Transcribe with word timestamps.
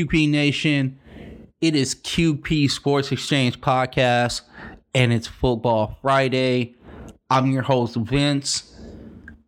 QP 0.00 0.30
Nation. 0.30 0.98
It 1.60 1.76
is 1.76 1.94
QP 1.94 2.70
Sports 2.70 3.12
Exchange 3.12 3.60
Podcast, 3.60 4.40
and 4.94 5.12
it's 5.12 5.26
Football 5.26 5.98
Friday. 6.00 6.74
I'm 7.28 7.50
your 7.50 7.60
host, 7.60 7.96
Vince. 7.96 8.80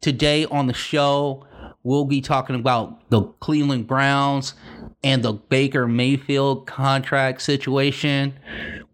Today 0.02 0.44
on 0.44 0.66
the 0.66 0.74
show, 0.74 1.46
we'll 1.84 2.04
be 2.04 2.20
talking 2.20 2.54
about 2.54 3.08
the 3.08 3.22
Cleveland 3.40 3.86
Browns 3.86 4.52
and 5.02 5.22
the 5.22 5.32
Baker 5.32 5.88
Mayfield 5.88 6.66
contract 6.66 7.40
situation. 7.40 8.38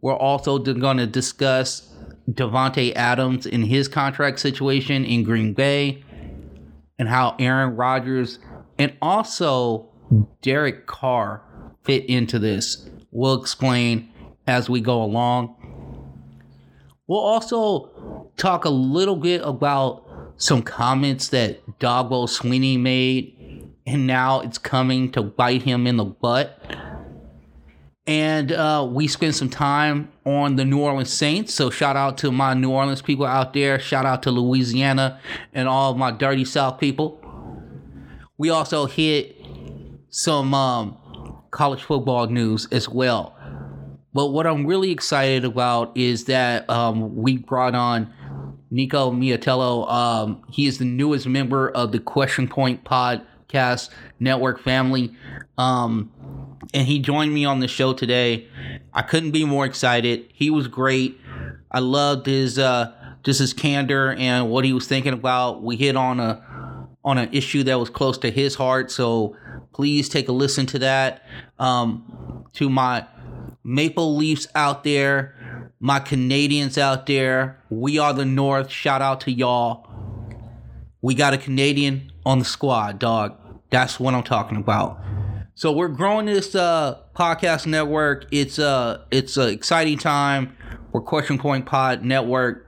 We're 0.01 0.17
also 0.17 0.61
going 0.61 0.99
to 0.99 1.09
discuss 1.09 1.93
Davante 2.31 2.95
Adams 2.95 3.47
and 3.47 3.67
his 3.67 3.89
contract 3.89 4.39
situation 4.39 5.05
in 5.05 5.25
Green 5.25 5.55
Bay 5.55 6.05
and 7.01 7.09
how 7.09 7.35
Aaron 7.41 7.75
Rodgers 7.75 8.39
and 8.79 8.97
also 9.03 9.89
Derek 10.41 10.87
Carr 10.87 11.43
fit 11.89 12.05
into 12.05 12.39
this. 12.39 12.87
We'll 13.11 13.41
explain 13.41 14.13
as 14.47 14.69
we 14.69 14.83
go 14.83 15.03
along. 15.03 15.55
We'll 17.07 17.19
also 17.19 18.31
talk 18.37 18.67
a 18.67 18.71
little 18.71 19.17
bit 19.17 19.41
about 19.43 20.05
some 20.37 20.61
comments 20.61 21.29
that 21.31 21.67
Dabo 21.79 22.29
Swinney 22.29 22.79
made, 22.79 23.73
and 23.87 24.07
now 24.07 24.41
it's 24.41 24.59
coming 24.59 25.11
to 25.13 25.23
bite 25.23 25.63
him 25.63 25.87
in 25.87 25.97
the 25.97 26.05
butt. 26.05 26.63
And 28.07 28.53
uh, 28.53 28.87
we 28.91 29.09
spent 29.09 29.35
some 29.35 29.49
time 29.49 30.13
on 30.27 30.57
the 30.57 30.67
New 30.67 30.81
Orleans 30.81 31.11
Saints. 31.13 31.55
So 31.55 31.71
shout 31.71 31.97
out 31.97 32.19
to 32.19 32.31
my 32.31 32.53
New 32.53 32.71
Orleans 32.71 33.01
people 33.01 33.25
out 33.25 33.55
there. 33.55 33.79
Shout 33.79 34.05
out 34.05 34.23
to 34.25 34.31
Louisiana 34.31 35.21
and 35.55 35.67
all 35.67 35.95
my 35.95 36.11
dirty 36.11 36.45
South 36.45 36.79
people. 36.79 37.19
We 38.37 38.51
also 38.51 38.85
hit 38.85 39.37
some 40.11 40.53
um, 40.53 40.99
college 41.51 41.83
football 41.83 42.27
news 42.27 42.67
as 42.73 42.89
well. 42.89 43.37
But 44.15 44.29
what 44.29 44.47
I'm 44.47 44.67
really 44.67 44.91
excited 44.91 45.45
about 45.45 45.97
is 45.97 46.25
that 46.25 46.69
um, 46.71 47.17
we 47.17 47.37
brought 47.37 47.75
on 47.75 48.13
Nico 48.71 49.11
Miatello. 49.11 49.91
Um, 49.91 50.43
he 50.51 50.67
is 50.67 50.79
the 50.79 50.85
newest 50.85 51.27
member 51.27 51.71
of 51.71 51.93
the 51.93 51.99
Question 51.99 52.49
Point 52.49 52.85
Podcast 52.85 53.91
Network 54.19 54.61
family. 54.61 55.15
Um, 55.57 56.11
and 56.75 56.87
he 56.87 56.99
joined 56.99 57.33
me 57.33 57.45
on 57.45 57.61
the 57.61 57.69
show 57.69 57.93
today. 57.93 58.49
I 58.93 59.03
couldn't 59.03 59.31
be 59.31 59.45
more 59.45 59.65
excited. 59.65 60.29
He 60.33 60.51
was 60.51 60.69
great. 60.69 61.19
I 61.71 61.81
loved 61.81 62.27
his 62.27 62.59
uh, 62.59 62.93
just 63.23 63.41
his 63.41 63.53
candor 63.53 64.13
and 64.13 64.51
what 64.51 64.65
he 64.65 64.73
was 64.73 64.87
thinking 64.87 65.13
about. 65.13 65.63
We 65.63 65.77
hit 65.77 65.97
on 65.97 66.21
a 66.21 66.45
on 67.09 67.17
an 67.17 67.31
issue 67.33 67.63
that 67.63 67.79
was 67.79 67.89
close 67.89 68.19
to 68.19 68.31
his 68.31 68.55
heart, 68.55 68.91
so 68.91 69.35
please 69.73 70.11
take 70.11 70.29
a 70.29 70.33
listen 70.33 70.67
to 70.67 70.79
that. 70.79 71.23
Um, 71.59 72.45
to 72.53 72.69
my 72.69 73.07
Maple 73.65 74.15
Leafs 74.15 74.47
out 74.55 74.85
there, 74.85 75.73
my 75.81 76.01
Canadians 76.01 76.77
out 76.77 77.07
there, 77.07 77.65
we 77.71 77.99
are 77.99 78.13
the 78.13 78.27
North. 78.27 78.71
Shout 78.71 79.01
out 79.01 79.23
to 79.23 79.33
y'all. 79.33 79.87
We 81.01 81.15
got 81.15 81.33
a 81.33 81.39
Canadian 81.39 82.13
on 82.27 82.41
the 82.41 82.45
squad, 82.45 82.99
dog. 82.99 83.39
That's 83.71 83.99
what 83.99 84.13
I'm 84.13 84.23
talking 84.23 84.59
about. 84.59 85.01
So 85.55 85.73
we're 85.73 85.89
growing 85.89 86.27
this 86.27 86.55
uh, 86.55 86.99
podcast 87.17 87.67
network. 87.67 88.27
It's 88.31 88.59
uh, 88.59 89.05
it's 89.11 89.39
an 89.39 89.49
exciting 89.49 89.97
time. 89.97 90.55
We're 90.93 91.01
Question 91.01 91.39
Point 91.39 91.65
Pod 91.65 92.05
Network. 92.05 92.67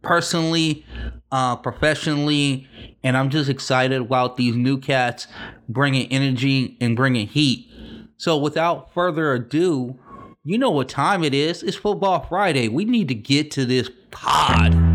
Personally, 0.00 0.86
uh, 1.30 1.56
professionally, 1.56 2.68
and 3.02 3.16
I'm 3.16 3.30
just 3.30 3.48
excited 3.48 4.00
about 4.00 4.36
these 4.36 4.54
new 4.54 4.78
cats 4.78 5.26
bringing 5.68 6.10
energy 6.12 6.76
and 6.80 6.96
bringing 6.96 7.26
heat. 7.26 7.68
So 8.16 8.36
without 8.36 8.92
further 8.94 9.32
ado, 9.32 9.98
you 10.44 10.58
know 10.58 10.70
what 10.70 10.88
time 10.88 11.24
it 11.24 11.34
is. 11.34 11.62
It's 11.62 11.76
Football 11.76 12.26
Friday. 12.28 12.68
We 12.68 12.84
need 12.84 13.08
to 13.08 13.14
get 13.14 13.50
to 13.52 13.64
this 13.64 13.90
pod. 14.10 14.91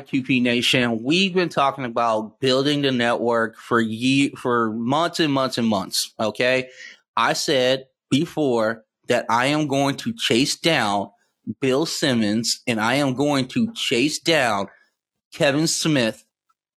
QP 0.00 0.42
Nation, 0.42 1.02
we've 1.02 1.34
been 1.34 1.48
talking 1.48 1.84
about 1.84 2.40
building 2.40 2.82
the 2.82 2.92
network 2.92 3.56
for 3.56 3.80
ye- 3.80 4.34
for 4.36 4.72
months 4.72 5.20
and 5.20 5.32
months 5.32 5.58
and 5.58 5.66
months. 5.66 6.12
Okay, 6.18 6.68
I 7.16 7.32
said 7.32 7.86
before 8.10 8.84
that 9.08 9.26
I 9.28 9.46
am 9.46 9.66
going 9.66 9.96
to 9.96 10.12
chase 10.14 10.56
down 10.56 11.10
Bill 11.60 11.86
Simmons 11.86 12.60
and 12.66 12.80
I 12.80 12.94
am 12.94 13.14
going 13.14 13.48
to 13.48 13.72
chase 13.72 14.18
down 14.18 14.68
Kevin 15.32 15.66
Smith 15.66 16.24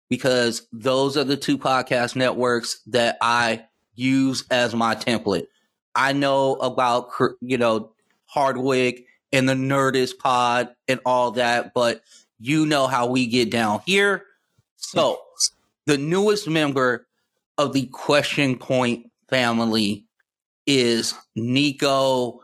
because 0.09 0.68
those 0.72 1.18
are 1.18 1.24
the 1.24 1.38
two 1.38 1.57
podcast 1.57 2.16
networks 2.16 2.81
that 2.88 3.18
I 3.22 3.66
use 3.96 4.44
as 4.51 4.75
my 4.75 4.96
template. 4.96 5.47
I 5.96 6.13
know 6.13 6.56
about 6.56 7.09
you 7.41 7.57
know 7.57 7.91
Hardwick 8.25 9.06
and 9.31 9.47
the 9.47 9.53
Nerdist 9.53 10.18
Pod 10.18 10.69
and 10.88 11.00
all 11.06 11.31
that, 11.31 11.74
but 11.74 12.01
you 12.39 12.66
know 12.66 12.88
how 12.88 13.07
we 13.07 13.27
get 13.27 13.51
down 13.51 13.81
here. 13.85 14.25
So, 14.77 15.19
the 15.85 15.97
newest 15.97 16.47
member 16.47 17.07
of 17.57 17.73
the 17.73 17.88
Question 17.88 18.57
Point 18.57 19.07
family 19.27 20.05
is 20.66 21.13
Nico. 21.35 22.41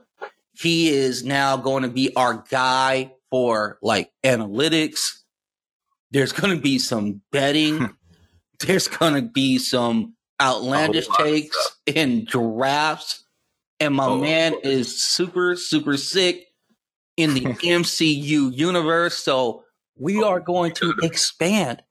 He 0.54 0.90
is 0.90 1.24
now 1.24 1.58
going 1.58 1.84
to 1.84 1.90
be 1.90 2.16
our 2.16 2.44
guy 2.50 3.14
for 3.30 3.78
like 3.82 4.12
analytics. 4.24 5.20
There's 6.12 6.32
going 6.32 6.56
to 6.56 6.62
be 6.62 6.80
some 6.80 7.22
betting. 7.32 7.78
Hmm. 7.78 7.86
There's 8.60 8.88
going 8.88 9.16
to 9.16 9.22
be 9.22 9.58
some 9.58 10.16
outlandish 10.42 11.08
takes 11.18 11.78
and 11.94 12.26
drafts. 12.26 13.26
And 13.82 13.94
my 13.94 14.06
oh, 14.06 14.18
man 14.18 14.56
is 14.64 15.04
super, 15.04 15.58
super 15.58 15.98
sick 15.98 16.48
in 17.18 17.34
the 17.34 17.42
MCU 17.42 18.56
universe. 18.56 19.18
So 19.18 19.65
we 19.98 20.22
are 20.22 20.40
going 20.40 20.74
to 20.76 20.94
expand 21.02 21.84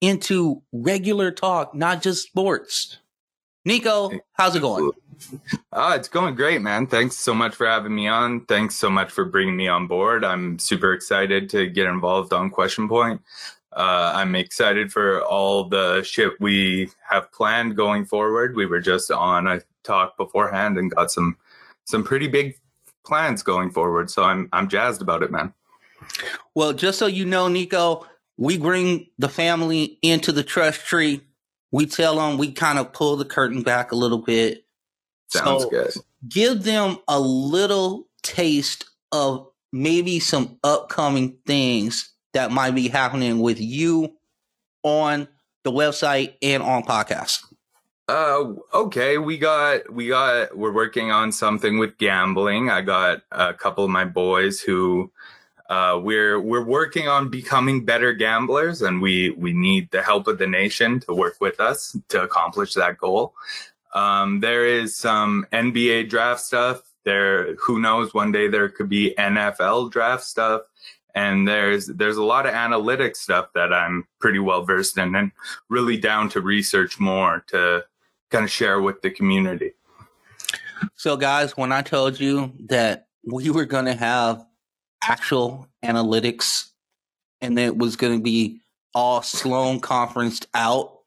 into 0.00 0.62
regular 0.72 1.30
talk, 1.30 1.74
not 1.74 2.02
just 2.02 2.26
sports. 2.26 2.98
Nico, 3.64 4.10
how's 4.32 4.56
it 4.56 4.60
going? 4.60 4.92
Uh, 5.72 5.94
it's 5.96 6.08
going 6.08 6.34
great, 6.34 6.62
man. 6.62 6.86
Thanks 6.86 7.16
so 7.16 7.34
much 7.34 7.54
for 7.54 7.66
having 7.66 7.94
me 7.94 8.06
on. 8.06 8.44
Thanks 8.46 8.76
so 8.76 8.88
much 8.88 9.10
for 9.10 9.24
bringing 9.24 9.56
me 9.56 9.68
on 9.68 9.86
board. 9.86 10.24
I'm 10.24 10.58
super 10.58 10.92
excited 10.92 11.50
to 11.50 11.66
get 11.66 11.86
involved 11.86 12.32
on 12.32 12.50
Question 12.50 12.88
Point. 12.88 13.20
Uh, 13.72 14.12
I'm 14.14 14.34
excited 14.34 14.92
for 14.92 15.22
all 15.24 15.64
the 15.64 16.02
shit 16.02 16.40
we 16.40 16.90
have 17.08 17.30
planned 17.32 17.76
going 17.76 18.04
forward. 18.04 18.56
We 18.56 18.66
were 18.66 18.80
just 18.80 19.10
on 19.10 19.46
a 19.46 19.60
talk 19.84 20.16
beforehand 20.16 20.78
and 20.78 20.90
got 20.90 21.10
some 21.10 21.36
some 21.84 22.04
pretty 22.04 22.28
big 22.28 22.56
plans 23.04 23.42
going 23.42 23.70
forward. 23.70 24.10
So 24.10 24.22
I'm 24.22 24.48
I'm 24.52 24.68
jazzed 24.68 25.02
about 25.02 25.22
it, 25.22 25.30
man. 25.30 25.52
Well, 26.54 26.72
just 26.72 26.98
so 26.98 27.06
you 27.06 27.24
know, 27.24 27.48
Nico, 27.48 28.06
we 28.36 28.58
bring 28.58 29.08
the 29.18 29.28
family 29.28 29.98
into 30.02 30.32
the 30.32 30.42
trust 30.42 30.86
tree. 30.86 31.20
We 31.70 31.86
tell 31.86 32.16
them 32.16 32.38
we 32.38 32.52
kind 32.52 32.78
of 32.78 32.92
pull 32.92 33.16
the 33.16 33.24
curtain 33.24 33.62
back 33.62 33.92
a 33.92 33.96
little 33.96 34.18
bit. 34.18 34.64
Sounds 35.28 35.64
so 35.64 35.70
good. 35.70 35.92
Give 36.26 36.62
them 36.62 36.98
a 37.06 37.20
little 37.20 38.08
taste 38.22 38.86
of 39.12 39.48
maybe 39.72 40.18
some 40.18 40.58
upcoming 40.64 41.38
things 41.46 42.12
that 42.32 42.50
might 42.50 42.74
be 42.74 42.88
happening 42.88 43.40
with 43.40 43.60
you 43.60 44.14
on 44.82 45.28
the 45.64 45.72
website 45.72 46.34
and 46.40 46.62
on 46.62 46.82
podcast. 46.82 47.40
Uh, 48.08 48.54
okay, 48.72 49.18
we 49.18 49.36
got 49.36 49.92
we 49.92 50.08
got 50.08 50.56
we're 50.56 50.72
working 50.72 51.10
on 51.10 51.30
something 51.30 51.78
with 51.78 51.98
gambling. 51.98 52.70
I 52.70 52.80
got 52.80 53.20
a 53.30 53.52
couple 53.52 53.84
of 53.84 53.90
my 53.90 54.06
boys 54.06 54.60
who 54.60 55.12
uh, 55.68 56.00
we're 56.02 56.40
we're 56.40 56.64
working 56.64 57.08
on 57.08 57.28
becoming 57.28 57.84
better 57.84 58.12
gamblers, 58.14 58.80
and 58.80 59.02
we 59.02 59.30
we 59.30 59.52
need 59.52 59.90
the 59.90 60.02
help 60.02 60.26
of 60.26 60.38
the 60.38 60.46
nation 60.46 61.00
to 61.00 61.12
work 61.12 61.36
with 61.40 61.60
us 61.60 61.96
to 62.08 62.22
accomplish 62.22 62.74
that 62.74 62.96
goal. 62.96 63.34
Um, 63.94 64.40
there 64.40 64.66
is 64.66 64.96
some 64.96 65.46
NBA 65.52 66.08
draft 66.08 66.40
stuff. 66.40 66.82
There, 67.04 67.54
who 67.56 67.80
knows? 67.80 68.14
One 68.14 68.32
day 68.32 68.48
there 68.48 68.68
could 68.68 68.88
be 68.88 69.14
NFL 69.18 69.92
draft 69.92 70.24
stuff, 70.24 70.62
and 71.14 71.46
there's 71.46 71.86
there's 71.86 72.16
a 72.16 72.24
lot 72.24 72.46
of 72.46 72.54
analytics 72.54 73.16
stuff 73.16 73.48
that 73.54 73.72
I'm 73.72 74.06
pretty 74.20 74.38
well 74.38 74.62
versed 74.62 74.96
in, 74.96 75.14
and 75.14 75.32
really 75.68 75.98
down 75.98 76.30
to 76.30 76.40
research 76.40 76.98
more 76.98 77.44
to 77.48 77.84
kind 78.30 78.44
of 78.44 78.50
share 78.50 78.80
with 78.80 79.02
the 79.02 79.10
community. 79.10 79.72
So, 80.96 81.16
guys, 81.16 81.56
when 81.58 81.72
I 81.72 81.82
told 81.82 82.18
you 82.18 82.52
that 82.68 83.08
we 83.24 83.50
were 83.50 83.66
going 83.66 83.84
to 83.84 83.94
have 83.94 84.46
actual 85.02 85.68
analytics 85.84 86.68
and 87.40 87.58
it 87.58 87.76
was 87.76 87.96
going 87.96 88.18
to 88.18 88.22
be 88.22 88.60
all 88.94 89.22
Sloan 89.22 89.80
conferenced 89.80 90.46
out. 90.54 90.98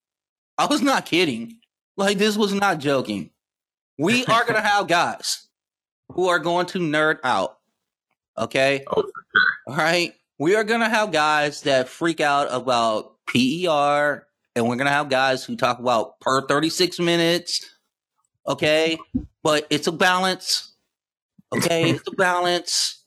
I 0.58 0.66
was 0.66 0.82
not 0.82 1.06
kidding. 1.06 1.58
Like, 1.98 2.18
this 2.18 2.38
was 2.38 2.54
not 2.54 2.80
joking. 2.80 3.32
We 3.98 4.26
are 4.26 4.44
going 4.44 4.62
to 4.62 4.68
have 4.68 4.88
guys 4.88 5.48
who 6.14 6.30
are 6.30 6.40
going 6.40 6.68
to 6.68 6.80
nerd 6.80 7.20
out. 7.24 7.58
Okay. 8.38 8.84
Oh, 8.88 9.02
sure. 9.02 9.42
All 9.68 9.76
right. 9.76 10.14
We 10.40 10.56
are 10.56 10.64
going 10.64 10.80
to 10.80 10.90
have 10.90 11.12
guys 11.12 11.62
that 11.62 11.90
freak 11.90 12.20
out 12.20 12.48
about 12.50 13.14
PER, 13.28 14.26
and 14.56 14.68
we're 14.68 14.78
going 14.78 14.86
to 14.86 14.92
have 14.92 15.10
guys 15.10 15.44
who 15.44 15.56
talk 15.56 15.80
about 15.80 16.20
per 16.20 16.48
36 16.48 17.00
minutes. 17.00 17.70
Okay. 18.48 18.98
But 19.44 19.68
it's 19.70 19.88
a 19.88 19.92
balance. 19.92 20.74
Okay. 21.54 21.92
it's 21.92 22.08
a 22.08 22.16
balance. 22.16 23.01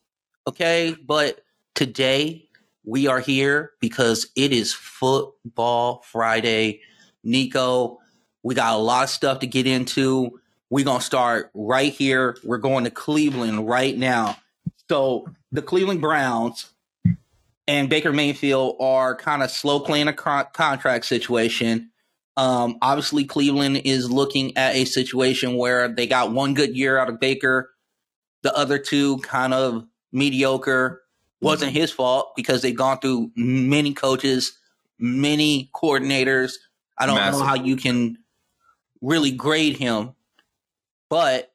Okay. 0.47 0.95
But 1.07 1.41
today 1.75 2.49
we 2.85 3.07
are 3.07 3.21
here 3.21 3.73
because 3.81 4.27
it 4.37 4.53
is 4.53 4.75
football 4.75 6.03
Friday. 6.05 6.83
Nico, 7.23 7.99
we 8.43 8.55
got 8.55 8.75
a 8.75 8.79
lot 8.79 9.05
of 9.05 9.11
stuff 9.11 9.39
to 9.41 9.47
get 9.47 9.67
into. 9.67 10.39
We're 10.69 10.85
going 10.85 10.99
to 10.99 11.05
start 11.05 11.51
right 11.55 11.93
here. 11.93 12.37
We're 12.45 12.59
going 12.59 12.85
to 12.85 12.91
Cleveland 12.91 13.67
right 13.67 13.97
now. 13.97 14.37
So 14.91 15.27
the 15.51 15.63
Cleveland 15.63 16.03
Browns 16.03 16.71
and 17.67 17.89
Baker 17.89 18.13
Mayfield 18.13 18.77
are 18.81 19.17
kind 19.17 19.43
of 19.43 19.51
slow 19.51 19.81
playing 19.81 20.09
a 20.09 20.13
co- 20.13 20.45
contract 20.53 21.07
situation. 21.07 21.91
Um, 22.37 22.77
obviously, 22.83 23.25
Cleveland 23.25 23.83
is 23.85 24.11
looking 24.11 24.57
at 24.59 24.75
a 24.75 24.85
situation 24.85 25.57
where 25.57 25.89
they 25.89 26.07
got 26.07 26.33
one 26.33 26.53
good 26.53 26.77
year 26.77 26.99
out 26.99 27.09
of 27.09 27.21
Baker, 27.21 27.71
the 28.43 28.55
other 28.55 28.79
two 28.79 29.19
kind 29.19 29.55
of 29.55 29.87
mediocre. 30.15 30.91
Mm-hmm. 30.91 31.47
Wasn't 31.47 31.73
his 31.73 31.91
fault 31.91 32.33
because 32.37 32.63
they've 32.63 32.77
gone 32.77 33.01
through 33.01 33.31
many 33.37 33.93
coaches, 33.93 34.57
many 34.99 35.71
coordinators. 35.75 36.55
I 36.97 37.07
don't 37.07 37.17
Massive. 37.17 37.41
know 37.41 37.47
how 37.47 37.55
you 37.57 37.77
can 37.77 38.19
really 39.03 39.33
grade 39.33 39.77
him, 39.77 40.15
but 41.11 41.53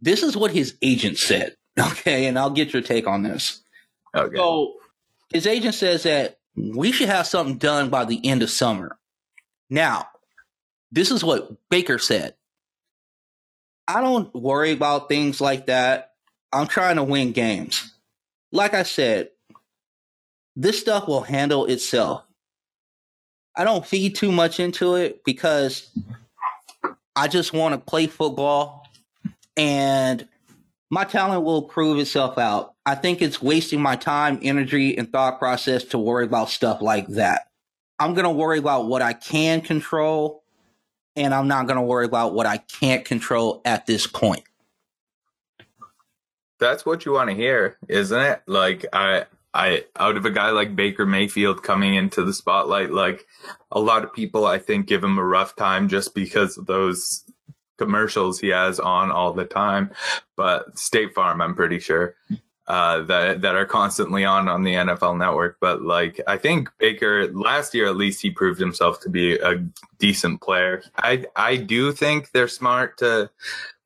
this 0.00 0.22
is 0.24 0.36
what 0.36 0.50
his 0.50 0.76
agent 0.82 1.18
said. 1.18 1.56
Okay, 1.78 2.26
and 2.26 2.38
I'll 2.38 2.50
get 2.50 2.74
your 2.74 2.82
take 2.82 3.06
on 3.06 3.22
this. 3.22 3.62
Okay. 4.14 4.36
So 4.36 4.74
his 5.32 5.46
agent 5.46 5.74
says 5.74 6.02
that 6.02 6.38
we 6.54 6.92
should 6.92 7.08
have 7.08 7.26
something 7.26 7.56
done 7.56 7.88
by 7.88 8.04
the 8.04 8.20
end 8.26 8.42
of 8.42 8.50
summer. 8.50 8.98
Now, 9.70 10.08
this 10.90 11.10
is 11.10 11.24
what 11.24 11.50
Baker 11.70 11.98
said. 11.98 12.34
I 13.88 14.02
don't 14.02 14.34
worry 14.34 14.72
about 14.72 15.08
things 15.08 15.40
like 15.40 15.66
that. 15.66 16.11
I'm 16.52 16.66
trying 16.66 16.96
to 16.96 17.04
win 17.04 17.32
games. 17.32 17.92
Like 18.52 18.74
I 18.74 18.82
said, 18.82 19.30
this 20.54 20.78
stuff 20.78 21.08
will 21.08 21.22
handle 21.22 21.66
itself. 21.66 22.24
I 23.56 23.64
don't 23.64 23.86
feed 23.86 24.14
too 24.14 24.32
much 24.32 24.60
into 24.60 24.96
it 24.96 25.24
because 25.24 25.90
I 27.16 27.28
just 27.28 27.52
want 27.52 27.74
to 27.74 27.78
play 27.78 28.06
football 28.06 28.86
and 29.56 30.26
my 30.90 31.04
talent 31.04 31.44
will 31.44 31.62
prove 31.62 31.98
itself 31.98 32.36
out. 32.36 32.74
I 32.84 32.94
think 32.96 33.22
it's 33.22 33.40
wasting 33.40 33.80
my 33.80 33.96
time, 33.96 34.38
energy, 34.42 34.96
and 34.98 35.10
thought 35.10 35.38
process 35.38 35.84
to 35.84 35.98
worry 35.98 36.24
about 36.24 36.50
stuff 36.50 36.82
like 36.82 37.06
that. 37.08 37.48
I'm 37.98 38.12
going 38.12 38.24
to 38.24 38.30
worry 38.30 38.58
about 38.58 38.88
what 38.88 39.00
I 39.00 39.12
can 39.12 39.60
control, 39.60 40.42
and 41.16 41.32
I'm 41.32 41.48
not 41.48 41.66
going 41.66 41.76
to 41.76 41.82
worry 41.82 42.04
about 42.04 42.34
what 42.34 42.44
I 42.44 42.58
can't 42.58 43.04
control 43.04 43.62
at 43.64 43.86
this 43.86 44.06
point. 44.06 44.42
That's 46.62 46.86
what 46.86 47.04
you 47.04 47.12
want 47.12 47.28
to 47.28 47.34
hear, 47.34 47.76
isn't 47.88 48.20
it? 48.20 48.42
Like 48.46 48.86
I 48.92 49.26
I 49.52 49.84
out 49.96 50.16
of 50.16 50.24
a 50.24 50.30
guy 50.30 50.50
like 50.50 50.76
Baker 50.76 51.04
Mayfield 51.04 51.64
coming 51.64 51.94
into 51.94 52.22
the 52.22 52.32
spotlight, 52.32 52.92
like 52.92 53.26
a 53.72 53.80
lot 53.80 54.04
of 54.04 54.12
people 54.12 54.46
I 54.46 54.58
think 54.58 54.86
give 54.86 55.02
him 55.02 55.18
a 55.18 55.24
rough 55.24 55.56
time 55.56 55.88
just 55.88 56.14
because 56.14 56.56
of 56.56 56.66
those 56.66 57.24
commercials 57.78 58.38
he 58.38 58.48
has 58.48 58.78
on 58.78 59.10
all 59.10 59.32
the 59.32 59.44
time. 59.44 59.90
But 60.36 60.78
State 60.78 61.14
Farm, 61.14 61.40
I'm 61.40 61.56
pretty 61.56 61.80
sure. 61.80 62.14
Uh, 62.68 63.02
that 63.02 63.40
that 63.42 63.56
are 63.56 63.66
constantly 63.66 64.24
on 64.24 64.48
on 64.48 64.62
the 64.62 64.74
NFL 64.74 65.18
Network, 65.18 65.56
but 65.60 65.82
like 65.82 66.20
I 66.28 66.36
think 66.36 66.70
Baker 66.78 67.26
last 67.32 67.74
year 67.74 67.88
at 67.88 67.96
least 67.96 68.22
he 68.22 68.30
proved 68.30 68.60
himself 68.60 69.00
to 69.00 69.10
be 69.10 69.34
a 69.34 69.64
decent 69.98 70.40
player. 70.40 70.84
I 70.96 71.24
I 71.34 71.56
do 71.56 71.90
think 71.90 72.30
they're 72.30 72.46
smart 72.46 72.98
to 72.98 73.30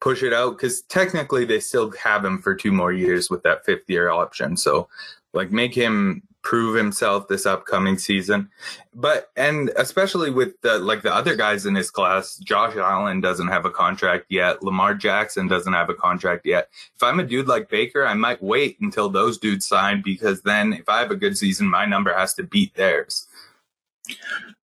push 0.01 0.23
it 0.23 0.33
out 0.33 0.57
because 0.57 0.83
technically 0.83 1.45
they 1.45 1.61
still 1.61 1.91
have 1.93 2.25
him 2.25 2.41
for 2.41 2.55
two 2.55 2.73
more 2.73 2.93
years 2.93 3.31
with 3.31 3.43
that 3.43 3.65
fifth 3.65 3.89
year 3.89 4.11
option. 4.11 4.57
So, 4.57 4.89
like, 5.33 5.51
make 5.51 5.75
him 5.75 6.23
prove 6.47 6.77
himself 6.77 7.27
this 7.27 7.45
upcoming 7.45 7.99
season. 7.99 8.49
But 8.95 9.33
and 9.35 9.71
especially 9.77 10.31
with 10.31 10.61
the 10.61 10.79
like 10.79 11.03
the 11.03 11.13
other 11.13 11.35
guys 11.35 11.67
in 11.67 11.75
his 11.75 11.91
class, 11.91 12.37
Josh 12.37 12.77
Allen 12.77 13.21
doesn't 13.21 13.49
have 13.49 13.65
a 13.65 13.71
contract 13.71 14.27
yet. 14.29 14.63
Lamar 14.63 14.95
Jackson 14.95 15.49
doesn't 15.49 15.73
have 15.73 15.91
a 15.91 15.95
contract 15.95 16.47
yet. 16.47 16.69
If 16.95 17.03
I'm 17.03 17.19
a 17.19 17.25
dude 17.25 17.49
like 17.49 17.69
Baker, 17.69 18.07
I 18.07 18.15
might 18.15 18.41
wait 18.41 18.79
until 18.81 19.09
those 19.09 19.39
dudes 19.39 19.67
sign 19.67 20.03
because 20.05 20.43
then 20.43 20.73
if 20.73 20.89
I 20.89 21.01
have 21.01 21.11
a 21.11 21.17
good 21.17 21.37
season, 21.37 21.69
my 21.69 21.85
number 21.85 22.15
has 22.15 22.33
to 22.35 22.45
beat 22.45 22.77
theirs. 22.77 23.27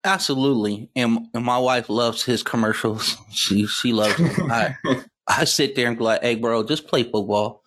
Absolutely, 0.04 0.88
and, 0.96 1.30
and 1.34 1.44
my 1.44 1.58
wife 1.58 1.90
loves 1.90 2.24
his 2.24 2.44
commercials. 2.44 3.18
She 3.32 3.66
she 3.66 3.92
loves. 3.92 4.18
Them. 4.18 4.52
I 4.52 4.76
I 5.38 5.46
sit 5.46 5.76
there 5.76 5.88
and 5.88 5.98
be 5.98 6.04
like, 6.04 6.22
"Hey, 6.22 6.36
bro, 6.36 6.64
just 6.64 6.88
play 6.88 7.04
football," 7.04 7.64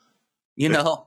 you 0.56 0.68
know. 0.68 1.06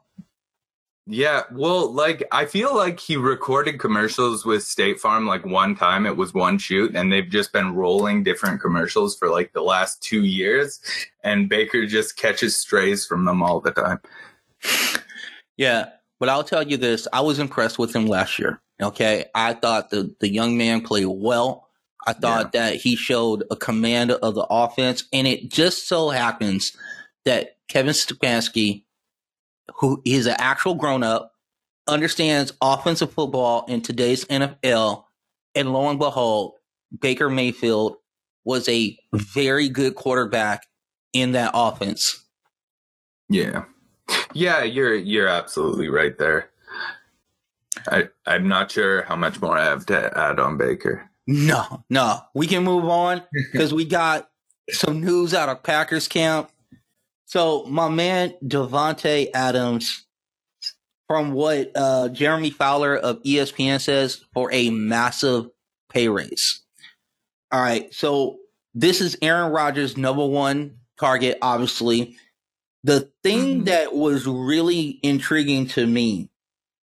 Yeah, 1.09 1.43
well, 1.53 1.89
like 1.93 2.27
I 2.33 2.45
feel 2.45 2.75
like 2.75 2.99
he 2.99 3.15
recorded 3.15 3.79
commercials 3.79 4.45
with 4.45 4.63
State 4.63 4.99
Farm 4.99 5.25
like 5.25 5.45
one 5.45 5.73
time. 5.73 6.05
It 6.05 6.17
was 6.17 6.33
one 6.33 6.57
shoot, 6.57 6.93
and 6.95 7.11
they've 7.11 7.29
just 7.29 7.53
been 7.53 7.75
rolling 7.75 8.23
different 8.23 8.59
commercials 8.59 9.17
for 9.17 9.29
like 9.29 9.53
the 9.53 9.61
last 9.61 10.03
two 10.03 10.25
years. 10.25 10.81
And 11.23 11.47
Baker 11.47 11.85
just 11.85 12.17
catches 12.17 12.57
strays 12.57 13.05
from 13.05 13.23
them 13.23 13.41
all 13.41 13.61
the 13.61 13.71
time. 13.71 14.01
Yeah, 15.55 15.91
but 16.19 16.27
I'll 16.27 16.43
tell 16.43 16.63
you 16.63 16.75
this: 16.75 17.07
I 17.13 17.21
was 17.21 17.39
impressed 17.39 17.79
with 17.79 17.95
him 17.95 18.07
last 18.07 18.37
year. 18.37 18.59
Okay, 18.81 19.25
I 19.33 19.53
thought 19.53 19.89
the 19.89 20.13
the 20.19 20.29
young 20.29 20.57
man 20.57 20.81
played 20.81 21.07
well. 21.07 21.66
I 22.07 22.13
thought 22.13 22.53
that 22.53 22.75
he 22.75 22.95
showed 22.95 23.43
a 23.51 23.55
command 23.57 24.11
of 24.11 24.33
the 24.33 24.47
offense, 24.49 25.03
and 25.11 25.27
it 25.27 25.49
just 25.49 25.89
so 25.89 26.09
happens 26.09 26.75
that 27.25 27.57
Kevin 27.67 27.91
Stefanski, 27.91 28.85
who 29.75 30.01
is 30.05 30.25
an 30.25 30.37
actual 30.39 30.75
grown 30.75 31.03
up, 31.03 31.33
understands 31.85 32.53
offensive 32.61 33.11
football 33.11 33.65
in 33.67 33.81
today's 33.81 34.23
NFL, 34.25 35.03
and 35.53 35.73
lo 35.73 35.89
and 35.89 35.99
behold, 35.99 36.53
Baker 36.97 37.29
Mayfield 37.29 37.97
was 38.45 38.69
a 38.69 38.97
very 39.11 39.67
good 39.67 39.95
quarterback 39.95 40.65
in 41.11 41.33
that 41.33 41.51
offense. 41.53 42.23
Yeah, 43.27 43.65
yeah, 44.33 44.63
you're 44.63 44.95
you're 44.95 45.27
absolutely 45.27 45.89
right 45.89 46.17
there. 46.17 46.51
I 47.89 48.07
I'm 48.25 48.47
not 48.47 48.71
sure 48.71 49.01
how 49.01 49.17
much 49.17 49.41
more 49.41 49.57
I 49.57 49.65
have 49.65 49.85
to 49.87 50.17
add 50.17 50.39
on 50.39 50.55
Baker. 50.55 51.09
No, 51.27 51.83
no. 51.89 52.21
We 52.33 52.47
can 52.47 52.63
move 52.63 52.85
on 52.85 53.21
because 53.51 53.73
we 53.73 53.85
got 53.85 54.29
some 54.71 55.01
news 55.03 55.33
out 55.33 55.49
of 55.49 55.63
Packers 55.63 56.07
camp. 56.07 56.49
So 57.25 57.65
my 57.65 57.89
man 57.89 58.33
Davante 58.43 59.27
Adams, 59.33 60.05
from 61.07 61.33
what 61.33 61.71
uh, 61.75 62.09
Jeremy 62.09 62.49
Fowler 62.49 62.95
of 62.95 63.21
ESPN 63.23 63.81
says, 63.81 64.23
for 64.33 64.49
a 64.53 64.69
massive 64.69 65.49
pay 65.91 66.07
raise. 66.09 66.61
All 67.51 67.61
right, 67.61 67.93
so 67.93 68.37
this 68.73 68.99
is 69.01 69.17
Aaron 69.21 69.51
Rodgers' 69.51 69.95
number 69.97 70.25
one 70.25 70.79
target, 70.99 71.37
obviously. 71.41 72.17
The 72.83 73.09
thing 73.23 73.61
Mhm. 73.61 73.65
that 73.65 73.93
was 73.95 74.25
really 74.27 74.99
intriguing 75.03 75.67
to 75.69 75.85
me 75.85 76.29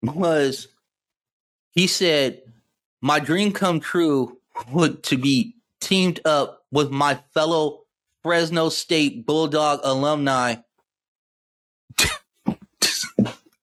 was 0.04 0.68
he 1.72 1.88
said, 1.88 2.42
My 3.02 3.20
dream 3.20 3.52
come 3.52 3.80
true 3.80 4.38
would 4.72 5.04
to 5.04 5.18
be 5.18 5.56
teamed 5.80 6.20
up 6.26 6.66
with 6.72 6.92
my 6.92 7.20
fellow 7.34 7.82
Fresno 8.24 8.70
State 8.70 9.26
Bulldog 9.26 9.80
alumni. 9.84 10.56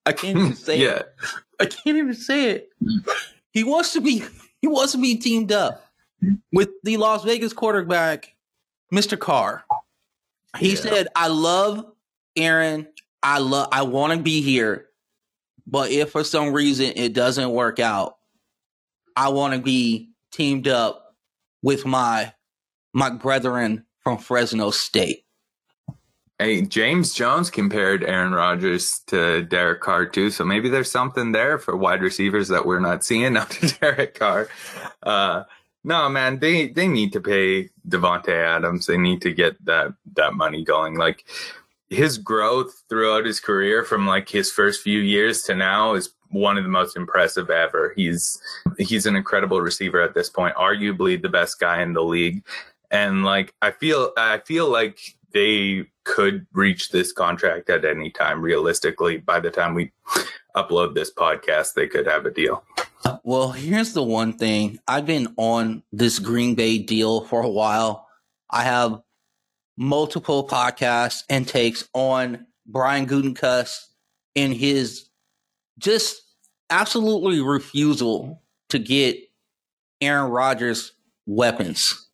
I 0.04 0.12
can't 0.12 0.38
even 0.38 0.54
say 0.54 0.78
yeah, 0.78 1.00
it. 1.00 1.14
I 1.61 1.66
can't 1.66 1.97
even 1.99 2.14
say 2.14 2.50
it. 2.50 2.71
He 3.52 3.62
wants 3.62 3.92
to 3.92 4.00
be 4.00 4.25
he 4.61 4.66
wants 4.66 4.92
to 4.92 4.99
be 4.99 5.16
teamed 5.16 5.52
up 5.52 5.85
with 6.52 6.71
the 6.83 6.97
Las 6.97 7.25
Vegas 7.25 7.52
quarterback, 7.52 8.35
Mr. 8.92 9.18
Carr. 9.18 9.64
He 10.59 10.71
Yeah. 10.71 10.76
said, 10.76 11.09
I 11.14 11.28
love 11.28 11.92
Aaron. 12.37 12.88
I 13.23 13.38
love 13.38 13.68
I 13.71 13.83
want 13.83 14.14
to 14.14 14.18
be 14.18 14.40
here. 14.40 14.87
But 15.66 15.90
if 15.90 16.11
for 16.11 16.25
some 16.25 16.52
reason 16.52 16.92
it 16.97 17.12
doesn't 17.12 17.50
work 17.50 17.78
out, 17.78 18.17
I 19.18 19.30
want 19.30 19.52
to 19.52 19.58
be 19.58 20.10
teamed 20.30 20.68
up 20.68 21.16
with 21.60 21.84
my 21.84 22.32
my 22.94 23.10
brethren 23.10 23.84
from 24.04 24.18
Fresno 24.18 24.70
State. 24.70 25.25
Hey, 26.38 26.62
James 26.62 27.12
Jones 27.12 27.50
compared 27.50 28.04
Aaron 28.04 28.32
Rodgers 28.32 29.00
to 29.08 29.42
Derek 29.42 29.80
Carr 29.80 30.06
too, 30.06 30.30
so 30.30 30.44
maybe 30.44 30.68
there's 30.68 30.90
something 30.90 31.32
there 31.32 31.58
for 31.58 31.76
wide 31.76 32.00
receivers 32.00 32.46
that 32.46 32.64
we're 32.64 32.78
not 32.78 33.02
seeing 33.02 33.37
out 33.37 33.60
of 33.60 33.80
Derek 33.80 34.14
Carr. 34.14 34.48
Uh, 35.02 35.42
no, 35.82 36.08
man, 36.08 36.38
they 36.38 36.68
they 36.68 36.87
need 36.87 37.12
to 37.14 37.20
pay 37.20 37.70
Davante 37.88 38.28
Adams. 38.28 38.87
They 38.87 38.98
need 38.98 39.20
to 39.22 39.32
get 39.32 39.64
that 39.64 39.94
that 40.14 40.34
money 40.34 40.62
going. 40.62 40.94
Like 40.94 41.25
his 41.90 42.18
growth 42.18 42.84
throughout 42.88 43.26
his 43.26 43.40
career, 43.40 43.82
from 43.82 44.06
like 44.06 44.28
his 44.28 44.52
first 44.52 44.80
few 44.80 45.00
years 45.00 45.42
to 45.42 45.56
now, 45.56 45.94
is 45.94 46.14
one 46.30 46.58
of 46.58 46.64
the 46.64 46.70
most 46.70 46.97
impressive 46.97 47.50
ever. 47.50 47.92
He's 47.97 48.40
he's 48.78 49.06
an 49.06 49.16
incredible 49.16 49.61
receiver 49.61 50.00
at 50.00 50.14
this 50.14 50.28
point, 50.28 50.54
arguably 50.56 51.20
the 51.20 51.28
best 51.28 51.58
guy 51.58 51.82
in 51.82 51.92
the 51.92 52.02
league. 52.02 52.44
And 52.90 53.25
like 53.25 53.54
I 53.62 53.70
feel 53.70 54.12
I 54.16 54.38
feel 54.38 54.70
like 54.70 55.18
they 55.32 55.87
could 56.04 56.47
reach 56.52 56.90
this 56.90 57.12
contract 57.12 57.68
at 57.68 57.85
any 57.85 58.11
time 58.11 58.40
realistically 58.40 59.18
by 59.18 59.38
the 59.40 59.50
time 59.50 59.75
we 59.75 59.92
upload 60.56 60.94
this 60.94 61.12
podcast 61.12 61.75
they 61.75 61.87
could 61.87 62.06
have 62.06 62.25
a 62.25 62.30
deal 62.30 62.64
well 63.23 63.50
here's 63.52 63.92
the 63.92 64.02
one 64.02 64.32
thing 64.32 64.78
i've 64.88 65.04
been 65.06 65.32
on 65.37 65.82
this 65.92 66.18
green 66.18 66.54
bay 66.54 66.78
deal 66.78 67.25
for 67.26 67.42
a 67.42 67.49
while 67.49 68.08
i 68.50 68.62
have 68.62 69.00
multiple 69.76 70.49
podcasts 70.49 71.23
and 71.28 71.47
takes 71.47 71.87
on 71.92 72.47
brian 72.66 73.06
gutekunst 73.06 73.88
in 74.35 74.50
his 74.50 75.07
just 75.78 76.23
absolutely 76.70 77.40
refusal 77.40 78.42
to 78.68 78.78
get 78.78 79.16
aaron 80.00 80.30
rodgers 80.30 80.92
weapons 81.26 82.08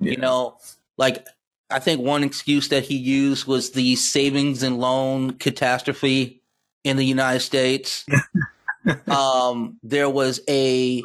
yeah. 0.00 0.12
you 0.12 0.16
know 0.16 0.56
like 0.98 1.26
I 1.70 1.80
think 1.80 2.00
one 2.00 2.22
excuse 2.22 2.68
that 2.68 2.84
he 2.84 2.96
used 2.96 3.46
was 3.46 3.72
the 3.72 3.96
savings 3.96 4.62
and 4.62 4.78
loan 4.78 5.32
catastrophe 5.32 6.42
in 6.84 6.96
the 6.96 7.04
United 7.04 7.40
States. 7.40 8.06
um, 9.08 9.78
there 9.82 10.08
was 10.08 10.40
a 10.48 11.02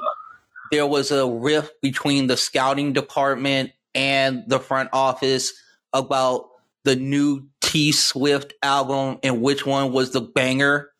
there 0.71 0.85
was 0.85 1.11
a 1.11 1.27
rift 1.27 1.81
between 1.81 2.27
the 2.27 2.37
scouting 2.37 2.93
department 2.93 3.71
and 3.95 4.43
the 4.47 4.59
front 4.59 4.89
office 4.93 5.51
about 5.93 6.47
the 6.83 6.95
new 6.95 7.47
T 7.61 7.91
Swift 7.91 8.53
album 8.61 9.17
and 9.23 9.41
which 9.41 9.65
one 9.65 9.91
was 9.91 10.11
the 10.11 10.21
banger. 10.21 10.90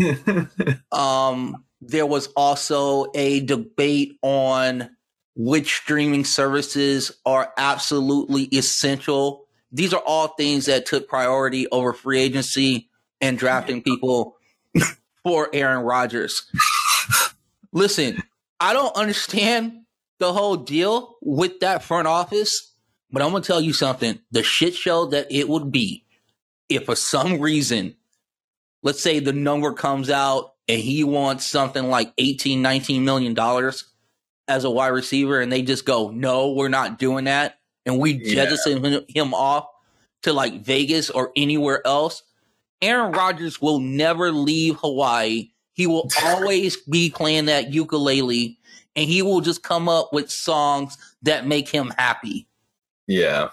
um, 0.92 1.64
there 1.80 2.06
was 2.06 2.28
also 2.36 3.06
a 3.14 3.40
debate 3.40 4.18
on 4.22 4.90
which 5.34 5.76
streaming 5.76 6.24
services 6.24 7.12
are 7.24 7.52
absolutely 7.56 8.44
essential. 8.44 9.46
These 9.70 9.94
are 9.94 10.02
all 10.04 10.28
things 10.28 10.66
that 10.66 10.86
took 10.86 11.08
priority 11.08 11.68
over 11.68 11.92
free 11.92 12.20
agency 12.20 12.88
and 13.20 13.38
drafting 13.38 13.82
people 13.82 14.36
for 15.22 15.48
Aaron 15.52 15.84
Rodgers. 15.84 16.50
Listen, 17.72 18.22
I 18.58 18.72
don't 18.72 18.96
understand 18.96 19.84
the 20.18 20.32
whole 20.32 20.56
deal 20.56 21.16
with 21.22 21.60
that 21.60 21.84
front 21.84 22.08
office, 22.08 22.74
but 23.10 23.22
I'm 23.22 23.30
going 23.30 23.42
to 23.42 23.46
tell 23.46 23.60
you 23.60 23.72
something. 23.72 24.18
The 24.32 24.42
shit 24.42 24.74
show 24.74 25.06
that 25.06 25.28
it 25.30 25.48
would 25.48 25.70
be 25.70 26.04
if 26.68 26.84
for 26.84 26.96
some 26.96 27.40
reason, 27.40 27.94
let's 28.82 29.02
say 29.02 29.18
the 29.18 29.32
number 29.32 29.72
comes 29.72 30.10
out 30.10 30.54
and 30.68 30.80
he 30.80 31.04
wants 31.04 31.44
something 31.46 31.88
like 31.88 32.12
18, 32.18 32.62
19 32.62 33.04
million 33.04 33.34
dollars 33.34 33.84
as 34.46 34.64
a 34.64 34.70
wide 34.70 34.88
receiver 34.88 35.40
and 35.40 35.52
they 35.52 35.62
just 35.62 35.84
go, 35.84 36.10
no, 36.10 36.52
we're 36.52 36.68
not 36.68 36.98
doing 36.98 37.24
that. 37.24 37.58
And 37.84 37.98
we 37.98 38.18
jettison 38.18 39.04
him 39.08 39.34
off 39.34 39.66
to 40.22 40.32
like 40.32 40.62
Vegas 40.62 41.10
or 41.10 41.32
anywhere 41.36 41.86
else. 41.86 42.22
Aaron 42.82 43.12
Rodgers 43.12 43.60
will 43.60 43.80
never 43.80 44.30
leave 44.30 44.76
Hawaii. 44.76 45.50
He 45.72 45.86
will 45.86 46.10
always 46.24 46.76
be 46.76 47.10
playing 47.10 47.46
that 47.46 47.72
ukulele 47.72 48.58
and 48.94 49.08
he 49.08 49.22
will 49.22 49.40
just 49.40 49.62
come 49.62 49.88
up 49.88 50.12
with 50.12 50.30
songs 50.30 50.98
that 51.22 51.46
make 51.46 51.68
him 51.68 51.92
happy. 51.96 52.48
Yeah. 53.06 53.50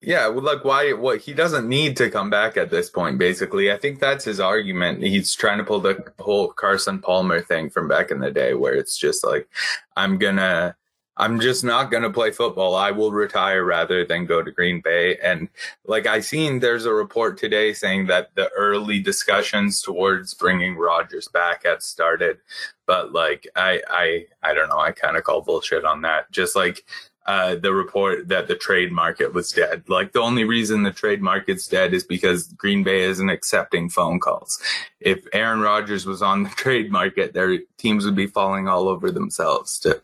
Yeah, 0.00 0.28
well, 0.28 0.44
like 0.44 0.64
why? 0.64 0.92
What 0.92 1.20
he 1.22 1.34
doesn't 1.34 1.68
need 1.68 1.96
to 1.96 2.08
come 2.08 2.30
back 2.30 2.56
at 2.56 2.70
this 2.70 2.88
point. 2.88 3.18
Basically, 3.18 3.72
I 3.72 3.76
think 3.78 3.98
that's 3.98 4.24
his 4.24 4.38
argument. 4.38 5.02
He's 5.02 5.34
trying 5.34 5.58
to 5.58 5.64
pull 5.64 5.80
the 5.80 6.04
whole 6.20 6.52
Carson 6.52 7.00
Palmer 7.00 7.40
thing 7.40 7.68
from 7.68 7.88
back 7.88 8.12
in 8.12 8.20
the 8.20 8.30
day, 8.30 8.54
where 8.54 8.74
it's 8.74 8.96
just 8.96 9.24
like, 9.26 9.48
I'm 9.96 10.16
gonna, 10.16 10.76
I'm 11.16 11.40
just 11.40 11.64
not 11.64 11.90
gonna 11.90 12.10
play 12.12 12.30
football. 12.30 12.76
I 12.76 12.92
will 12.92 13.10
retire 13.10 13.64
rather 13.64 14.04
than 14.04 14.24
go 14.24 14.40
to 14.40 14.52
Green 14.52 14.80
Bay. 14.84 15.16
And 15.16 15.48
like 15.84 16.06
I 16.06 16.20
seen, 16.20 16.60
there's 16.60 16.86
a 16.86 16.92
report 16.92 17.36
today 17.36 17.72
saying 17.72 18.06
that 18.06 18.30
the 18.36 18.50
early 18.50 19.00
discussions 19.00 19.82
towards 19.82 20.32
bringing 20.32 20.76
Rodgers 20.76 21.26
back 21.26 21.64
had 21.66 21.82
started, 21.82 22.38
but 22.86 23.12
like 23.12 23.48
I, 23.56 23.82
I, 23.90 24.26
I 24.44 24.54
don't 24.54 24.68
know. 24.68 24.78
I 24.78 24.92
kind 24.92 25.16
of 25.16 25.24
call 25.24 25.40
bullshit 25.42 25.84
on 25.84 26.02
that. 26.02 26.30
Just 26.30 26.54
like 26.54 26.84
uh, 27.28 27.56
the 27.56 27.74
report 27.74 28.28
that 28.28 28.48
the 28.48 28.54
trade 28.54 28.90
market 28.90 29.34
was 29.34 29.52
dead. 29.52 29.84
Like 29.86 30.12
the 30.12 30.20
only 30.20 30.44
reason 30.44 30.82
the 30.82 30.90
trade 30.90 31.20
market's 31.20 31.68
dead 31.68 31.92
is 31.92 32.02
because 32.02 32.48
Green 32.54 32.82
Bay 32.82 33.02
isn't 33.02 33.28
accepting 33.28 33.90
phone 33.90 34.18
calls. 34.18 34.58
If 34.98 35.26
Aaron 35.34 35.60
Rodgers 35.60 36.06
was 36.06 36.22
on 36.22 36.44
the 36.44 36.48
trade 36.56 36.90
market, 36.90 37.34
their 37.34 37.58
teams 37.76 38.06
would 38.06 38.16
be 38.16 38.26
falling 38.26 38.66
all 38.66 38.88
over 38.88 39.10
themselves 39.10 39.78
to 39.80 40.00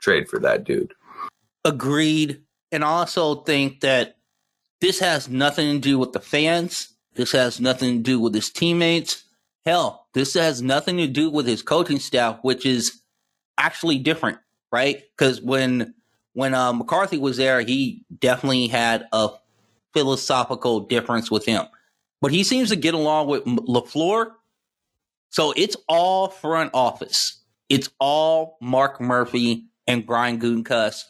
trade 0.00 0.28
for 0.28 0.40
that 0.40 0.64
dude. 0.64 0.94
Agreed. 1.64 2.42
And 2.72 2.82
also 2.82 3.36
think 3.36 3.80
that 3.82 4.16
this 4.80 4.98
has 4.98 5.28
nothing 5.28 5.74
to 5.74 5.78
do 5.78 5.96
with 5.96 6.10
the 6.10 6.18
fans. 6.18 6.88
This 7.14 7.30
has 7.30 7.60
nothing 7.60 7.98
to 7.98 8.02
do 8.02 8.18
with 8.18 8.34
his 8.34 8.50
teammates. 8.50 9.22
Hell, 9.64 10.08
this 10.12 10.34
has 10.34 10.60
nothing 10.60 10.96
to 10.96 11.06
do 11.06 11.30
with 11.30 11.46
his 11.46 11.62
coaching 11.62 12.00
staff, 12.00 12.40
which 12.42 12.66
is 12.66 13.00
actually 13.56 13.98
different, 13.98 14.38
right? 14.72 15.04
Because 15.16 15.40
when 15.40 15.94
when 16.34 16.54
uh, 16.54 16.72
McCarthy 16.72 17.16
was 17.16 17.36
there, 17.36 17.60
he 17.62 18.04
definitely 18.20 18.66
had 18.66 19.06
a 19.12 19.30
philosophical 19.92 20.80
difference 20.80 21.30
with 21.30 21.46
him. 21.46 21.64
But 22.20 22.32
he 22.32 22.44
seems 22.44 22.68
to 22.70 22.76
get 22.76 22.94
along 22.94 23.28
with 23.28 23.44
LaFleur. 23.44 24.32
So 25.30 25.52
it's 25.56 25.76
all 25.88 26.28
front 26.28 26.70
office. 26.74 27.40
It's 27.68 27.88
all 27.98 28.58
Mark 28.60 29.00
Murphy 29.00 29.66
and 29.86 30.04
Brian 30.04 30.38
Gutekunst. 30.40 31.04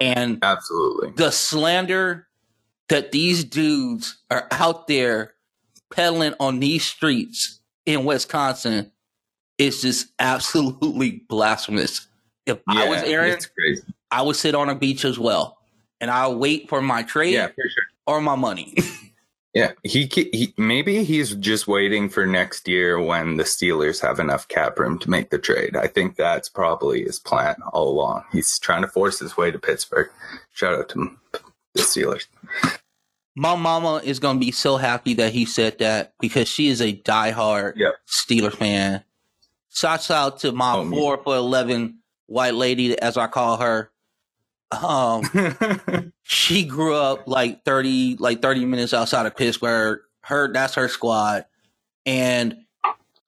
And 0.00 0.38
absolutely 0.42 1.12
the 1.16 1.30
slander 1.30 2.26
that 2.88 3.12
these 3.12 3.44
dudes 3.44 4.16
are 4.30 4.46
out 4.50 4.86
there 4.86 5.34
peddling 5.90 6.34
on 6.40 6.60
these 6.60 6.84
streets 6.84 7.60
in 7.86 8.04
Wisconsin 8.04 8.90
is 9.58 9.82
just 9.82 10.08
absolutely 10.18 11.22
blasphemous. 11.28 12.06
If 12.46 12.58
yeah, 12.70 12.82
I 12.82 12.88
was 12.88 13.02
Aaron, 13.02 13.38
I 14.10 14.22
would 14.22 14.36
sit 14.36 14.54
on 14.54 14.68
a 14.68 14.74
beach 14.74 15.04
as 15.04 15.18
well, 15.18 15.58
and 16.00 16.10
I'll 16.10 16.36
wait 16.36 16.68
for 16.68 16.80
my 16.80 17.02
trade 17.02 17.34
yeah, 17.34 17.48
for 17.48 17.68
sure. 17.68 17.84
or 18.06 18.20
my 18.20 18.36
money. 18.36 18.74
yeah, 19.54 19.72
he, 19.82 20.06
he 20.12 20.54
maybe 20.56 21.04
he's 21.04 21.34
just 21.36 21.68
waiting 21.68 22.08
for 22.08 22.26
next 22.26 22.66
year 22.68 23.00
when 23.00 23.36
the 23.36 23.44
Steelers 23.44 24.00
have 24.00 24.18
enough 24.18 24.48
cap 24.48 24.78
room 24.78 24.98
to 24.98 25.10
make 25.10 25.30
the 25.30 25.38
trade. 25.38 25.76
I 25.76 25.86
think 25.86 26.16
that's 26.16 26.48
probably 26.48 27.04
his 27.04 27.18
plan 27.18 27.56
all 27.72 27.88
along. 27.88 28.24
He's 28.32 28.58
trying 28.58 28.82
to 28.82 28.88
force 28.88 29.18
his 29.18 29.36
way 29.36 29.50
to 29.50 29.58
Pittsburgh. 29.58 30.10
Shout 30.52 30.74
out 30.74 30.88
to 30.90 31.10
the 31.74 31.82
Steelers. 31.82 32.26
My 33.36 33.56
mama 33.56 34.00
is 34.04 34.20
gonna 34.20 34.38
be 34.38 34.52
so 34.52 34.76
happy 34.76 35.14
that 35.14 35.32
he 35.32 35.44
said 35.44 35.78
that 35.78 36.14
because 36.20 36.48
she 36.48 36.68
is 36.68 36.80
a 36.80 36.92
diehard 36.92 37.74
yep. 37.76 37.94
Steeler 38.08 38.52
fan. 38.52 39.02
Shouts 39.70 40.10
out 40.10 40.38
to 40.40 40.52
my 40.52 40.74
oh, 40.74 40.88
four 40.88 41.18
for 41.18 41.36
eleven 41.36 41.98
white 42.26 42.54
lady, 42.54 42.98
as 42.98 43.16
I 43.16 43.26
call 43.26 43.56
her, 43.58 43.90
um, 44.70 46.12
she 46.22 46.64
grew 46.64 46.94
up 46.94 47.26
like 47.26 47.64
thirty, 47.64 48.16
like 48.16 48.42
thirty 48.42 48.64
minutes 48.64 48.94
outside 48.94 49.26
of 49.26 49.36
Pittsburgh. 49.36 50.00
Her 50.22 50.52
that's 50.52 50.74
her 50.74 50.88
squad, 50.88 51.46
and 52.06 52.56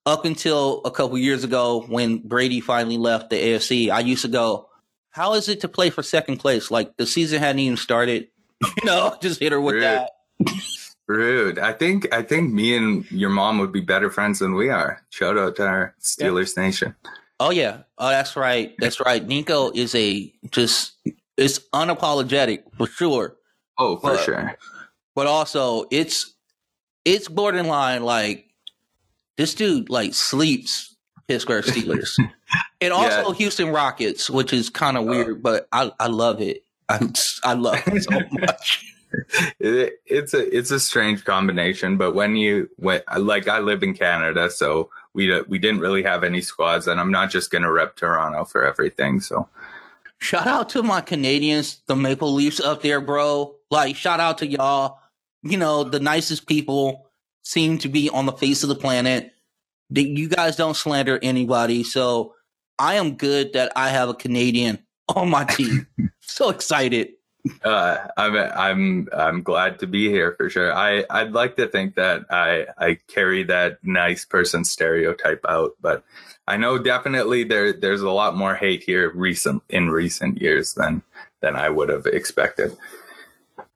up 0.05 0.25
until 0.25 0.83
a 0.85 0.91
couple 0.91 1.19
years 1.19 1.45
ago 1.45 1.85
when 1.89 2.19
Brady 2.19 2.61
finally 2.61 2.97
left 2.97 3.31
the 3.31 3.37
AFC, 3.37 3.91
I 3.91 4.01
used 4.01 4.23
to 4.23 4.29
go, 4.29 4.69
"How 5.11 5.35
is 5.35 5.49
it 5.49 5.61
to 5.61 5.69
play 5.69 5.91
for 5.91 6.03
second 6.03 6.39
place? 6.39 6.71
Like 6.71 6.97
the 6.97 7.07
season 7.07 7.41
hadn't 7.41 7.61
even 7.61 7.77
started." 7.77 8.29
you 8.65 8.85
know, 8.85 9.17
just 9.23 9.41
hit 9.41 9.53
her 9.53 9.61
with 9.61 9.75
Rude. 9.75 9.85
that. 9.85 10.11
Rude. 11.07 11.59
I 11.59 11.73
think 11.73 12.13
I 12.13 12.23
think 12.23 12.53
me 12.53 12.77
and 12.77 13.11
your 13.11 13.31
mom 13.31 13.59
would 13.59 13.73
be 13.73 13.81
better 13.81 14.11
friends 14.11 14.41
than 14.41 14.55
we 14.55 14.71
are. 14.71 15.03
Shout 15.11 15.39
out 15.39 15.57
to 15.57 15.67
our 15.67 15.95
Steelers 16.01 16.57
yeah. 16.57 16.63
Nation. 16.63 16.95
Oh 17.39 17.51
yeah. 17.51 17.83
Oh, 17.99 18.09
that's 18.09 18.35
right. 18.35 18.75
That's 18.79 19.01
right. 19.01 19.25
Nico 19.25 19.71
is 19.71 19.95
a 19.95 20.33
just 20.51 20.93
it's 21.37 21.59
unapologetic 21.73 22.63
for 22.77 22.87
sure. 22.87 23.37
Oh, 23.79 23.97
for 23.97 24.13
but, 24.13 24.25
sure. 24.25 24.59
But 25.15 25.27
also, 25.27 25.87
it's 25.91 26.35
it's 27.05 27.29
borderline 27.29 28.03
like 28.03 28.47
this 29.37 29.55
dude 29.55 29.91
like 29.91 30.15
sleeps 30.15 30.97
Pittsburgh 31.29 31.65
Steelers, 31.65 32.19
and 32.81 32.93
also 32.93 33.29
yeah. 33.29 33.35
Houston 33.35 33.71
Rockets, 33.71 34.31
which 34.31 34.53
is 34.53 34.71
kind 34.71 34.97
of 34.97 35.05
oh. 35.05 35.07
weird, 35.07 35.43
but 35.43 35.69
I 35.73 35.93
I 35.99 36.07
love 36.07 36.41
it. 36.41 36.65
I 36.89 37.09
I 37.45 37.55
love 37.55 37.83
it 37.87 38.03
so 38.05 38.21
much. 38.33 38.93
it, 39.59 40.01
it's 40.07 40.35
a 40.35 40.57
it's 40.57 40.71
a 40.71 40.81
strange 40.81 41.25
combination, 41.25 41.97
but 41.97 42.15
when 42.15 42.37
you 42.37 42.71
when 42.77 43.03
like 43.19 43.49
I 43.49 43.59
live 43.59 43.83
in 43.83 43.95
Canada, 43.95 44.51
so 44.51 44.91
we 45.15 45.43
we 45.43 45.59
didn't 45.59 45.81
really 45.81 46.03
have 46.03 46.23
any 46.23 46.41
squads, 46.41 46.87
and 46.87 47.01
I'm 47.01 47.11
not 47.11 47.31
just 47.31 47.51
gonna 47.51 47.73
rep 47.73 47.97
Toronto 47.97 48.45
for 48.45 48.65
everything. 48.65 49.21
So 49.21 49.49
shout 50.21 50.47
out 50.47 50.69
to 50.71 50.83
my 50.83 51.01
Canadians, 51.01 51.83
the 51.87 51.97
Maple 51.97 52.33
Leafs 52.33 52.61
up 52.61 52.83
there, 52.83 53.01
bro. 53.01 53.55
Like 53.71 53.97
shout 53.97 54.21
out 54.21 54.39
to 54.39 54.47
y'all. 54.47 54.99
You 55.43 55.57
know 55.57 55.85
the 55.85 56.01
nicest 56.01 56.47
people 56.47 57.11
seem 57.43 57.79
to 57.79 57.89
be 57.89 58.11
on 58.11 58.27
the 58.27 58.33
face 58.33 58.63
of 58.63 58.69
the 58.69 58.75
planet. 58.75 59.33
You 59.91 60.29
guys 60.29 60.57
don't 60.57 60.77
slander 60.77 61.19
anybody, 61.23 61.85
so 61.85 62.35
I 62.79 62.95
am 62.95 63.17
good 63.17 63.53
that 63.53 63.73
I 63.77 63.89
have 63.91 64.09
a 64.09 64.15
Canadian 64.15 64.85
on 65.15 65.31
my 65.31 65.45
team. 65.45 65.87
so 66.21 66.51
excited. 66.51 67.11
Uh, 67.65 68.09
I'm 68.17 68.37
I'm 68.37 69.09
I'm 69.13 69.43
glad 69.43 69.79
to 69.81 69.87
be 69.87 70.09
here 70.09 70.33
for 70.33 70.49
sure. 70.49 70.73
I 70.73 71.05
I'd 71.11 71.33
like 71.33 71.57
to 71.57 71.67
think 71.67 71.95
that 71.97 72.25
I 72.31 72.67
I 72.79 72.99
carry 73.09 73.43
that 73.45 73.79
nice 73.83 74.25
person 74.25 74.65
stereotype 74.65 75.45
out, 75.49 75.73
but 75.81 76.05
I 76.47 76.57
know 76.57 76.79
definitely 76.79 77.45
there 77.45 77.73
there's 77.73 78.03
a 78.03 78.11
lot 78.11 78.37
more 78.37 78.55
hate 78.55 78.85
here 78.85 79.11
recent 79.15 79.63
in 79.69 79.91
recent 79.91 80.41
years 80.41 80.75
than 80.75 81.03
than 81.41 81.57
I 81.57 81.71
would 81.71 81.89
have 81.89 82.07
expected. 82.07 82.77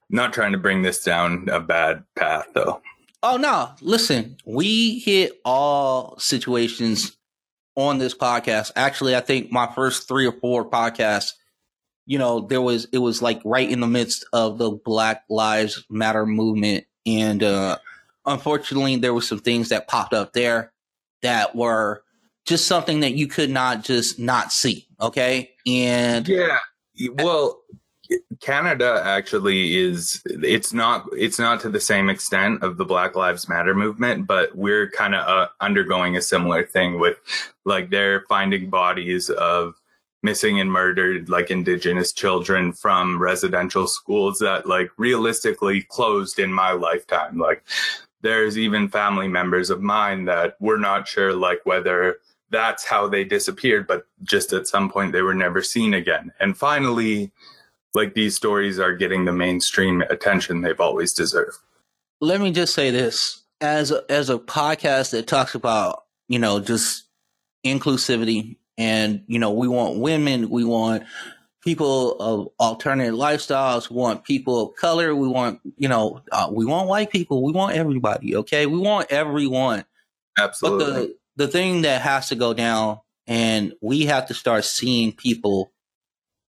Not 0.09 0.33
trying 0.33 0.53
to 0.53 0.59
bring 0.59 0.83
this 0.83 1.03
down 1.05 1.49
a 1.51 1.61
bad 1.61 2.05
path 2.17 2.47
though. 2.55 2.81
Oh 3.23 3.37
no, 3.37 3.73
listen, 3.83 4.37
we 4.47 4.99
hit 5.01 5.41
all 5.45 6.19
situations 6.19 7.17
on 7.77 7.99
this 7.99 8.15
podcast. 8.15 8.73
Actually, 8.77 9.15
I 9.15 9.21
think 9.21 9.53
my 9.53 9.67
first 9.67 10.09
three 10.09 10.27
or 10.27 10.33
four 10.33 10.69
podcasts, 10.69 11.33
you 12.11 12.19
know, 12.19 12.41
there 12.41 12.61
was 12.61 12.89
it 12.93 12.99
was 12.99 13.23
like 13.23 13.41
right 13.45 13.71
in 13.71 13.79
the 13.79 13.87
midst 13.87 14.25
of 14.33 14.59
the 14.59 14.73
Black 14.73 15.23
Lives 15.31 15.85
Matter 15.89 16.27
movement, 16.27 16.85
and 17.07 17.41
uh, 17.41 17.79
unfortunately, 18.27 18.97
there 18.97 19.15
were 19.15 19.21
some 19.21 19.39
things 19.39 19.69
that 19.69 19.87
popped 19.87 20.13
up 20.13 20.33
there 20.33 20.73
that 21.23 21.55
were 21.55 22.03
just 22.47 22.67
something 22.67 22.99
that 23.01 23.13
you 23.13 23.29
could 23.29 23.49
not 23.49 23.85
just 23.85 24.19
not 24.19 24.51
see. 24.51 24.89
Okay, 25.01 25.53
and 25.69 26.27
yeah, 26.27 26.59
well, 27.13 27.63
Canada 28.41 29.01
actually 29.05 29.77
is 29.77 30.21
it's 30.27 30.73
not 30.73 31.07
it's 31.13 31.39
not 31.39 31.61
to 31.61 31.69
the 31.69 31.79
same 31.79 32.11
extent 32.11 32.65
of 32.65 32.77
the 32.77 32.85
Black 32.85 33.15
Lives 33.15 33.49
Matter 33.49 33.73
movement, 33.73 34.27
but 34.27 34.57
we're 34.57 34.91
kind 34.91 35.15
of 35.15 35.29
uh, 35.29 35.47
undergoing 35.61 36.17
a 36.17 36.23
similar 36.23 36.65
thing 36.65 36.99
with 36.99 37.19
like 37.65 37.91
they're 37.91 38.25
finding 38.29 38.69
bodies 38.69 39.31
of 39.31 39.80
missing 40.23 40.61
and 40.61 40.71
murdered 40.71 41.29
like 41.29 41.51
indigenous 41.51 42.13
children 42.13 42.73
from 42.73 43.21
residential 43.21 43.87
schools 43.87 44.39
that 44.39 44.67
like 44.67 44.91
realistically 44.99 45.83
closed 45.83 46.39
in 46.39 46.53
my 46.53 46.73
lifetime. 46.73 47.39
Like 47.39 47.65
there's 48.21 48.59
even 48.59 48.89
family 48.89 49.29
members 49.29 49.71
of 49.71 49.81
mine 49.81 50.27
that 50.27 50.57
we're 50.61 50.79
not 50.79 51.09
sure 51.09 51.33
like 51.35 51.61
whether 51.65 52.19
that's 52.51 52.85
how 52.85 53.09
they 53.09 53.25
disappeared, 53.25 53.87
but 53.87 54.07
just 54.23 54.53
at 54.53 54.67
some 54.67 54.91
point 54.91 55.13
they 55.13 55.23
were 55.23 55.35
never 55.35 55.63
seen 55.63 55.95
again. 55.95 56.33
And 56.41 56.57
finally, 56.57 57.31
like 57.95 58.15
these 58.15 58.37
stories 58.37 58.79
are 58.79 58.95
getting 58.95 59.25
the 59.25 59.33
mainstream 59.33 60.03
attention 60.03 60.61
they've 60.61 60.81
always 60.81 61.13
deserved. 61.13 61.59
Let 62.21 62.41
me 62.41 62.53
just 62.53 62.75
say 62.75 62.91
this 62.91 63.43
as 63.61 63.91
a, 63.91 64.03
as 64.11 64.29
a 64.29 64.39
podcast 64.39 65.13
that 65.13 65.27
talks 65.27 65.55
about, 65.55 66.05
you 66.29 66.39
know, 66.39 66.61
just 66.61 67.05
inclusivity 67.65 68.57
and, 68.81 69.23
you 69.27 69.39
know, 69.39 69.53
we 69.53 69.69
want 69.69 69.99
women, 69.99 70.49
we 70.49 70.65
want 70.65 71.05
people 71.63 72.17
of 72.19 72.49
alternative 72.59 73.15
lifestyles, 73.15 73.91
we 73.91 73.97
want 73.97 74.25
people 74.25 74.71
of 74.71 74.77
color, 74.77 75.15
we 75.15 75.29
want, 75.29 75.61
you 75.77 75.89
know, 75.89 76.23
uh, 76.33 76.49
we 76.51 76.65
want 76.65 76.89
white 76.89 77.11
people, 77.11 77.43
we 77.43 77.53
want 77.53 77.77
everybody, 77.77 78.37
okay? 78.37 78.65
We 78.65 78.79
want 78.79 79.13
everyone. 79.13 79.85
Absolutely. 80.39 80.85
But 80.85 80.95
the 80.95 81.17
the 81.37 81.49
thing 81.49 81.83
that 81.83 82.01
has 82.01 82.31
to 82.31 82.35
go 82.35 82.55
down 82.55 83.01
and 83.27 83.75
we 83.83 84.07
have 84.07 84.27
to 84.29 84.35
start 84.35 84.65
seeing 84.65 85.13
people 85.13 85.73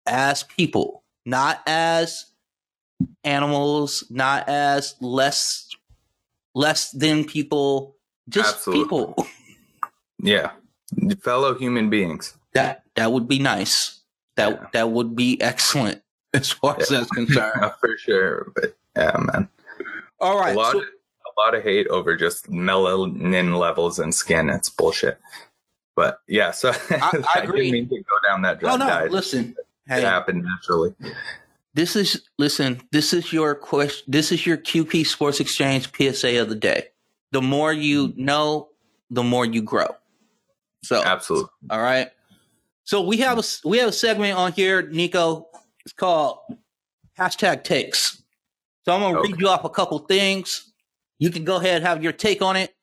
as 0.06 0.42
people 0.42 1.02
not 1.24 1.62
as 1.66 2.26
animals, 3.24 4.04
not 4.10 4.48
as 4.48 4.94
less 5.00 5.68
less 6.54 6.90
than 6.90 7.24
people, 7.24 7.96
just 8.28 8.56
Absolutely. 8.56 8.84
people. 8.84 9.26
Yeah, 10.20 10.50
fellow 11.20 11.54
human 11.54 11.90
beings. 11.90 12.36
That 12.54 12.84
that 12.96 13.12
would 13.12 13.28
be 13.28 13.38
nice. 13.38 14.00
That 14.36 14.50
yeah. 14.50 14.66
that 14.72 14.90
would 14.90 15.16
be 15.16 15.40
excellent 15.40 16.02
as 16.34 16.50
far 16.50 16.74
yeah. 16.76 16.82
as 16.82 16.88
that's 16.88 17.10
concerned. 17.10 17.72
For 17.80 17.96
sure, 17.98 18.52
but 18.54 18.76
yeah, 18.96 19.16
man. 19.18 19.48
All 20.20 20.38
right. 20.38 20.54
A 20.54 20.58
lot, 20.58 20.72
so, 20.72 20.78
of, 20.78 20.84
a 20.84 21.40
lot 21.40 21.54
of 21.54 21.62
hate 21.62 21.86
over 21.88 22.16
just 22.16 22.50
melanin 22.50 23.58
levels 23.58 23.98
and 23.98 24.14
skin. 24.14 24.50
It's 24.50 24.68
bullshit. 24.68 25.18
But 25.94 26.20
yeah, 26.26 26.50
so 26.50 26.70
I, 26.90 27.22
I, 27.34 27.40
I 27.40 27.46
didn't 27.46 27.70
mean 27.72 27.88
to 27.88 27.96
go 27.96 28.28
down 28.28 28.42
that. 28.42 28.62
Oh 28.62 28.76
no, 28.76 29.06
listen 29.10 29.54
hey, 29.88 29.98
it 29.98 30.04
happened 30.04 30.44
naturally. 30.44 30.94
This 31.74 31.96
is 31.96 32.22
listen. 32.38 32.80
This 32.92 33.12
is 33.12 33.32
your 33.32 33.54
question. 33.54 34.04
This 34.10 34.30
is 34.32 34.46
your 34.46 34.56
QP 34.56 35.06
Sports 35.06 35.40
Exchange 35.40 35.90
PSA 35.92 36.40
of 36.40 36.48
the 36.48 36.54
day. 36.54 36.88
The 37.32 37.42
more 37.42 37.72
you 37.72 38.08
mm. 38.08 38.16
know, 38.16 38.68
the 39.10 39.22
more 39.22 39.44
you 39.44 39.62
grow. 39.62 39.88
So 40.88 41.02
absolutely. 41.04 41.50
All 41.68 41.82
right. 41.82 42.08
So 42.84 43.02
we 43.02 43.18
have 43.18 43.38
a 43.38 43.42
we 43.68 43.76
have 43.76 43.90
a 43.90 43.92
segment 43.92 44.38
on 44.38 44.52
here, 44.52 44.80
Nico. 44.80 45.48
It's 45.84 45.92
called 45.92 46.38
hashtag 47.18 47.62
takes. 47.62 48.22
So 48.86 48.94
I'm 48.94 49.02
gonna 49.02 49.18
okay. 49.18 49.32
read 49.32 49.38
you 49.38 49.48
off 49.48 49.64
a 49.64 49.68
couple 49.68 49.98
things. 49.98 50.72
You 51.18 51.28
can 51.28 51.44
go 51.44 51.56
ahead 51.56 51.82
have 51.82 52.02
your 52.02 52.12
take 52.12 52.40
on 52.40 52.56
it, 52.56 52.74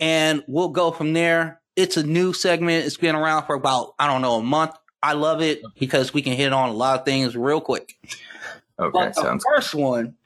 and 0.00 0.42
we'll 0.48 0.70
go 0.70 0.90
from 0.90 1.12
there. 1.12 1.60
It's 1.76 1.96
a 1.96 2.02
new 2.02 2.32
segment. 2.32 2.86
It's 2.86 2.96
been 2.96 3.14
around 3.14 3.46
for 3.46 3.54
about 3.54 3.94
I 4.00 4.08
don't 4.08 4.20
know 4.20 4.34
a 4.34 4.42
month. 4.42 4.72
I 5.00 5.12
love 5.12 5.42
it 5.42 5.62
because 5.78 6.12
we 6.12 6.22
can 6.22 6.32
hit 6.32 6.52
on 6.52 6.70
a 6.70 6.72
lot 6.72 6.98
of 6.98 7.04
things 7.04 7.36
real 7.36 7.60
quick. 7.60 7.94
Okay, 8.80 8.90
but 8.92 9.14
sounds 9.14 9.44
the 9.44 9.48
first 9.48 9.76
one 9.76 10.16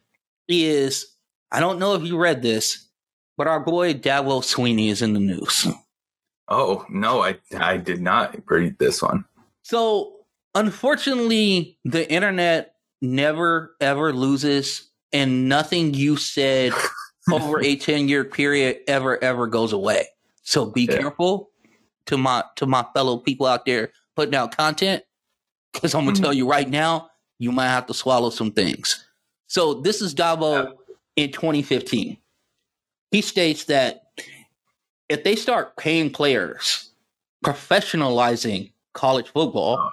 is 0.48 1.14
I 1.52 1.61
don't 1.61 1.78
know 1.78 1.92
if 1.92 2.04
you 2.04 2.16
read 2.16 2.40
this, 2.40 2.88
but 3.37 3.48
our 3.48 3.61
boy 3.61 3.92
Dabo 3.92 4.40
Swinney 4.40 4.88
is 4.88 5.02
in 5.02 5.12
the 5.12 5.20
news. 5.20 5.68
Oh 6.48 6.85
no, 6.88 7.22
I 7.22 7.38
I 7.56 7.76
did 7.76 8.00
not 8.00 8.37
read 8.46 8.78
this 8.78 9.02
one. 9.02 9.24
So 9.62 10.14
unfortunately, 10.54 11.78
the 11.85 12.11
internet 12.11 12.74
never 13.02 13.74
ever 13.80 14.12
loses, 14.12 14.90
and 15.12 15.48
nothing 15.48 15.94
you 15.94 16.16
said 16.16 16.72
over 17.32 17.62
a 17.62 17.76
ten 17.76 18.09
year 18.09 18.24
period 18.24 18.78
ever 18.87 19.22
ever 19.22 19.46
goes 19.46 19.72
away. 19.72 20.06
So 20.42 20.66
be 20.66 20.82
yeah. 20.82 20.98
careful 20.98 21.50
to 22.06 22.16
my 22.16 22.44
to 22.56 22.66
my 22.66 22.85
fellow 22.94 23.18
people 23.18 23.46
out 23.46 23.66
there 23.66 23.90
putting 24.14 24.35
out 24.35 24.56
content 24.56 25.02
because 25.72 25.94
I'm 25.94 26.02
gonna 26.02 26.14
mm-hmm. 26.14 26.22
tell 26.22 26.32
you 26.32 26.48
right 26.48 26.68
now, 26.68 27.11
you 27.38 27.52
might 27.52 27.68
have 27.68 27.87
to 27.87 27.94
swallow 27.94 28.30
some 28.30 28.52
things. 28.52 29.04
So 29.46 29.74
this 29.74 30.00
is 30.00 30.14
Dabo 30.14 30.74
in 31.16 31.32
2015. 31.32 32.16
He 33.11 33.22
states 33.22 33.64
that 33.64 34.06
if 35.09 35.25
they 35.25 35.37
start 35.37 35.77
paying 35.77 36.11
players, 36.11 36.90
professionalizing 37.45 38.73
college 38.92 39.29
football, 39.29 39.90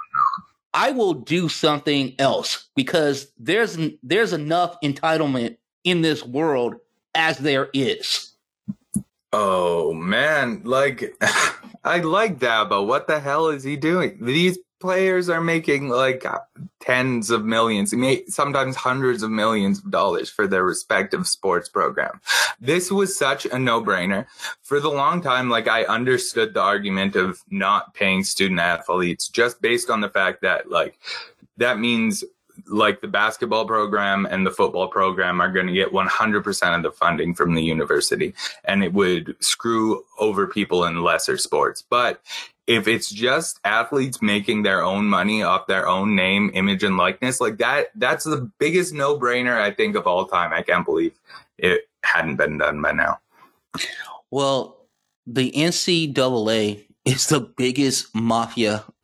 I 0.73 0.91
will 0.91 1.13
do 1.13 1.49
something 1.49 2.15
else 2.17 2.67
because 2.75 3.31
there's 3.37 3.77
there's 4.01 4.33
enough 4.33 4.77
entitlement 4.83 5.57
in 5.83 6.01
this 6.01 6.23
world 6.23 6.75
as 7.13 7.37
there 7.37 7.69
is. 7.73 8.31
Oh 9.31 9.93
man, 9.93 10.61
like 10.63 11.15
I 11.83 11.99
like 11.99 12.39
that, 12.39 12.69
but 12.69 12.83
what 12.83 13.07
the 13.07 13.19
hell 13.19 13.49
is 13.49 13.63
he 13.63 13.75
doing? 13.75 14.17
These 14.21 14.57
players 14.83 15.29
are 15.29 15.39
making 15.39 15.87
like 15.87 16.25
tens 16.81 17.29
of 17.29 17.45
millions, 17.45 17.93
sometimes 18.27 18.75
hundreds 18.75 19.23
of 19.23 19.31
millions 19.31 19.79
of 19.79 19.89
dollars 19.89 20.29
for 20.29 20.45
their 20.45 20.65
respective 20.65 21.25
sports 21.25 21.69
program. 21.69 22.19
This 22.59 22.91
was 22.91 23.17
such 23.17 23.45
a 23.45 23.57
no-brainer. 23.57 24.25
For 24.61 24.81
the 24.81 24.91
long 24.91 25.21
time, 25.21 25.49
like 25.49 25.69
I 25.69 25.85
understood 25.85 26.53
the 26.53 26.59
argument 26.59 27.15
of 27.15 27.41
not 27.49 27.93
paying 27.93 28.25
student 28.25 28.59
athletes 28.59 29.29
just 29.29 29.61
based 29.61 29.89
on 29.89 30.01
the 30.01 30.09
fact 30.09 30.41
that 30.41 30.69
like 30.69 30.99
that 31.55 31.79
means 31.79 32.25
like 32.67 32.99
the 32.99 33.07
basketball 33.07 33.65
program 33.65 34.27
and 34.29 34.45
the 34.45 34.51
football 34.51 34.89
program 34.89 35.39
are 35.39 35.51
going 35.51 35.67
to 35.67 35.73
get 35.73 35.93
100% 35.93 36.75
of 36.75 36.83
the 36.83 36.91
funding 36.91 37.33
from 37.33 37.55
the 37.55 37.63
university 37.63 38.33
and 38.65 38.83
it 38.83 38.93
would 38.93 39.35
screw 39.39 40.03
over 40.19 40.45
people 40.45 40.85
in 40.85 41.01
lesser 41.01 41.37
sports 41.37 41.81
but 41.81 42.21
if 42.67 42.87
it's 42.87 43.09
just 43.09 43.59
athletes 43.65 44.21
making 44.21 44.63
their 44.63 44.83
own 44.83 45.05
money 45.05 45.43
off 45.43 45.67
their 45.67 45.87
own 45.87 46.15
name 46.15 46.49
image 46.53 46.83
and 46.83 46.97
likeness 46.97 47.41
like 47.41 47.57
that 47.57 47.87
that's 47.95 48.23
the 48.23 48.49
biggest 48.59 48.93
no-brainer 48.93 49.59
i 49.59 49.71
think 49.71 49.95
of 49.95 50.07
all 50.07 50.25
time 50.25 50.53
i 50.53 50.61
can't 50.61 50.85
believe 50.85 51.13
it 51.57 51.81
hadn't 52.03 52.35
been 52.35 52.57
done 52.57 52.81
by 52.81 52.91
now 52.91 53.19
well 54.31 54.87
the 55.27 55.51
ncaa 55.51 56.85
is 57.05 57.27
the 57.27 57.41
biggest 57.41 58.13
mafia 58.15 58.83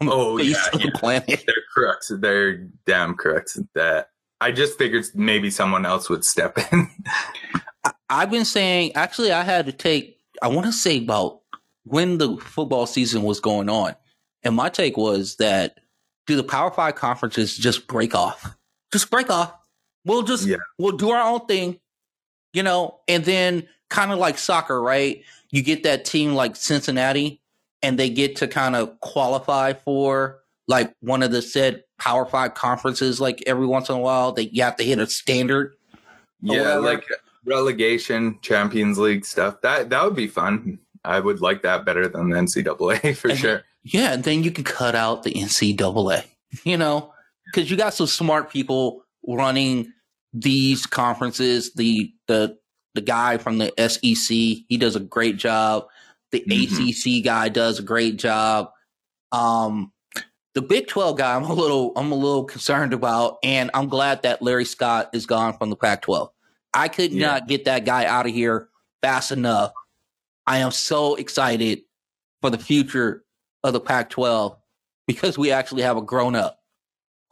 on 0.00 0.06
the 0.06 0.12
oh, 0.12 0.38
face 0.38 0.50
yeah, 0.50 0.68
of 0.72 0.80
yeah. 0.80 0.86
the 0.86 0.98
planet. 0.98 1.44
They're 1.46 1.56
correct. 1.74 2.06
They're 2.10 2.56
damn 2.86 3.14
correct 3.14 3.56
that 3.74 4.10
I 4.40 4.52
just 4.52 4.78
figured 4.78 5.04
maybe 5.14 5.50
someone 5.50 5.84
else 5.84 6.08
would 6.08 6.24
step 6.24 6.58
in. 6.72 6.88
I've 8.10 8.30
been 8.30 8.44
saying 8.44 8.92
actually 8.94 9.32
I 9.32 9.42
had 9.42 9.66
to 9.66 9.72
take 9.72 10.18
I 10.42 10.48
want 10.48 10.66
to 10.66 10.72
say 10.72 10.98
about 10.98 11.39
when 11.90 12.18
the 12.18 12.36
football 12.36 12.86
season 12.86 13.22
was 13.22 13.40
going 13.40 13.68
on. 13.68 13.94
And 14.42 14.54
my 14.54 14.68
take 14.68 14.96
was 14.96 15.36
that 15.36 15.78
do 16.26 16.36
the 16.36 16.44
Power 16.44 16.70
Five 16.70 16.94
conferences 16.94 17.56
just 17.56 17.86
break 17.86 18.14
off? 18.14 18.56
Just 18.92 19.10
break 19.10 19.30
off. 19.30 19.52
We'll 20.04 20.22
just 20.22 20.46
yeah. 20.46 20.56
we'll 20.78 20.96
do 20.96 21.10
our 21.10 21.22
own 21.22 21.46
thing, 21.46 21.78
you 22.52 22.62
know, 22.62 23.00
and 23.06 23.24
then 23.24 23.68
kind 23.90 24.12
of 24.12 24.18
like 24.18 24.38
soccer, 24.38 24.80
right? 24.80 25.22
You 25.50 25.62
get 25.62 25.82
that 25.82 26.04
team 26.04 26.34
like 26.34 26.56
Cincinnati 26.56 27.40
and 27.82 27.98
they 27.98 28.08
get 28.08 28.36
to 28.36 28.48
kind 28.48 28.76
of 28.76 28.98
qualify 29.00 29.74
for 29.74 30.40
like 30.68 30.94
one 31.00 31.22
of 31.22 31.32
the 31.32 31.42
said 31.42 31.84
Power 31.98 32.24
Five 32.24 32.54
conferences 32.54 33.20
like 33.20 33.42
every 33.46 33.66
once 33.66 33.88
in 33.88 33.96
a 33.96 34.00
while. 34.00 34.32
They 34.32 34.44
you 34.44 34.62
have 34.62 34.76
to 34.76 34.84
hit 34.84 34.98
a 34.98 35.06
standard. 35.06 35.74
Yeah, 36.40 36.76
like 36.76 37.04
relegation, 37.44 38.38
Champions 38.40 38.98
League 38.98 39.26
stuff. 39.26 39.60
That 39.60 39.90
that 39.90 40.04
would 40.04 40.16
be 40.16 40.28
fun. 40.28 40.78
I 41.04 41.20
would 41.20 41.40
like 41.40 41.62
that 41.62 41.84
better 41.84 42.08
than 42.08 42.30
the 42.30 42.36
NCAA 42.36 43.16
for 43.16 43.30
and 43.30 43.38
sure. 43.38 43.62
yeah, 43.82 44.12
and 44.12 44.24
then 44.24 44.42
you 44.42 44.50
can 44.50 44.64
cut 44.64 44.94
out 44.94 45.22
the 45.22 45.32
NCAA, 45.32 46.24
you 46.64 46.76
know, 46.76 47.12
because 47.46 47.70
you 47.70 47.76
got 47.76 47.94
some 47.94 48.06
smart 48.06 48.50
people 48.50 49.04
running 49.26 49.92
these 50.32 50.86
conferences. 50.86 51.72
The 51.74 52.12
the 52.26 52.58
the 52.94 53.00
guy 53.00 53.38
from 53.38 53.58
the 53.58 53.72
SEC, 53.78 54.28
he 54.28 54.76
does 54.78 54.96
a 54.96 55.00
great 55.00 55.36
job. 55.36 55.86
The 56.32 56.44
mm-hmm. 56.48 57.18
ACC 57.18 57.24
guy 57.24 57.48
does 57.48 57.78
a 57.78 57.82
great 57.82 58.16
job. 58.16 58.70
Um, 59.32 59.92
the 60.54 60.62
Big 60.62 60.88
12 60.88 61.16
guy, 61.16 61.36
I'm 61.36 61.44
a 61.44 61.52
little, 61.52 61.92
I'm 61.96 62.10
a 62.10 62.16
little 62.16 62.44
concerned 62.44 62.92
about, 62.92 63.38
and 63.42 63.70
I'm 63.74 63.88
glad 63.88 64.22
that 64.22 64.42
Larry 64.42 64.64
Scott 64.64 65.10
is 65.12 65.26
gone 65.26 65.56
from 65.56 65.70
the 65.70 65.76
Pac 65.76 66.02
12. 66.02 66.30
I 66.74 66.88
could 66.88 67.12
yeah. 67.12 67.26
not 67.26 67.48
get 67.48 67.64
that 67.64 67.84
guy 67.84 68.04
out 68.04 68.26
of 68.26 68.32
here 68.32 68.68
fast 69.02 69.32
enough. 69.32 69.72
I 70.46 70.58
am 70.58 70.70
so 70.70 71.14
excited 71.14 71.82
for 72.40 72.50
the 72.50 72.58
future 72.58 73.24
of 73.62 73.72
the 73.72 73.80
Pac 73.80 74.10
12 74.10 74.56
because 75.06 75.36
we 75.38 75.50
actually 75.50 75.82
have 75.82 75.96
a 75.96 76.02
grown 76.02 76.34
up. 76.34 76.60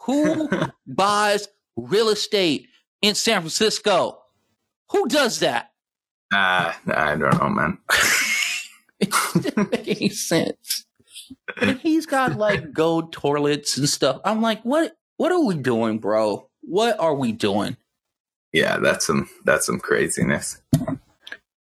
Who 0.03 0.49
buys 0.87 1.49
real 1.77 2.09
estate 2.09 2.69
in 3.03 3.15
San 3.15 3.41
Francisco? 3.41 4.19
Who 4.91 5.09
does 5.09 5.41
that? 5.41 5.71
Uh, 6.33 6.73
I 6.95 7.17
don't 7.17 7.41
know, 7.41 7.49
man. 7.49 7.79
it 9.01 9.11
doesn't 9.11 9.71
make 9.71 9.89
any 9.89 10.09
sense. 10.11 10.85
And 11.61 11.79
he's 11.79 12.07
got 12.07 12.37
like 12.37 12.73
gold 12.73 13.13
toilets 13.13 13.77
and 13.79 13.89
stuff. 13.89 14.21
I'm 14.25 14.43
like, 14.43 14.63
what? 14.63 14.97
What 15.17 15.33
are 15.33 15.45
we 15.45 15.57
doing, 15.57 15.99
bro? 15.99 16.49
What 16.61 16.99
are 17.01 17.15
we 17.15 17.33
doing? 17.33 17.77
Yeah, 18.53 18.79
that's 18.79 19.07
some 19.07 19.29
that's 19.45 19.67
some 19.67 19.79
craziness. 19.79 20.61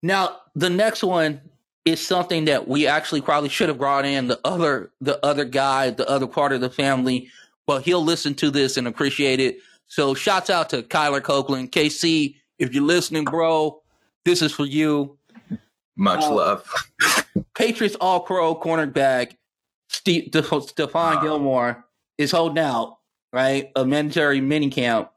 Now, 0.03 0.37
the 0.53 0.69
next 0.69 1.03
one 1.03 1.41
is 1.85 2.05
something 2.05 2.45
that 2.45 2.67
we 2.67 2.85
actually 2.85 3.21
probably 3.21 3.49
should 3.49 3.69
have 3.69 3.77
brought 3.77 4.05
in 4.05 4.27
the 4.27 4.39
other 4.45 4.91
the 5.01 5.25
other 5.25 5.45
guy, 5.45 5.89
the 5.89 6.07
other 6.07 6.27
part 6.27 6.51
of 6.51 6.61
the 6.61 6.69
family, 6.69 7.29
but 7.65 7.83
he'll 7.83 8.03
listen 8.03 8.35
to 8.35 8.51
this 8.51 8.77
and 8.77 8.87
appreciate 8.87 9.39
it. 9.39 9.57
So, 9.87 10.13
shouts 10.13 10.49
out 10.49 10.69
to 10.69 10.83
Kyler 10.83 11.23
Copeland, 11.23 11.71
KC. 11.71 12.35
If 12.59 12.73
you're 12.73 12.83
listening, 12.83 13.23
bro, 13.23 13.81
this 14.25 14.41
is 14.41 14.51
for 14.51 14.65
you. 14.65 15.17
Much 15.95 16.21
uh, 16.21 16.33
love. 16.33 16.73
Patriots 17.55 17.95
All 17.95 18.19
Pro 18.19 18.55
cornerback 18.55 19.35
Steve, 19.93 20.31
Stephon 20.31 21.21
Gilmore 21.21 21.85
is 22.17 22.31
holding 22.31 22.63
out, 22.63 22.97
right? 23.31 23.71
A 23.75 23.85
mandatory 23.85 24.41
minicamp. 24.41 25.09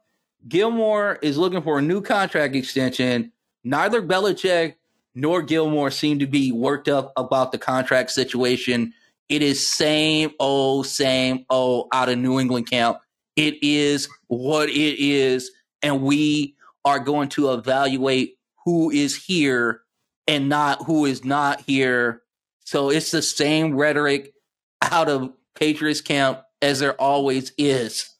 Gilmore 0.47 1.17
is 1.21 1.37
looking 1.37 1.61
for 1.61 1.79
a 1.79 1.81
new 1.81 2.01
contract 2.01 2.55
extension. 2.55 3.31
Neither 3.67 4.01
Belichick 4.01 4.75
nor 5.13 5.41
Gilmore 5.41 5.91
seem 5.91 6.19
to 6.19 6.25
be 6.25 6.53
worked 6.53 6.87
up 6.87 7.11
about 7.17 7.51
the 7.51 7.57
contract 7.57 8.11
situation. 8.11 8.93
It 9.27 9.41
is 9.41 9.67
same 9.67 10.31
old, 10.39 10.87
same 10.87 11.45
old 11.49 11.89
out 11.93 12.07
of 12.07 12.17
New 12.17 12.39
England 12.39 12.69
camp. 12.69 12.99
It 13.35 13.55
is 13.61 14.07
what 14.27 14.69
it 14.69 14.99
is. 14.99 15.51
And 15.81 16.01
we 16.01 16.55
are 16.85 16.99
going 16.99 17.27
to 17.29 17.51
evaluate 17.51 18.37
who 18.63 18.89
is 18.89 19.21
here 19.21 19.81
and 20.27 20.47
not 20.47 20.85
who 20.85 21.05
is 21.05 21.25
not 21.25 21.59
here. 21.59 22.21
So 22.63 22.89
it's 22.89 23.11
the 23.11 23.21
same 23.21 23.75
rhetoric 23.75 24.33
out 24.81 25.09
of 25.09 25.33
Patriots 25.55 25.99
camp 25.99 26.41
as 26.61 26.79
there 26.79 26.93
always 26.93 27.51
is. 27.57 28.11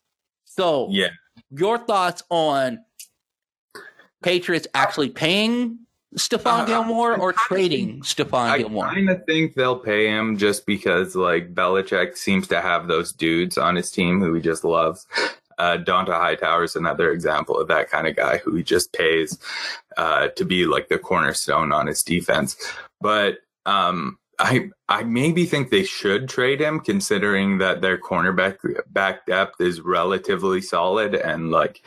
So, 0.43 0.87
yeah, 0.89 1.09
your 1.51 1.77
thoughts 1.77 2.21
on 2.29 2.79
Patriots 4.23 4.67
actually 4.73 5.09
paying 5.09 5.79
Stephon 6.15 6.61
uh, 6.61 6.65
Gilmore 6.65 7.17
or 7.17 7.33
trading 7.33 8.01
Stephon 8.01 8.57
Gilmore? 8.57 8.87
I 8.87 8.95
kind 8.95 9.09
of 9.09 9.25
think 9.25 9.55
they'll 9.55 9.79
pay 9.79 10.07
him 10.07 10.37
just 10.37 10.65
because 10.65 11.15
like 11.15 11.53
Belichick 11.53 12.17
seems 12.17 12.47
to 12.47 12.61
have 12.61 12.87
those 12.87 13.11
dudes 13.11 13.57
on 13.57 13.75
his 13.75 13.91
team 13.91 14.19
who 14.19 14.33
he 14.33 14.41
just 14.41 14.63
loves. 14.63 15.05
Uh, 15.57 15.77
Dont'a 15.77 16.13
Hightower 16.13 16.63
is 16.63 16.75
another 16.75 17.11
example 17.11 17.59
of 17.59 17.67
that 17.67 17.89
kind 17.89 18.07
of 18.07 18.15
guy 18.15 18.37
who 18.37 18.53
he 18.55 18.63
just 18.63 18.93
pays 18.93 19.39
uh, 19.97 20.27
to 20.29 20.45
be 20.45 20.65
like 20.65 20.87
the 20.87 20.99
cornerstone 20.99 21.71
on 21.71 21.87
his 21.87 22.03
defense. 22.03 22.55
But 23.01 23.39
um, 23.65 24.19
I 24.39 24.69
I 24.87 25.03
maybe 25.03 25.45
think 25.45 25.69
they 25.69 25.83
should 25.83 26.29
trade 26.29 26.61
him, 26.61 26.79
considering 26.79 27.57
that 27.57 27.81
their 27.81 27.97
cornerback 27.97 28.57
back 28.91 29.25
depth 29.25 29.59
is 29.59 29.81
relatively 29.81 30.61
solid, 30.61 31.15
and 31.15 31.49
like 31.49 31.81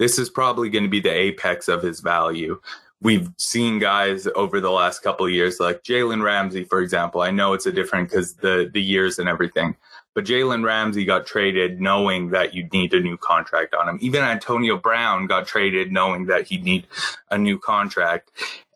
this 0.00 0.18
is 0.18 0.30
probably 0.30 0.70
going 0.70 0.84
to 0.84 0.90
be 0.90 1.00
the 1.00 1.12
apex 1.12 1.68
of 1.68 1.82
his 1.82 2.00
value. 2.00 2.58
We've 3.02 3.30
seen 3.36 3.78
guys 3.78 4.26
over 4.34 4.58
the 4.58 4.70
last 4.70 5.02
couple 5.02 5.28
years, 5.28 5.60
like 5.60 5.84
Jalen 5.84 6.22
Ramsey, 6.24 6.64
for 6.64 6.80
example. 6.80 7.20
I 7.20 7.30
know 7.30 7.52
it's 7.52 7.66
a 7.66 7.72
different 7.72 8.08
because 8.08 8.34
the 8.34 8.70
the 8.72 8.80
years 8.80 9.18
and 9.18 9.28
everything, 9.28 9.76
but 10.14 10.24
Jalen 10.24 10.64
Ramsey 10.64 11.04
got 11.04 11.26
traded 11.26 11.80
knowing 11.80 12.30
that 12.30 12.54
you'd 12.54 12.72
need 12.72 12.94
a 12.94 13.00
new 13.00 13.18
contract 13.18 13.74
on 13.74 13.88
him. 13.88 13.98
Even 14.00 14.22
Antonio 14.22 14.78
Brown 14.78 15.26
got 15.26 15.46
traded 15.46 15.92
knowing 15.92 16.26
that 16.26 16.46
he'd 16.46 16.64
need 16.64 16.86
a 17.30 17.36
new 17.36 17.58
contract 17.58 18.30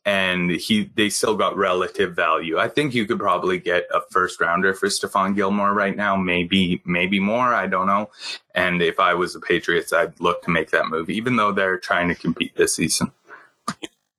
and 0.05 0.51
he 0.51 0.91
they 0.97 1.09
still 1.09 1.37
got 1.37 1.57
relative 1.57 2.15
value. 2.15 2.59
I 2.59 2.69
think 2.69 2.95
you 2.95 3.07
could 3.07 3.19
probably 3.19 3.59
get 3.59 3.87
a 3.93 4.01
first 4.11 4.41
rounder 4.41 4.75
for 4.75 4.89
Stephon 4.89 5.35
Gilmore 5.35 5.73
right 5.73 5.97
now, 5.97 6.17
maybe 6.17 6.83
maybe 6.85 7.21
more. 7.21 7.55
I 7.55 7.67
don't 7.67 7.87
know. 7.87 8.11
And 8.55 8.83
if 8.83 9.01
I 9.01 9.15
was 9.15 9.33
the 9.33 9.41
Patriots, 9.41 9.93
I'd 9.93 10.19
look 10.21 10.43
to 10.43 10.51
make 10.51 10.71
that 10.71 10.89
move, 10.89 11.09
even 11.09 11.37
though 11.37 11.53
they're 11.53 11.79
trying 11.79 12.09
to 12.09 12.15
compete 12.15 12.55
this 12.57 12.77
season. 12.77 13.13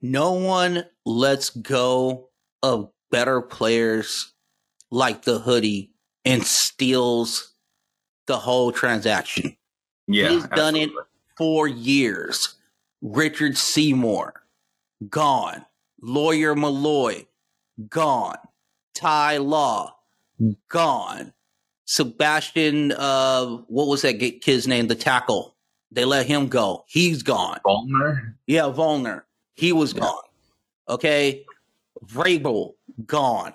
No 0.02 0.34
one 0.34 0.86
lets 1.06 1.52
go 1.52 2.30
of 2.63 2.89
better 3.12 3.41
players 3.41 4.34
like 4.91 5.24
the 5.24 5.39
hoodie 5.39 5.91
and 6.24 6.43
steals 6.43 7.54
the 8.28 8.38
whole 8.38 8.71
transaction. 8.71 9.56
Yeah, 10.08 10.30
he's 10.30 10.48
done 10.48 10.76
it 10.76 10.89
for 11.38 11.67
years. 11.67 12.56
Richard 13.02 13.56
Seymour, 13.56 14.34
gone. 15.10 15.65
Lawyer 16.06 16.54
Milloy, 16.54 17.26
gone. 17.89 18.38
Ty 18.94 19.38
Law, 19.38 19.96
gone. 20.70 21.34
Sebastian, 21.86 22.91
uh, 22.91 23.48
what 23.68 23.88
was 23.88 24.04
that 24.04 24.20
kid's 24.41 24.68
name? 24.68 24.88
The 24.88 24.96
tackle. 24.96 25.56
They 25.91 26.06
let 26.06 26.28
him 26.28 26.48
go. 26.48 26.86
He's 26.88 27.24
gone. 27.24 27.60
Vollmer? 27.65 28.36
Yeah, 28.46 28.63
Vollmer. 28.63 29.24
He 29.56 29.72
was 29.72 29.94
yeah. 29.94 30.02
gone. 30.02 30.24
Okay. 30.89 31.44
Vrabel, 32.06 32.76
gone. 33.06 33.54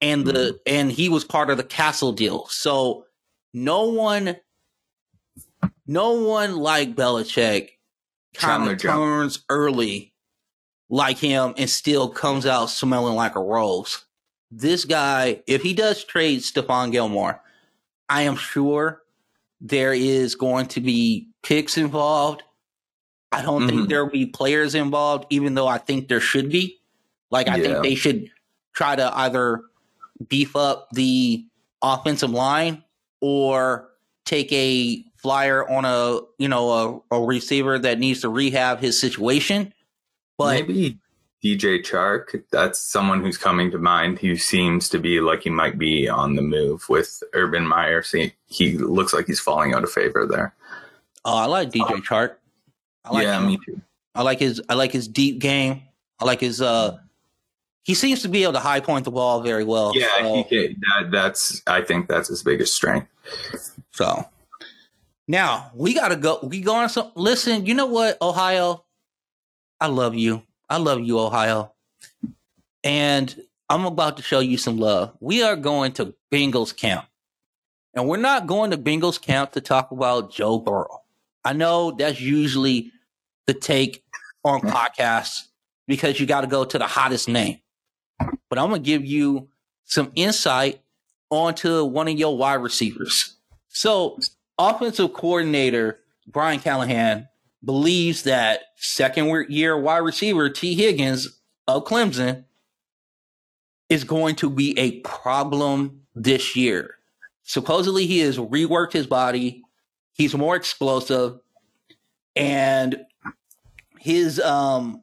And 0.00 0.24
the 0.24 0.32
mm-hmm. 0.32 0.56
and 0.66 0.90
he 0.90 1.10
was 1.10 1.24
part 1.24 1.50
of 1.50 1.58
the 1.58 1.64
Cassel 1.64 2.12
deal. 2.12 2.46
So 2.46 3.04
no 3.52 3.84
one 3.84 4.36
no 5.86 6.12
one 6.12 6.56
like 6.56 6.94
Belichick 6.94 7.70
kind 8.32 8.70
of 8.70 8.78
turns 8.78 9.44
early 9.50 10.09
like 10.90 11.18
him 11.18 11.54
and 11.56 11.70
still 11.70 12.08
comes 12.08 12.44
out 12.44 12.68
smelling 12.68 13.14
like 13.14 13.36
a 13.36 13.40
rose. 13.40 14.04
This 14.50 14.84
guy, 14.84 15.42
if 15.46 15.62
he 15.62 15.72
does 15.72 16.04
trade 16.04 16.40
Stephon 16.40 16.90
Gilmore, 16.90 17.40
I 18.08 18.22
am 18.22 18.36
sure 18.36 19.02
there 19.60 19.94
is 19.94 20.34
going 20.34 20.66
to 20.66 20.80
be 20.80 21.28
picks 21.42 21.78
involved. 21.78 22.42
I 23.30 23.42
don't 23.42 23.62
mm-hmm. 23.62 23.68
think 23.68 23.88
there 23.88 24.04
will 24.04 24.10
be 24.10 24.26
players 24.26 24.74
involved, 24.74 25.26
even 25.30 25.54
though 25.54 25.68
I 25.68 25.78
think 25.78 26.08
there 26.08 26.20
should 26.20 26.50
be. 26.50 26.80
Like, 27.30 27.48
I 27.48 27.56
yeah. 27.56 27.62
think 27.62 27.82
they 27.84 27.94
should 27.94 28.28
try 28.72 28.96
to 28.96 29.16
either 29.16 29.62
beef 30.28 30.56
up 30.56 30.88
the 30.92 31.46
offensive 31.80 32.30
line 32.30 32.82
or 33.20 33.88
take 34.24 34.52
a 34.52 35.04
flyer 35.16 35.68
on 35.68 35.84
a 35.84 36.20
you 36.38 36.48
know 36.48 37.04
a, 37.10 37.16
a 37.16 37.20
receiver 37.20 37.78
that 37.78 37.98
needs 37.98 38.20
to 38.22 38.28
rehab 38.28 38.80
his 38.80 38.98
situation 38.98 39.72
but 40.40 40.66
maybe 40.66 40.98
DJ 41.42 41.82
Chark, 41.82 42.42
that's 42.50 42.78
someone 42.78 43.22
who's 43.22 43.38
coming 43.38 43.70
to 43.70 43.78
mind 43.78 44.18
who 44.18 44.36
seems 44.36 44.88
to 44.90 44.98
be 44.98 45.20
like 45.20 45.42
he 45.42 45.50
might 45.50 45.78
be 45.78 46.08
on 46.08 46.34
the 46.34 46.42
move 46.42 46.88
with 46.88 47.22
Urban 47.32 47.66
Meyer. 47.66 48.02
See, 48.02 48.34
he 48.46 48.76
looks 48.76 49.12
like 49.12 49.26
he's 49.26 49.40
falling 49.40 49.74
out 49.74 49.84
of 49.84 49.90
favor 49.90 50.26
there. 50.26 50.54
Oh, 51.24 51.36
I 51.36 51.46
like 51.46 51.70
DJ 51.70 52.02
Chark. 52.02 52.36
I 53.04 53.12
like 53.12 53.24
yeah, 53.24 53.38
him. 53.38 53.46
me 53.46 53.58
too. 53.64 53.80
I 54.14 54.22
like 54.22 54.38
his 54.38 54.60
I 54.68 54.74
like 54.74 54.92
his 54.92 55.08
deep 55.08 55.38
game. 55.38 55.82
I 56.18 56.24
like 56.24 56.40
his 56.40 56.60
uh 56.60 56.98
he 57.82 57.94
seems 57.94 58.22
to 58.22 58.28
be 58.28 58.42
able 58.42 58.52
to 58.52 58.60
high 58.60 58.80
point 58.80 59.06
the 59.06 59.10
ball 59.10 59.40
very 59.40 59.64
well. 59.64 59.92
Yeah, 59.94 60.08
so, 60.18 60.34
he 60.34 60.44
can, 60.44 60.76
that, 60.80 61.10
that's. 61.10 61.62
I 61.66 61.80
think 61.80 62.08
that's 62.08 62.28
his 62.28 62.42
biggest 62.42 62.74
strength. 62.74 63.08
so. 63.92 64.28
now 65.26 65.70
we 65.74 65.94
gotta 65.94 66.16
go 66.16 66.38
we 66.42 66.60
go 66.60 66.74
on 66.74 66.88
some 66.90 67.10
listen, 67.14 67.64
you 67.64 67.74
know 67.74 67.86
what, 67.86 68.18
Ohio? 68.20 68.84
I 69.80 69.86
love 69.86 70.14
you. 70.14 70.42
I 70.68 70.76
love 70.76 71.00
you, 71.00 71.18
Ohio. 71.18 71.72
And 72.84 73.34
I'm 73.68 73.84
about 73.84 74.16
to 74.18 74.22
show 74.22 74.40
you 74.40 74.58
some 74.58 74.78
love. 74.78 75.16
We 75.20 75.42
are 75.42 75.56
going 75.56 75.92
to 75.92 76.14
Bengals 76.32 76.76
camp. 76.76 77.06
And 77.94 78.08
we're 78.08 78.18
not 78.18 78.46
going 78.46 78.70
to 78.70 78.78
Bengals 78.78 79.20
camp 79.20 79.52
to 79.52 79.60
talk 79.60 79.90
about 79.90 80.32
Joe 80.32 80.58
Burrow. 80.58 81.02
I 81.44 81.54
know 81.54 81.92
that's 81.92 82.20
usually 82.20 82.92
the 83.46 83.54
take 83.54 84.04
on 84.44 84.60
podcasts 84.60 85.48
because 85.88 86.20
you 86.20 86.26
got 86.26 86.42
to 86.42 86.46
go 86.46 86.64
to 86.64 86.78
the 86.78 86.86
hottest 86.86 87.28
name. 87.28 87.58
But 88.48 88.58
I'm 88.58 88.68
going 88.68 88.82
to 88.82 88.86
give 88.86 89.04
you 89.04 89.48
some 89.84 90.12
insight 90.14 90.82
onto 91.30 91.84
one 91.84 92.06
of 92.06 92.18
your 92.18 92.36
wide 92.36 92.54
receivers. 92.54 93.36
So, 93.68 94.18
offensive 94.58 95.12
coordinator 95.14 96.00
Brian 96.26 96.60
Callahan 96.60 97.28
believes 97.64 98.22
that 98.24 98.60
second 98.76 99.50
year 99.50 99.78
wide 99.78 99.98
receiver 99.98 100.48
Tee 100.48 100.74
Higgins 100.74 101.40
of 101.66 101.84
Clemson 101.84 102.44
is 103.88 104.04
going 104.04 104.36
to 104.36 104.48
be 104.48 104.78
a 104.78 105.00
problem 105.00 106.02
this 106.14 106.56
year. 106.56 106.94
Supposedly, 107.42 108.06
he 108.06 108.20
has 108.20 108.38
reworked 108.38 108.92
his 108.92 109.06
body. 109.06 109.62
He's 110.12 110.34
more 110.34 110.54
explosive, 110.56 111.40
and 112.36 113.04
his 113.98 114.38
um 114.40 115.02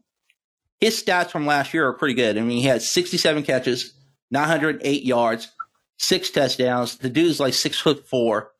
his 0.79 1.01
stats 1.01 1.31
from 1.31 1.45
last 1.45 1.73
year 1.73 1.87
are 1.87 1.93
pretty 1.93 2.13
good. 2.13 2.37
I 2.37 2.41
mean, 2.41 2.59
he 2.59 2.67
had 2.67 2.81
67 2.81 3.43
catches, 3.43 3.93
908 4.31 5.03
yards, 5.03 5.49
six 5.97 6.29
touchdowns. 6.29 6.97
The 6.97 7.09
dude's 7.09 7.39
like 7.39 7.53
six 7.53 7.79
foot 7.79 8.07
four, 8.07 8.51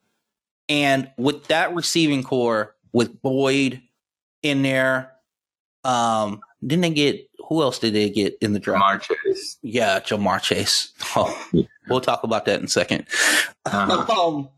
and 0.67 1.10
with 1.17 1.47
that 1.47 1.73
receiving 1.73 2.23
corps, 2.23 2.75
with 2.91 3.21
Boyd 3.21 3.81
in 4.49 4.62
there, 4.63 5.12
um, 5.83 6.41
didn't 6.65 6.81
they 6.81 6.89
get 6.89 7.29
who 7.47 7.62
else 7.62 7.79
did 7.79 7.93
they 7.93 8.10
get 8.10 8.38
in 8.41 8.51
the 8.53 8.60
draft? 8.60 8.83
Ja'Marr 9.10 9.17
Chase. 9.23 9.57
Yeah, 9.62 9.99
Ja'Marr 10.01 10.41
Chase. 10.41 10.91
Oh, 11.15 11.47
we'll 11.89 12.01
talk 12.01 12.23
about 12.23 12.45
that 12.45 12.60
in 12.60 12.65
a 12.65 12.67
2nd 12.67 13.05
Uh-huh. 13.65 14.13
um, 14.27 14.49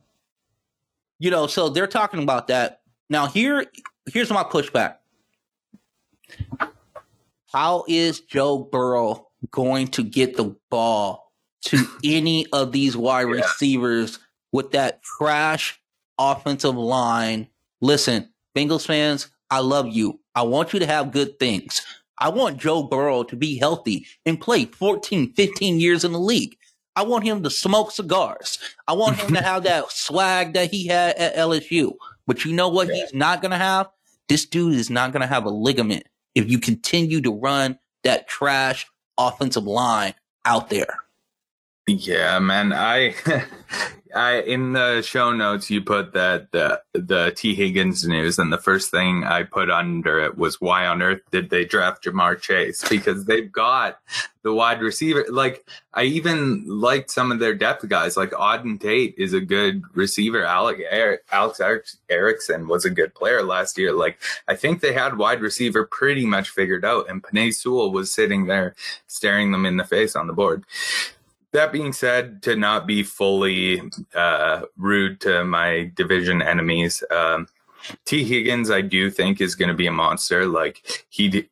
you 1.19 1.30
know, 1.30 1.45
so 1.47 1.69
they're 1.69 1.86
talking 1.88 2.23
about 2.23 2.47
that. 2.47 2.82
Now 3.10 3.28
here 3.28 3.65
here's 4.12 4.32
my 4.32 4.43
pushback. 4.43 4.95
How 7.52 7.84
is 7.88 8.19
Joe 8.21 8.60
Burrow 8.60 9.28
going 9.52 9.88
to 9.89 10.04
get 10.04 10.38
the 10.38 10.56
ball 10.69 11.32
to 11.65 11.84
any 12.04 12.45
of 12.54 12.71
these 12.71 12.95
wide 12.95 13.28
Yeah. 13.28 13.41
receivers 13.41 14.19
with 14.52 14.71
that 14.71 15.02
trash 15.04 15.80
offensive 16.17 16.75
line? 16.75 17.47
Listen, 17.82 18.30
Bengals 18.56 18.86
fans, 18.86 19.30
I 19.49 19.59
love 19.59 19.88
you. 19.88 20.19
I 20.35 20.43
want 20.43 20.73
you 20.73 20.79
to 20.79 20.85
have 20.85 21.12
good 21.12 21.39
things. 21.39 21.81
I 22.17 22.29
want 22.29 22.57
Joe 22.57 22.83
Burrow 22.83 23.23
to 23.23 23.35
be 23.35 23.57
healthy 23.57 24.05
and 24.25 24.39
play 24.39 24.65
14, 24.65 25.33
15 25.33 25.79
years 25.79 26.03
in 26.03 26.12
the 26.12 26.19
league. 26.19 26.57
I 26.95 27.03
want 27.03 27.23
him 27.23 27.43
to 27.43 27.49
smoke 27.49 27.91
cigars. 27.91 28.59
I 28.88 28.93
want 28.93 29.17
him 29.17 29.33
to 29.33 29.41
have 29.43 29.63
that 29.63 29.91
swag 29.91 30.53
that 30.53 30.71
he 30.71 30.88
had 30.88 31.15
at 31.15 31.35
LSU. 31.35 31.93
But 32.27 32.45
you 32.45 32.53
know 32.53 32.67
what 32.69 32.89
he's 32.89 33.13
not 33.13 33.41
going 33.41 33.51
to 33.51 33.57
have? 33.57 33.89
This 34.27 34.45
dude 34.45 34.75
is 34.75 34.89
not 34.89 35.12
going 35.12 35.21
to 35.21 35.27
have 35.27 35.45
a 35.45 35.49
ligament 35.49 36.07
if 36.35 36.49
you 36.49 36.59
continue 36.59 37.21
to 37.21 37.31
run 37.31 37.79
that 38.03 38.27
trash 38.27 38.85
offensive 39.17 39.63
line 39.63 40.13
out 40.45 40.69
there. 40.69 40.99
Yeah, 41.89 42.38
man. 42.39 42.71
I, 42.71 43.15
I 44.15 44.41
in 44.41 44.73
the 44.73 45.02
show 45.02 45.32
notes 45.32 45.69
you 45.69 45.82
put 45.82 46.13
that 46.13 46.52
the 46.52 46.82
the 46.93 47.32
Tee 47.36 47.56
Higgins 47.56 48.08
news, 48.08 48.39
and 48.39 48.52
the 48.52 48.58
first 48.58 48.91
thing 48.91 49.23
I 49.23 49.43
put 49.43 49.69
under 49.69 50.19
it 50.19 50.38
was 50.38 50.60
why 50.60 50.86
on 50.88 51.02
earth 51.02 51.21
did 51.32 51.49
they 51.49 51.65
draft 51.65 52.04
Ja'Marr 52.04 52.39
Chase? 52.39 52.88
Because 52.89 53.25
they've 53.25 53.52
got 53.52 53.99
the 54.41 54.54
wide 54.54 54.82
receiver. 54.82 55.25
Like 55.30 55.65
I 55.93 56.04
even 56.04 56.63
liked 56.67 57.12
some 57.12 57.32
of 57.32 57.39
their 57.39 57.54
depth 57.54 57.88
guys. 57.88 58.17
Like 58.17 58.32
Auden 58.32 58.80
Tate 58.80 59.15
is 59.17 59.34
a 59.34 59.41
good 59.41 59.84
receiver. 59.93 60.43
Alex 60.43 60.82
Eric, 60.89 61.21
Alex 61.32 61.62
Erickson 62.10 62.67
was 62.67 62.86
a 62.86 62.89
good 62.89 63.13
player 63.13 63.43
last 63.43 63.78
year. 63.78 63.93
Like 63.93 64.19
I 64.47 64.56
think 64.56 64.82
they 64.82 64.93
had 64.93 65.17
wide 65.17 65.41
receiver 65.41 65.86
pretty 65.86 66.25
much 66.25 66.49
figured 66.49 66.86
out, 66.86 67.10
and 67.10 67.21
Penei 67.21 67.54
Sewell 67.54 67.91
was 67.91 68.12
sitting 68.12 68.47
there 68.47 68.75
staring 69.08 69.52
them 69.52 69.65
in 69.65 69.78
the 69.78 69.84
face 69.84 70.15
on 70.15 70.28
the 70.28 70.34
board 70.34 70.65
that 71.51 71.71
being 71.71 71.93
said, 71.93 72.41
to 72.43 72.55
not 72.55 72.85
be 72.85 73.03
fully 73.03 73.81
uh, 74.15 74.63
rude 74.77 75.19
to 75.21 75.43
my 75.43 75.91
division 75.95 76.41
enemies, 76.41 77.03
um, 77.12 77.47
Tee 78.05 78.23
Higgins, 78.23 78.69
I 78.69 78.81
do 78.81 79.09
think 79.09 79.41
is 79.41 79.55
going 79.55 79.69
to 79.69 79.75
be 79.75 79.88
a 79.88 79.91
monster. 79.91 80.45
Like 80.45 81.05
he, 81.09 81.49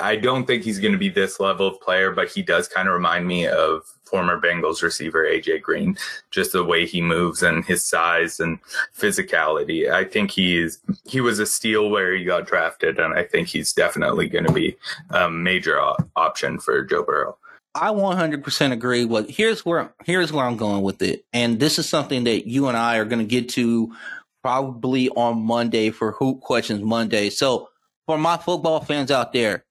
I 0.00 0.16
don't 0.16 0.46
think 0.46 0.64
he's 0.64 0.78
going 0.78 0.92
to 0.92 0.98
be 0.98 1.10
this 1.10 1.38
level 1.38 1.66
of 1.66 1.80
player, 1.80 2.12
but 2.12 2.30
he 2.30 2.42
does 2.42 2.66
kind 2.66 2.88
of 2.88 2.94
remind 2.94 3.26
me 3.26 3.46
of 3.46 3.82
former 4.04 4.40
Bengals 4.40 4.82
receiver 4.82 5.24
AJ 5.24 5.62
Green, 5.62 5.96
just 6.30 6.52
the 6.52 6.64
way 6.64 6.86
he 6.86 7.00
moves 7.00 7.42
and 7.42 7.64
his 7.64 7.84
size 7.84 8.40
and 8.40 8.58
physicality. 8.96 9.90
I 9.90 10.04
think 10.04 10.30
he's 10.30 10.80
he 11.04 11.20
was 11.20 11.38
a 11.38 11.46
steal 11.46 11.90
where 11.90 12.14
he 12.14 12.24
got 12.24 12.46
drafted, 12.46 12.98
and 12.98 13.14
I 13.14 13.22
think 13.22 13.48
he's 13.48 13.72
definitely 13.72 14.28
going 14.28 14.46
to 14.46 14.52
be 14.52 14.76
a 15.10 15.30
major 15.30 15.80
op- 15.80 16.08
option 16.16 16.58
for 16.58 16.82
Joe 16.84 17.04
Burrow. 17.04 17.36
I 17.74 17.90
100% 17.90 18.72
agree. 18.72 19.06
But 19.06 19.30
here's 19.30 19.64
where 19.64 19.94
here's 20.04 20.32
where 20.32 20.44
I'm 20.44 20.56
going 20.56 20.82
with 20.82 21.02
it, 21.02 21.24
and 21.32 21.60
this 21.60 21.78
is 21.78 21.88
something 21.88 22.24
that 22.24 22.48
you 22.48 22.68
and 22.68 22.76
I 22.76 22.96
are 22.96 23.04
going 23.04 23.20
to 23.20 23.24
get 23.24 23.48
to 23.50 23.94
probably 24.42 25.08
on 25.10 25.42
Monday 25.42 25.90
for 25.90 26.12
Hoop 26.12 26.40
Questions 26.40 26.82
Monday. 26.82 27.30
So 27.30 27.68
for 28.06 28.18
my 28.18 28.36
football 28.36 28.80
fans 28.80 29.10
out 29.10 29.32
there, 29.32 29.64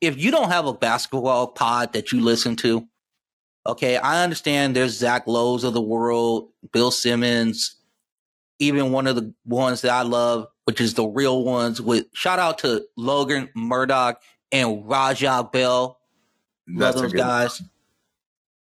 if 0.00 0.18
you 0.18 0.30
don't 0.30 0.50
have 0.50 0.66
a 0.66 0.72
basketball 0.72 1.48
pod 1.48 1.94
that 1.94 2.12
you 2.12 2.20
listen 2.20 2.56
to, 2.56 2.86
okay, 3.66 3.96
I 3.96 4.22
understand 4.22 4.76
there's 4.76 4.96
Zach 4.96 5.26
Lowe's 5.26 5.64
of 5.64 5.74
the 5.74 5.80
world, 5.80 6.50
Bill 6.72 6.90
Simmons, 6.90 7.76
even 8.58 8.92
one 8.92 9.06
of 9.06 9.16
the 9.16 9.34
ones 9.44 9.82
that 9.82 9.90
I 9.90 10.02
love, 10.02 10.46
which 10.64 10.80
is 10.80 10.94
the 10.94 11.06
real 11.06 11.44
ones. 11.44 11.80
With 11.80 12.06
shout 12.12 12.38
out 12.38 12.58
to 12.58 12.84
Logan 12.96 13.48
Murdock 13.54 14.20
and 14.52 14.88
Raja 14.88 15.48
Bell. 15.50 15.98
Love 16.68 16.78
That's 16.80 16.96
a 16.96 17.02
those 17.02 17.12
good 17.12 17.18
guys. 17.18 17.62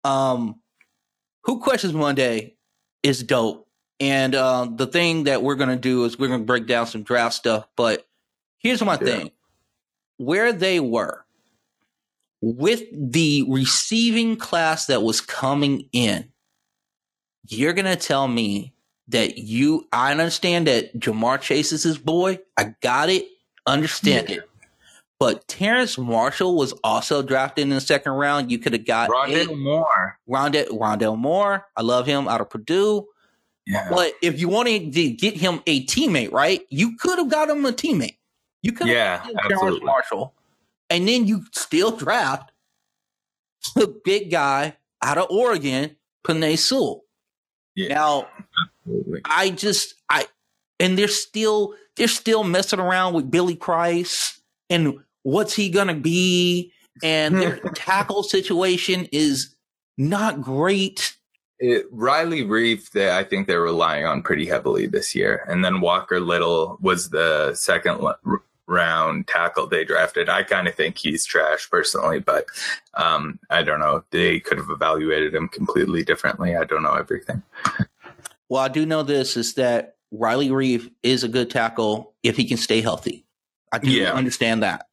Um, 0.03 0.59
Hoop 1.45 1.61
Questions 1.61 1.93
Monday 1.93 2.55
is 3.03 3.23
dope. 3.23 3.67
And 3.99 4.35
uh, 4.35 4.67
the 4.69 4.87
thing 4.87 5.23
that 5.23 5.41
we're 5.41 5.55
going 5.55 5.69
to 5.69 5.75
do 5.77 6.03
is 6.05 6.19
we're 6.19 6.27
going 6.27 6.41
to 6.41 6.45
break 6.45 6.67
down 6.67 6.85
some 6.87 7.03
draft 7.03 7.35
stuff. 7.35 7.67
But 7.77 8.05
here's 8.57 8.81
my 8.83 8.93
Yeah. 8.93 9.05
thing 9.05 9.31
where 10.17 10.51
they 10.53 10.79
were 10.79 11.25
with 12.41 12.83
the 12.91 13.45
receiving 13.49 14.35
class 14.37 14.87
that 14.87 15.01
was 15.01 15.21
coming 15.21 15.87
in, 15.93 16.29
you're 17.47 17.73
going 17.73 17.85
to 17.85 17.95
tell 17.95 18.27
me 18.27 18.73
that 19.07 19.37
you, 19.37 19.87
I 19.91 20.11
understand 20.11 20.67
that 20.67 20.97
Ja'Marr 20.99 21.39
Chase 21.41 21.71
is 21.71 21.83
his 21.83 21.97
boy. 21.97 22.39
I 22.57 22.75
got 22.81 23.09
it. 23.09 23.25
Understand 23.67 24.29
Yeah. 24.29 24.35
it. 24.37 24.49
But 25.19 25.47
Terrace 25.47 25.97
Marshall 25.97 26.55
was 26.57 26.73
also 26.83 27.21
drafted 27.21 27.63
in 27.63 27.69
the 27.69 27.79
second 27.79 28.11
round. 28.13 28.51
You 28.51 28.59
could 28.59 28.73
have 28.73 28.85
got 28.85 29.09
Rondale 29.09 29.49
eight- 29.49 29.57
Moore. 29.57 30.19
Rondale, 30.29 30.67
Rondale 30.69 31.17
Moore. 31.17 31.65
I 31.77 31.81
love 31.81 32.05
him 32.05 32.27
out 32.27 32.41
of 32.41 32.49
Purdue. 32.49 33.07
Yeah. 33.65 33.87
But 33.89 34.13
if 34.21 34.39
you 34.39 34.49
wanted 34.49 34.93
to 34.93 35.09
get 35.11 35.35
him 35.37 35.61
a 35.65 35.85
teammate, 35.85 36.31
right? 36.31 36.61
You 36.69 36.97
could 36.97 37.17
have 37.17 37.29
got 37.29 37.49
him 37.49 37.65
a 37.65 37.71
teammate. 37.71 38.17
You 38.61 38.73
could 38.73 38.87
have 38.87 38.95
Yeah, 38.95 39.47
Terrace. 39.47 39.79
Marshall, 39.81 40.33
and 40.89 41.07
then 41.07 41.25
you 41.27 41.45
still 41.53 41.91
draft 41.95 42.51
the 43.75 43.87
big 44.03 44.29
guy 44.31 44.75
out 45.01 45.17
of 45.17 45.27
Oregon, 45.29 45.95
Penei 46.27 46.57
Sewell. 46.57 47.05
Yeah. 47.75 47.89
Now, 47.93 48.27
Absolutely. 48.85 49.21
I 49.25 49.49
just 49.51 49.95
I 50.09 50.27
and 50.79 50.97
they're 50.97 51.07
still 51.07 51.73
they're 51.95 52.07
still 52.07 52.43
messing 52.43 52.79
around 52.79 53.13
with 53.13 53.31
Billy 53.31 53.55
Price 53.55 54.39
and 54.69 54.99
what's 55.23 55.53
he 55.53 55.69
gonna 55.69 55.95
be, 55.95 56.71
and 57.03 57.35
their 57.35 57.57
tackle 57.75 58.23
situation 58.23 59.07
is 59.11 59.55
not 59.97 60.41
great. 60.41 61.15
It, 61.59 61.85
Riley 61.91 62.43
Reiff, 62.43 62.91
they, 62.91 63.15
I 63.15 63.23
think 63.23 63.47
they're 63.47 63.61
relying 63.61 64.05
on 64.05 64.21
pretty 64.21 64.45
heavily 64.45 64.87
this 64.87 65.15
year. 65.15 65.45
And 65.47 65.63
then 65.63 65.79
Walker 65.79 66.19
Little 66.19 66.77
was 66.81 67.09
the 67.09 67.53
second 67.53 68.01
l- 68.01 68.19
round 68.67 69.27
tackle 69.27 69.67
they 69.67 69.85
drafted. 69.85 70.27
I 70.27 70.43
kind 70.43 70.67
of 70.67 70.75
think 70.75 70.97
he's 70.97 71.25
trash 71.25 71.69
personally, 71.69 72.19
but 72.19 72.45
um, 72.95 73.39
I 73.49 73.63
don't 73.63 73.79
know. 73.79 74.03
They 74.11 74.39
could 74.39 74.57
have 74.57 74.69
evaluated 74.69 75.33
him 75.33 75.47
completely 75.47 76.03
differently. 76.03 76.55
I 76.55 76.65
don't 76.65 76.83
know 76.83 76.95
everything. 76.95 77.41
Well, 78.49 78.61
I 78.61 78.67
do 78.67 78.85
know 78.85 79.03
this 79.03 79.37
is 79.37 79.53
that 79.55 79.95
Riley 80.11 80.49
Reiff 80.49 80.91
is 81.03 81.23
a 81.23 81.27
good 81.27 81.49
tackle 81.49 82.13
if 82.23 82.37
he 82.37 82.45
can 82.45 82.57
stay 82.57 82.81
healthy. 82.81 83.24
I 83.71 83.79
do 83.79 83.89
Yeah. 83.89 84.13
understand 84.13 84.63
that. 84.63 84.87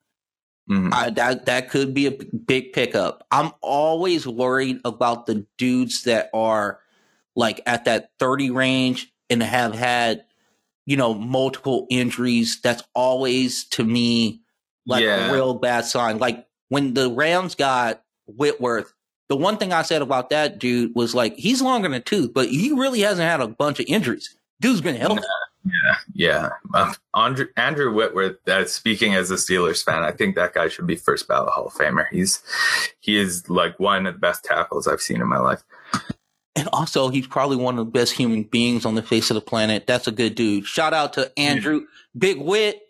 Mhm. 0.70 0.92
I, 0.92 1.10
that 1.10 1.46
that 1.46 1.70
could 1.70 1.92
be 1.92 2.06
a 2.06 2.12
big 2.12 2.72
pickup. 2.72 3.26
I'm 3.30 3.52
always 3.60 4.26
worried 4.26 4.80
about 4.84 5.26
the 5.26 5.46
dudes 5.58 6.04
that 6.04 6.30
are 6.32 6.78
like 7.34 7.60
at 7.66 7.84
that 7.86 8.10
30 8.18 8.50
range 8.50 9.12
and 9.28 9.42
have 9.42 9.74
had, 9.74 10.24
you 10.86 10.96
know, 10.96 11.14
multiple 11.14 11.86
injuries. 11.90 12.60
That's 12.62 12.82
always 12.94 13.64
to 13.70 13.84
me 13.84 14.42
like 14.86 15.02
Yeah. 15.02 15.30
a 15.30 15.32
real 15.32 15.54
bad 15.54 15.84
sign. 15.84 16.18
Like 16.18 16.46
when 16.68 16.94
the 16.94 17.10
Rams 17.10 17.54
got 17.56 18.02
Whitworth, 18.26 18.92
the 19.28 19.36
one 19.36 19.56
thing 19.56 19.72
I 19.72 19.82
said 19.82 20.02
about 20.02 20.30
that 20.30 20.58
dude 20.58 20.94
was 20.94 21.14
like 21.14 21.36
he's 21.36 21.60
longer 21.60 21.88
than 21.88 21.96
a 21.96 22.00
tooth, 22.00 22.32
but 22.32 22.48
he 22.48 22.70
really 22.72 23.00
hasn't 23.00 23.28
had 23.28 23.40
a 23.40 23.48
bunch 23.48 23.80
of 23.80 23.86
injuries. 23.88 24.34
Dude's 24.60 24.80
been 24.80 24.94
healthy. 24.96 25.22
Yeah, 26.14 26.50
um, 26.74 26.94
Andrew, 27.14 27.46
Andrew 27.56 27.92
Whitworth. 27.92 28.36
Uh, 28.48 28.64
speaking 28.64 29.14
as 29.14 29.30
a 29.30 29.34
Steelers 29.34 29.84
fan, 29.84 30.02
I 30.02 30.10
think 30.10 30.34
that 30.34 30.54
guy 30.54 30.68
should 30.68 30.86
be 30.86 30.96
first 30.96 31.28
ballot 31.28 31.50
Hall 31.50 31.66
of 31.66 31.72
Famer. 31.74 32.06
He's 32.10 32.42
he 33.00 33.16
is 33.16 33.48
like 33.48 33.78
one 33.78 34.06
of 34.06 34.14
the 34.14 34.18
best 34.20 34.44
tackles 34.44 34.88
I've 34.88 35.00
seen 35.00 35.20
in 35.20 35.28
my 35.28 35.38
life. 35.38 35.62
And 36.54 36.68
also, 36.72 37.08
he's 37.08 37.26
probably 37.26 37.56
one 37.56 37.78
of 37.78 37.86
the 37.86 37.90
best 37.90 38.12
human 38.12 38.42
beings 38.42 38.84
on 38.84 38.94
the 38.94 39.02
face 39.02 39.30
of 39.30 39.36
the 39.36 39.40
planet. 39.40 39.86
That's 39.86 40.06
a 40.06 40.12
good 40.12 40.34
dude. 40.34 40.66
Shout 40.66 40.92
out 40.92 41.14
to 41.14 41.32
Andrew, 41.38 41.86
Big 42.16 42.38
Wit. 42.38 42.80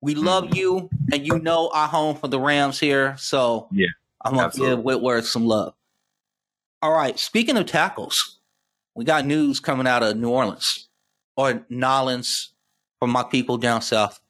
We 0.00 0.14
love 0.14 0.54
you, 0.54 0.88
and 1.12 1.26
you 1.26 1.38
know 1.38 1.70
I 1.74 1.86
home 1.86 2.16
for 2.16 2.28
the 2.28 2.38
Rams 2.38 2.78
here. 2.78 3.16
So 3.18 3.68
Yeah, 3.72 3.88
I'm 4.24 4.34
gonna 4.34 4.46
absolutely. 4.46 4.76
give 4.76 4.84
Whitworth 4.84 5.26
some 5.26 5.46
love. 5.46 5.74
All 6.82 6.92
right. 6.92 7.18
Speaking 7.18 7.56
of 7.56 7.66
tackles, 7.66 8.38
we 8.94 9.04
got 9.04 9.26
news 9.26 9.58
coming 9.60 9.86
out 9.86 10.02
of 10.02 10.16
New 10.16 10.30
Orleans 10.30 10.88
or 11.36 11.64
Nolans 11.68 12.50
from 12.98 13.10
my 13.10 13.22
people 13.22 13.58
down 13.58 13.82
south. 13.82 14.20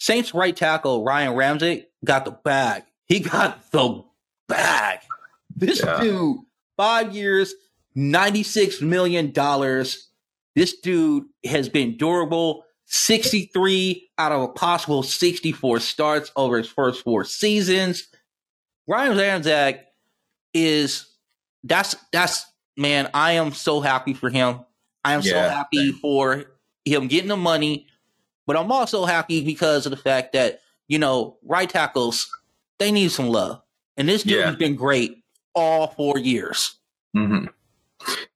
Saints 0.00 0.34
right 0.34 0.54
tackle 0.56 1.04
Ryan 1.04 1.34
Ramczyk 1.34 1.84
got 2.04 2.24
the 2.24 2.30
bag. 2.30 2.84
He 3.06 3.20
got 3.20 3.70
the 3.72 4.04
bag. 4.48 5.00
This 5.54 5.80
Yeah. 5.84 6.00
dude, 6.00 6.38
five 6.76 7.14
years, 7.14 7.54
$96 7.96 8.80
million. 8.82 9.32
This 10.54 10.78
dude 10.80 11.24
has 11.44 11.68
been 11.68 11.96
durable. 11.96 12.64
63 12.86 14.10
out 14.18 14.32
of 14.32 14.42
a 14.42 14.48
possible 14.48 15.02
64 15.02 15.80
starts 15.80 16.32
over 16.36 16.56
his 16.58 16.68
first 16.68 17.04
four 17.04 17.24
seasons. 17.24 18.08
Ryan 18.86 19.16
Ramczyk 19.18 19.80
is 20.54 21.06
that's 21.64 21.96
that's 22.12 22.46
man, 22.78 23.10
I 23.12 23.32
am 23.32 23.52
so 23.52 23.80
happy 23.80 24.14
for 24.14 24.30
him. 24.30 24.60
I 25.04 25.14
am 25.14 25.22
so 25.22 25.34
Yeah, 25.36 25.48
happy 25.50 25.92
for 25.92 26.44
him 26.84 27.06
getting 27.08 27.28
the 27.28 27.36
money, 27.36 27.86
but 28.46 28.56
I'm 28.56 28.72
also 28.72 29.04
happy 29.04 29.44
because 29.44 29.86
of 29.86 29.90
the 29.90 29.96
fact 29.96 30.32
that, 30.32 30.60
you 30.88 30.98
know, 30.98 31.36
right 31.42 31.68
tackles, 31.68 32.28
they 32.78 32.90
need 32.90 33.10
some 33.10 33.28
love. 33.28 33.60
And 33.96 34.08
this 34.08 34.22
dude 34.22 34.38
Yeah. 34.38 34.46
has 34.46 34.56
been 34.56 34.74
great 34.76 35.22
all 35.54 35.88
four 35.88 36.18
years. 36.18 36.76
hmm 37.14 37.46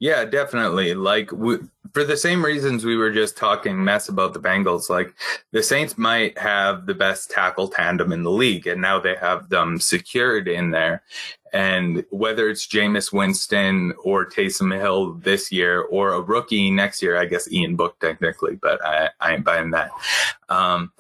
Yeah, 0.01 0.25
definitely. 0.25 0.95
Like 0.95 1.31
we, 1.33 1.59
for 1.93 2.05
the 2.05 2.17
same 2.17 2.45
reasons 2.45 2.85
we 2.85 2.97
were 2.97 3.13
just 3.13 3.37
talking 3.37 3.83
mess 3.83 4.09
about 4.09 4.33
the 4.35 4.41
Bengals. 4.41 4.89
Like 4.91 5.15
the 5.53 5.63
Saints 5.63 5.97
might 5.97 6.37
have 6.39 6.87
the 6.87 6.95
best 6.95 7.31
tackle 7.31 7.69
tandem 7.69 8.13
in 8.13 8.23
the 8.23 8.31
league, 8.31 8.67
and 8.67 8.81
now 8.81 8.99
they 8.99 9.15
have 9.15 9.49
them 9.51 9.79
secured 9.79 10.49
in 10.49 10.71
there. 10.71 11.03
And 11.53 12.05
whether 12.11 12.49
it's 12.49 12.67
Jameis 12.67 13.13
Winston 13.13 13.93
or 14.03 14.25
Taysom 14.25 14.75
Hill 14.79 15.15
this 15.15 15.53
year, 15.53 15.83
or 15.83 16.13
a 16.13 16.21
rookie 16.21 16.71
next 16.71 17.03
year, 17.03 17.17
I 17.17 17.27
guess 17.27 17.51
Ian 17.53 17.77
Book 17.77 17.99
technically, 18.01 18.57
but 18.57 18.85
I, 18.85 19.11
I 19.21 19.35
ain't 19.35 19.45
buying 19.45 19.71
that. 19.73 19.91
Um, 20.49 20.93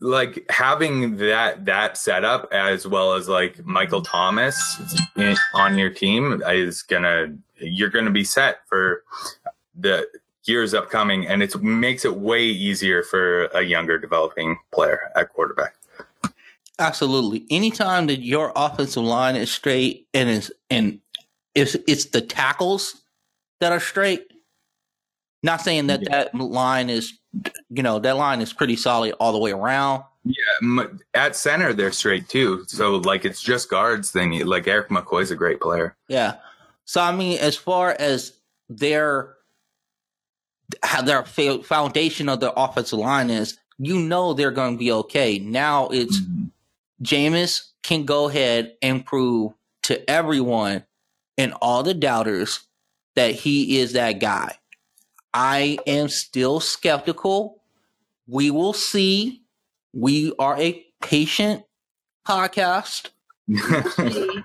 like 0.00 0.44
having 0.50 1.16
that 1.16 1.64
that 1.64 1.96
setup 1.96 2.52
as 2.52 2.86
well 2.86 3.14
as 3.14 3.28
like 3.28 3.64
Michael 3.64 4.02
Thomas 4.02 5.00
in, 5.16 5.36
on 5.54 5.78
your 5.78 5.88
team 5.88 6.42
is 6.46 6.82
gonna 6.82 7.34
you're 7.58 7.88
gonna 7.88 8.10
be 8.10 8.24
set 8.24 8.58
for 8.68 9.04
the 9.74 10.06
years 10.44 10.74
upcoming, 10.74 11.26
and 11.26 11.42
it 11.42 11.60
makes 11.62 12.04
it 12.04 12.16
way 12.16 12.44
easier 12.44 13.02
for 13.02 13.46
a 13.46 13.62
younger 13.62 13.98
developing 13.98 14.58
player 14.72 15.10
at 15.16 15.30
quarterback. 15.30 15.75
Absolutely. 16.78 17.46
Anytime 17.50 18.06
that 18.08 18.20
your 18.20 18.52
offensive 18.54 19.02
line 19.02 19.36
is 19.36 19.50
straight 19.50 20.06
and 20.12 20.28
is 20.28 20.52
and 20.68 21.00
it's 21.54 21.74
it's 21.86 22.06
the 22.06 22.20
tackles 22.20 23.02
that 23.60 23.72
are 23.72 23.80
straight. 23.80 24.26
Not 25.42 25.62
saying 25.62 25.86
that 25.86 26.04
that 26.10 26.34
line 26.34 26.90
is, 26.90 27.18
you 27.70 27.82
know, 27.82 27.98
that 28.00 28.16
line 28.16 28.40
is 28.40 28.52
pretty 28.52 28.76
solid 28.76 29.14
all 29.20 29.32
the 29.32 29.38
way 29.38 29.52
around. 29.52 30.02
M- 30.62 31.00
At 31.14 31.36
center, 31.36 31.72
they're 31.72 31.92
straight 31.92 32.28
too, 32.28 32.64
so 32.66 32.96
like 32.96 33.24
it's 33.24 33.40
just 33.40 33.70
guards 33.70 34.12
they 34.12 34.26
need. 34.26 34.44
Like 34.44 34.66
Erik 34.66 34.88
McCoy's 34.88 35.30
a 35.30 35.36
great 35.36 35.60
player. 35.60 35.96
Yeah. 36.08 36.36
So 36.84 37.00
I 37.00 37.14
mean, 37.14 37.38
as 37.38 37.56
far 37.56 37.96
as 37.98 38.32
their 38.68 39.34
how 40.82 41.02
their 41.02 41.24
foundation 41.24 42.28
of 42.28 42.40
the 42.40 42.52
offensive 42.52 42.98
line 42.98 43.30
is, 43.30 43.58
you 43.78 44.00
know 44.00 44.34
they're 44.34 44.50
going 44.50 44.74
to 44.74 44.78
be 44.78 44.92
okay. 44.92 45.38
Now 45.38 45.88
it's 45.88 46.20
mm-hmm. 46.20 46.46
Jameis 47.02 47.70
can 47.82 48.04
go 48.04 48.28
ahead 48.28 48.74
and 48.82 49.04
prove 49.04 49.52
to 49.84 50.08
everyone 50.10 50.84
and 51.38 51.52
all 51.60 51.82
the 51.82 51.94
doubters 51.94 52.60
that 53.14 53.32
he 53.34 53.78
is 53.78 53.92
that 53.92 54.14
guy. 54.20 54.56
I 55.34 55.78
am 55.86 56.08
still 56.08 56.60
skeptical. 56.60 57.60
We 58.26 58.50
will 58.50 58.72
see. 58.72 59.42
We 59.92 60.32
are 60.38 60.58
a 60.58 60.84
patient 61.02 61.64
podcast. 62.26 63.10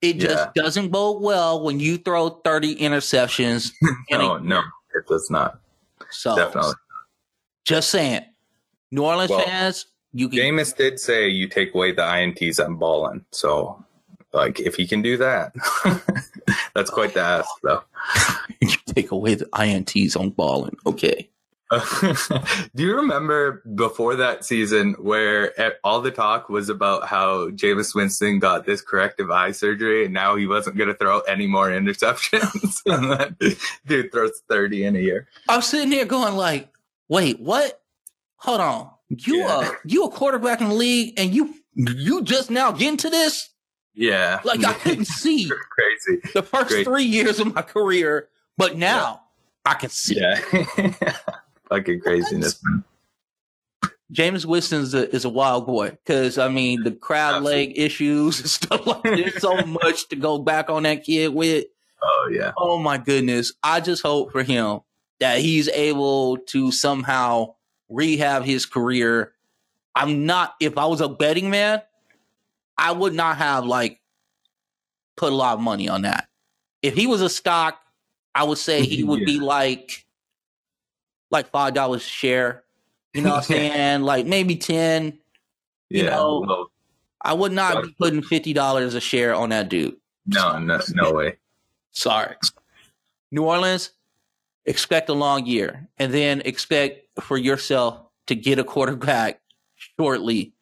It 0.00 0.16
Yeah. 0.16 0.28
just 0.28 0.54
doesn't 0.54 0.90
bode 0.90 1.22
well 1.22 1.64
when 1.64 1.80
you 1.80 1.98
throw 1.98 2.28
30 2.28 2.76
interceptions. 2.76 3.72
in 4.08 4.20
a 4.20 4.22
no, 4.22 4.38
no, 4.38 4.58
it 4.94 5.06
does 5.08 5.28
not. 5.28 5.58
So 6.10 6.36
Definitely. 6.36 6.74
just 7.64 7.90
saying. 7.90 8.22
New 8.92 9.02
Orleans 9.04 9.30
Well, 9.30 9.44
fans, 9.44 9.86
you 10.18 10.28
can 10.28 10.40
Jameis 10.40 10.74
did 10.74 10.98
say 10.98 11.28
you 11.28 11.46
take 11.46 11.72
away 11.74 11.92
the 11.92 12.02
ints, 12.02 12.58
I'm 12.58 12.76
balling. 12.76 13.24
So, 13.30 13.84
like, 14.32 14.58
if 14.58 14.74
he 14.74 14.84
can 14.84 15.00
do 15.00 15.16
that, 15.18 15.54
that's 16.74 16.90
quite 16.90 17.14
the 17.14 17.20
ask, 17.20 17.48
though. 17.62 17.84
you 18.60 18.68
take 18.86 19.12
away 19.12 19.36
the 19.36 19.44
INTs 19.46 20.18
on 20.18 20.30
balling. 20.30 20.76
Okay. 20.84 21.30
do 22.74 22.82
you 22.82 22.96
remember 22.96 23.62
before 23.76 24.16
that 24.16 24.44
season 24.44 24.94
where 24.94 25.52
all 25.84 26.00
the 26.00 26.10
talk 26.10 26.48
was 26.48 26.68
about 26.68 27.06
how 27.06 27.50
Jameis 27.50 27.94
Winston 27.94 28.40
got 28.40 28.66
this 28.66 28.80
corrective 28.80 29.30
eye 29.30 29.52
surgery 29.52 30.06
and 30.06 30.14
now 30.14 30.34
he 30.34 30.48
wasn't 30.48 30.76
going 30.78 30.88
to 30.88 30.94
throw 30.94 31.20
any 31.20 31.46
more 31.46 31.68
interceptions? 31.68 32.80
and 32.86 33.46
dude 33.86 34.10
throws 34.10 34.42
30 34.48 34.84
in 34.84 34.96
a 34.96 35.00
year. 35.00 35.28
I'm 35.48 35.62
sitting 35.62 35.90
there 35.90 36.06
going 36.06 36.34
like, 36.34 36.70
wait, 37.06 37.38
what? 37.38 37.80
Hold 38.38 38.60
on. 38.60 38.90
You 39.10 39.38
Yeah. 39.38 39.46
uh 39.48 39.70
you 39.84 40.04
a 40.04 40.10
quarterback 40.10 40.60
in 40.60 40.68
the 40.68 40.74
league 40.74 41.14
and 41.18 41.34
you 41.34 41.54
you 41.74 42.22
just 42.22 42.50
now 42.50 42.72
getting 42.72 42.96
to 42.98 43.10
this? 43.10 43.48
Yeah. 43.94 44.40
Like 44.44 44.64
I 44.64 44.72
couldn't 44.74 45.04
see 45.22 45.48
Crazy. 45.70 46.20
the 46.34 46.42
first 46.42 46.68
Great. 46.68 46.84
three 46.84 47.04
years 47.04 47.40
of 47.40 47.54
my 47.54 47.62
career, 47.62 48.28
but 48.56 48.76
now 48.76 49.22
I 49.64 49.74
can 49.74 49.90
see. 49.90 50.18
Yeah. 50.20 50.40
Fucking 51.68 52.00
craziness. 52.00 52.60
Jameis 54.12 54.46
Winston 54.46 54.80
is 54.82 54.94
a, 54.94 55.14
is 55.14 55.24
a 55.26 55.28
wild 55.28 55.66
boy 55.66 55.90
because 55.90 56.38
I 56.38 56.48
mean 56.48 56.82
the 56.82 56.92
crowd 56.92 57.36
Absolutely. 57.36 57.66
leg 57.66 57.78
issues 57.78 58.40
and 58.40 58.48
stuff 58.50 58.86
like 58.86 59.02
that. 59.02 59.16
There's 59.16 59.40
so 59.40 59.56
much 59.66 60.08
to 60.08 60.16
go 60.16 60.38
back 60.38 60.70
on 60.70 60.84
that 60.84 61.04
kid 61.04 61.34
with. 61.34 61.66
Oh, 62.00 62.30
yeah. 62.32 62.52
Oh 62.56 62.78
my 62.78 62.96
goodness! 62.96 63.52
I 63.62 63.80
just 63.80 64.02
hope 64.02 64.30
for 64.32 64.42
him 64.44 64.80
that 65.20 65.40
he's 65.40 65.68
able 65.68 66.38
to 66.38 66.70
somehow 66.70 67.54
rehab 67.88 68.44
his 68.44 68.66
career. 68.66 69.32
I'm 69.94 70.26
not. 70.26 70.54
If 70.60 70.78
I 70.78 70.86
was 70.86 71.00
a 71.00 71.08
betting 71.08 71.50
man, 71.50 71.82
I 72.76 72.92
would 72.92 73.14
not 73.14 73.36
have 73.38 73.64
like 73.64 74.00
put 75.16 75.32
a 75.32 75.36
lot 75.36 75.54
of 75.54 75.60
money 75.60 75.88
on 75.88 76.02
that. 76.02 76.28
If 76.82 76.94
he 76.94 77.06
was 77.06 77.20
a 77.20 77.28
stock, 77.28 77.80
I 78.34 78.44
would 78.44 78.58
say 78.58 78.82
he 78.84 79.02
would 79.02 79.24
be 79.24 79.40
like 79.40 80.06
like 81.30 81.50
five 81.50 81.74
dollars 81.74 82.02
a 82.02 82.08
share. 82.08 82.62
You 83.14 83.22
know 83.22 83.30
what 83.30 83.36
I'm 83.38 83.42
saying? 83.44 84.02
Like 84.02 84.26
maybe 84.26 84.56
ten. 84.56 85.18
You 85.90 86.04
Yeah. 86.04 86.10
know- 86.10 86.44
well, 86.46 86.70
I 87.20 87.32
would 87.34 87.52
not 87.52 87.82
be 87.82 87.92
putting 87.98 88.22
fifty 88.22 88.52
dollars 88.52 88.94
a 88.94 89.00
share 89.00 89.34
on 89.34 89.48
that 89.48 89.68
dude. 89.68 89.96
no, 90.26 90.58
no, 90.58 90.80
no 90.94 91.12
way. 91.14 91.36
Sorry. 91.90 92.36
New 93.32 93.42
Orleans, 93.42 93.90
expect 94.68 95.08
a 95.08 95.14
long 95.14 95.46
year 95.46 95.88
and 95.98 96.12
then 96.12 96.42
expect 96.44 97.00
for 97.20 97.38
yourself 97.38 98.00
to 98.26 98.34
get 98.34 98.58
a 98.58 98.64
quarterback 98.64 99.40
shortly. 99.74 100.52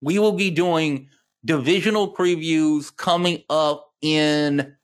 We 0.00 0.18
will 0.18 0.32
be 0.32 0.50
doing 0.50 1.08
divisional 1.44 2.12
previews 2.12 2.94
coming 2.94 3.44
up 3.48 3.92
in 4.02 4.74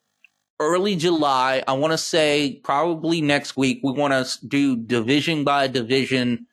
early 0.60 0.94
July. 0.94 1.64
I 1.66 1.72
want 1.72 1.92
to 1.92 1.98
say 1.98 2.60
probably 2.62 3.20
next 3.20 3.56
week. 3.56 3.80
We 3.82 3.92
want 3.92 4.12
to 4.12 4.46
do 4.46 4.76
division 4.76 5.42
by 5.42 5.66
division 5.66 6.46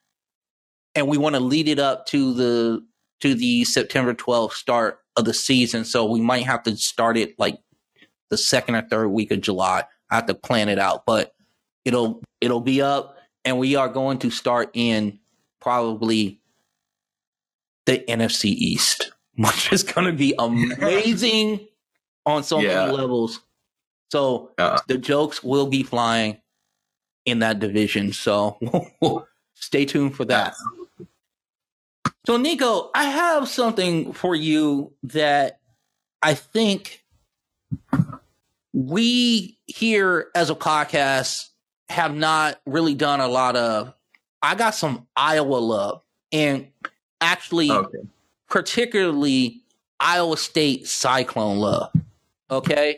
and 0.95 1.07
we 1.07 1.17
want 1.17 1.35
to 1.35 1.41
lead 1.41 1.67
it 1.67 1.77
up 1.77 2.07
to 2.07 2.33
the 2.33 2.85
to 3.21 3.35
the 3.35 3.65
September 3.65 4.13
12th 4.13 4.53
start 4.53 4.99
of 5.15 5.25
the 5.25 5.33
season. 5.33 5.85
So 5.85 6.05
we 6.05 6.21
might 6.21 6.45
have 6.45 6.63
to 6.63 6.75
start 6.75 7.17
it 7.17 7.37
like 7.37 7.59
the 8.29 8.37
second 8.37 8.75
or 8.75 8.81
third 8.81 9.09
week 9.09 9.31
of 9.31 9.41
July. 9.41 9.83
I 10.09 10.15
have 10.15 10.25
to 10.25 10.33
plan 10.33 10.69
it 10.69 10.79
out, 10.79 11.05
but 11.05 11.34
it'll 11.85 12.21
it'll 12.41 12.59
be 12.61 12.81
up, 12.81 13.17
and 13.45 13.57
we 13.59 13.75
are 13.75 13.87
going 13.87 14.19
to 14.19 14.29
start 14.29 14.71
in 14.73 15.19
probably 15.61 16.39
the 17.85 17.99
NFC 18.07 18.45
East, 18.45 19.11
which 19.37 19.71
is 19.71 19.83
going 19.83 20.07
to 20.07 20.13
be 20.13 20.33
amazing 20.39 21.67
on 22.25 22.43
so 22.43 22.59
Yeah. 22.59 22.85
many 22.85 22.97
levels. 22.97 23.39
So 24.11 24.51
Uh, 24.57 24.79
the 24.87 24.97
jokes 24.97 25.43
will 25.43 25.67
be 25.67 25.83
flying 25.83 26.41
in 27.25 27.39
that 27.39 27.59
division. 27.59 28.13
So 28.13 28.59
stay 29.55 29.85
tuned 29.85 30.15
for 30.15 30.25
that. 30.25 30.55
So, 32.25 32.37
Nico, 32.37 32.89
I 32.95 33.03
have 33.05 33.47
something 33.47 34.13
for 34.13 34.35
you 34.35 34.93
that 35.03 35.59
I 36.23 36.33
think 36.33 37.03
we 38.73 39.59
here 39.67 40.27
as 40.35 40.49
a 40.49 40.55
podcast 40.55 41.49
have 41.89 42.15
not 42.15 42.59
really 42.65 42.93
done 42.93 43.19
a 43.19 43.27
lot 43.27 43.55
of. 43.55 43.93
I 44.41 44.55
got 44.55 44.75
some 44.75 45.07
Iowa 45.15 45.55
love 45.55 46.01
and 46.31 46.67
actually, 47.21 47.71
okay. 47.71 47.99
particularly 48.49 49.63
Iowa 49.99 50.37
State 50.37 50.87
Cyclone 50.87 51.57
love. 51.57 51.91
Okay. 52.51 52.97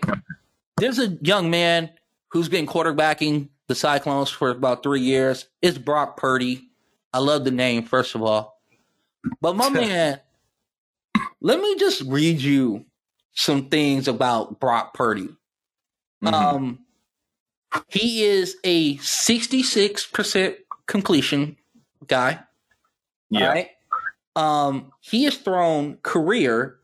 There's 0.78 1.00
a 1.00 1.18
young 1.22 1.50
man 1.50 1.90
who's 2.30 2.50
been 2.50 2.68
quarterbacking 2.68 3.50
the 3.68 3.76
Cyclones 3.76 4.30
for 4.30 4.50
about 4.50 4.84
three 4.84 5.02
years. 5.02 5.48
It's 5.62 5.78
Brock 5.78 6.18
Purdy. 6.18 6.70
I 7.14 7.20
love 7.20 7.46
the 7.46 7.52
name, 7.52 7.84
first 7.84 8.16
of 8.16 8.24
all. 8.24 8.62
But 9.42 9.56
my 9.56 9.70
man, 9.70 10.20
let 11.42 11.60
me 11.60 11.76
just 11.78 12.02
read 12.04 12.40
you 12.40 12.86
some 13.34 13.70
things 13.70 14.08
about 14.08 14.60
Brock 14.60 14.94
Purdy. 14.94 15.30
Mhm. 16.24 16.34
Um, 16.34 16.80
he 17.88 18.24
is 18.24 18.55
a 18.63 18.95
66% 18.97 20.55
completion 20.86 21.57
guy. 22.07 22.39
yeah. 23.30 23.49
Right. 23.49 23.72
Um, 24.36 24.91
he 25.01 25.24
has 25.24 25.38
thrown 25.38 25.97
career 26.03 26.78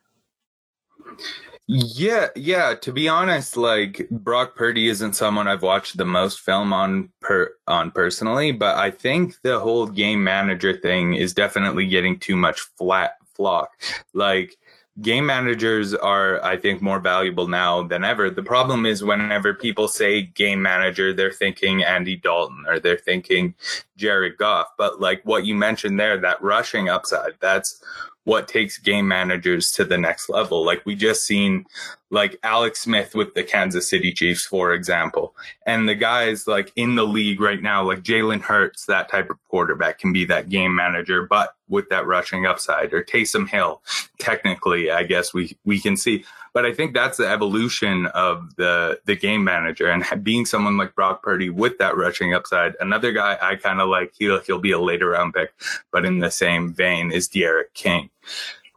Yeah, 1.69 2.27
yeah. 2.35 2.75
To 2.75 2.93
be 2.93 3.09
honest, 3.09 3.57
like 3.57 4.09
Brock 4.11 4.57
Purdy 4.57 4.89
isn't 4.89 5.14
someone 5.14 5.47
I've 5.47 5.62
watched 5.62 5.97
the 5.97 6.05
most 6.05 6.41
film 6.41 6.73
on 6.73 7.09
per 7.21 7.53
on 7.69 7.93
personally, 7.93 8.51
but 8.51 8.75
I 8.75 8.91
think 8.91 9.37
the 9.43 9.61
whole 9.61 9.87
game 9.87 10.25
manager 10.25 10.77
thing 10.77 11.14
is 11.14 11.33
definitely 11.33 11.87
getting 11.87 12.19
too 12.19 12.35
much 12.35 12.59
flat 12.77 13.12
flock. 13.37 13.71
Like 14.12 14.57
game 15.03 15.27
managers 15.27 15.95
are, 15.95 16.43
I 16.43 16.57
think, 16.57 16.81
more 16.81 17.01
valuable 17.01 17.49
now 17.49 17.83
than 17.83 18.05
ever. 18.05 18.31
The 18.31 18.43
problem 18.43 18.87
is 18.87 19.05
whenever 19.05 19.53
people 19.53 19.89
say 19.89 20.23
game 20.23 20.63
manager, 20.63 21.13
they're 21.13 21.33
thinking 21.33 21.85
Andy 21.85 22.17
Dalton 22.17 22.65
or 22.67 22.81
they're 22.81 22.97
thinking 22.97 23.55
Jared 23.97 24.37
Goff. 24.39 24.69
But 24.79 25.01
like 25.01 25.21
what 25.25 25.45
you 25.45 25.55
mentioned 25.55 26.01
there, 26.01 26.17
that 26.19 26.41
rushing 26.43 26.89
upside, 26.89 27.35
that's 27.41 27.83
what 28.27 28.49
takes 28.49 28.77
game 28.77 29.07
managers 29.07 29.70
to 29.70 29.85
the 29.85 29.97
next 29.97 30.29
level. 30.29 30.64
Like 30.64 30.85
we 30.85 30.97
just 30.97 31.24
seen 31.24 31.64
like 32.11 32.37
Alex 32.43 32.81
Smith 32.81 33.14
with 33.14 33.35
the 33.35 33.45
Kansas 33.45 33.89
City 33.89 34.12
Chiefs, 34.12 34.45
for 34.45 34.74
example. 34.74 35.33
And 35.64 35.89
the 35.89 35.95
guys 35.95 36.49
like 36.49 36.72
in 36.74 36.97
the 36.97 37.07
league 37.07 37.41
right 37.41 37.62
now, 37.62 37.85
like 37.85 38.03
Jalen 38.03 38.41
Hurts, 38.41 38.87
that 38.87 39.09
type 39.09 39.31
of 39.31 39.39
quarterback 39.49 40.01
can 40.01 40.12
be 40.12 40.24
that 40.24 40.49
game 40.49 40.74
manager, 40.74 41.24
but 41.24 41.55
with 41.68 41.89
that 41.91 42.05
rushing 42.05 42.47
upside 42.47 42.93
or 42.93 43.05
Taysom 43.05 43.49
Hill, 43.49 43.81
technically, 44.18 44.91
I 44.91 45.05
guess 45.05 45.33
we, 45.33 45.57
we 45.64 45.79
can 45.79 45.97
see. 45.97 46.24
But 46.57 46.65
I 46.65 46.73
think 46.73 46.95
that's 46.95 47.19
the 47.19 47.29
evolution 47.29 48.07
of 48.07 48.57
the, 48.57 48.99
the 49.05 49.15
game 49.15 49.45
manager 49.45 49.91
and 49.91 50.03
being 50.25 50.47
someone 50.47 50.79
like 50.79 50.95
Brock 50.95 51.23
Purdy 51.23 51.51
with 51.51 51.77
that 51.77 51.99
rushing 51.99 52.33
upside. 52.33 52.73
Another 52.81 53.13
guy 53.13 53.37
I 53.43 53.57
kind 53.57 53.79
of 53.79 53.91
like, 53.91 54.15
he'll, 54.19 54.41
he'll 54.41 54.59
be 54.59 54.71
a 54.71 54.79
later 54.79 55.11
round 55.11 55.35
pick, 55.35 55.53
but 55.93 56.07
in 56.07 56.21
the 56.21 56.31
same 56.31 56.73
vein 56.73 57.13
is 57.13 57.29
D'Eriq 57.29 57.75
King 57.75 58.09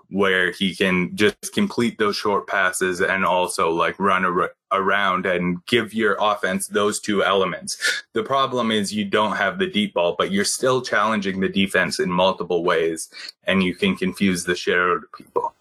where 0.09 0.51
he 0.51 0.75
can 0.75 1.15
just 1.15 1.53
complete 1.53 1.97
those 1.99 2.17
short 2.17 2.47
passes 2.47 2.99
and 2.99 3.23
also 3.23 3.69
like 3.69 3.97
run 3.97 4.25
ar- 4.25 4.51
around 4.73 5.25
and 5.25 5.63
give 5.67 5.93
your 5.93 6.17
offense 6.19 6.67
those 6.67 6.99
two 6.99 7.23
elements. 7.23 8.03
The 8.13 8.23
problem 8.23 8.71
is 8.71 8.93
you 8.93 9.05
don't 9.05 9.37
have 9.37 9.59
the 9.59 9.67
deep 9.67 9.93
ball, 9.93 10.15
but 10.17 10.31
you're 10.31 10.43
still 10.43 10.81
challenging 10.81 11.39
the 11.39 11.47
defense 11.47 11.99
in 11.99 12.09
multiple 12.09 12.63
ways 12.63 13.09
and 13.45 13.63
you 13.63 13.73
can 13.73 13.95
confuse 13.95 14.43
the 14.43 14.55
shit 14.55 14.77
out 14.77 14.97
of 14.97 15.13
people. 15.15 15.53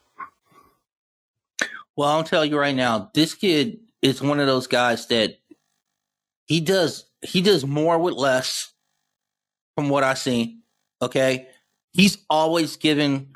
Well, 1.99 2.09
I'll 2.11 2.22
tell 2.22 2.44
you 2.44 2.57
right 2.57 2.76
now, 2.76 3.11
this 3.12 3.34
kid 3.34 3.80
is 4.03 4.22
one 4.22 4.38
of 4.38 4.46
those 4.46 4.68
guys 4.68 5.09
that 5.09 5.40
he 6.46 6.61
does 6.61 7.07
he 7.22 7.42
does 7.42 7.66
more 7.66 7.99
with 7.99 8.14
less 8.14 8.72
from 9.74 9.88
what 9.88 10.05
I 10.05 10.14
see. 10.14 10.61
Okay. 11.03 11.49
He's 11.92 12.18
always 12.30 12.76
given 12.76 13.30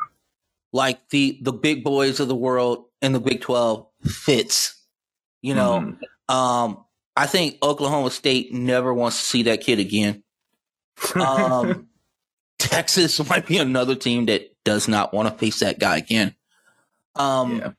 like 0.73 1.09
the 1.09 1.41
the 1.43 1.53
big 1.53 1.83
boys 1.83 2.21
of 2.21 2.29
the 2.29 2.37
world 2.37 2.85
in 3.01 3.13
the 3.13 3.19
Big 3.19 3.41
12 3.41 3.85
fits. 4.05 4.81
You 5.43 5.57
know, 5.57 5.97
Mhm. 6.31 6.33
um 6.33 6.85
I 7.17 7.27
think 7.27 7.59
Oklahoma 7.65 8.13
State 8.13 8.55
never 8.55 8.95
wants 8.95 9.19
to 9.19 9.25
see 9.27 9.43
that 9.43 9.61
kid 9.63 9.81
again. 9.81 10.23
Um 11.17 11.89
Texas 12.61 13.19
might 13.29 13.45
be 13.49 13.59
another 13.59 13.97
team 13.97 14.27
that 14.27 14.55
does 14.65 14.87
not 14.87 15.13
want 15.13 15.29
to 15.29 15.37
face 15.37 15.59
that 15.59 15.81
guy 15.81 15.97
again. 15.97 16.37
Um 17.17 17.59
yeah. 17.59 17.73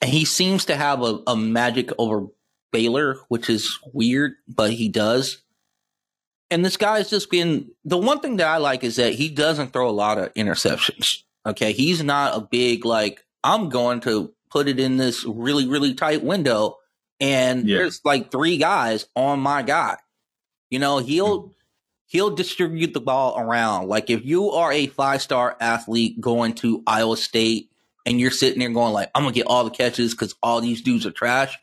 And 0.00 0.10
he 0.10 0.24
seems 0.24 0.66
to 0.66 0.76
have 0.76 1.02
a, 1.02 1.20
a 1.26 1.36
magic 1.36 1.90
over 1.98 2.26
Baylor, 2.72 3.18
which 3.28 3.48
is 3.48 3.78
weird, 3.92 4.34
but 4.48 4.72
he 4.72 4.88
does. 4.88 5.42
And 6.50 6.64
this 6.64 6.76
guy's 6.76 7.10
just 7.10 7.30
been 7.30 7.70
the 7.84 7.98
one 7.98 8.20
thing 8.20 8.36
that 8.36 8.46
I 8.46 8.58
like 8.58 8.84
is 8.84 8.96
that 8.96 9.14
he 9.14 9.28
doesn't 9.28 9.72
throw 9.72 9.88
a 9.88 9.90
lot 9.90 10.18
of 10.18 10.32
interceptions. 10.34 11.22
Okay. 11.46 11.72
He's 11.72 12.02
not 12.02 12.36
a 12.36 12.40
big, 12.40 12.84
like, 12.84 13.24
I'm 13.42 13.68
going 13.68 14.00
to 14.00 14.32
put 14.50 14.68
it 14.68 14.78
in 14.80 14.96
this 14.96 15.24
really, 15.24 15.66
really 15.68 15.94
tight 15.94 16.22
window. 16.22 16.78
And 17.20 17.68
Yeah. 17.68 17.78
there's 17.78 18.00
like 18.04 18.30
three 18.30 18.58
guys 18.58 19.06
on 19.14 19.40
my 19.40 19.62
guy. 19.62 19.96
You 20.70 20.78
know, 20.80 20.98
he'll 20.98 21.40
hmm. 21.40 21.48
he'll 22.06 22.34
distribute 22.34 22.94
the 22.94 23.00
ball 23.00 23.38
around. 23.38 23.88
Like 23.88 24.10
if 24.10 24.24
you 24.24 24.50
are 24.50 24.72
a 24.72 24.86
five 24.88 25.22
star 25.22 25.56
athlete 25.60 26.20
going 26.20 26.54
to 26.56 26.82
Iowa 26.86 27.16
State 27.16 27.70
and 28.06 28.20
you're 28.20 28.30
sitting 28.30 28.60
there 28.60 28.70
going 28.70 28.92
like, 28.92 29.10
I'm 29.14 29.24
gonna 29.24 29.34
get 29.34 29.46
all 29.48 29.64
the 29.64 29.70
catches 29.70 30.14
because 30.14 30.34
all 30.42 30.60
these 30.60 30.80
dudes 30.80 31.04
are 31.04 31.10
trash, 31.10 31.58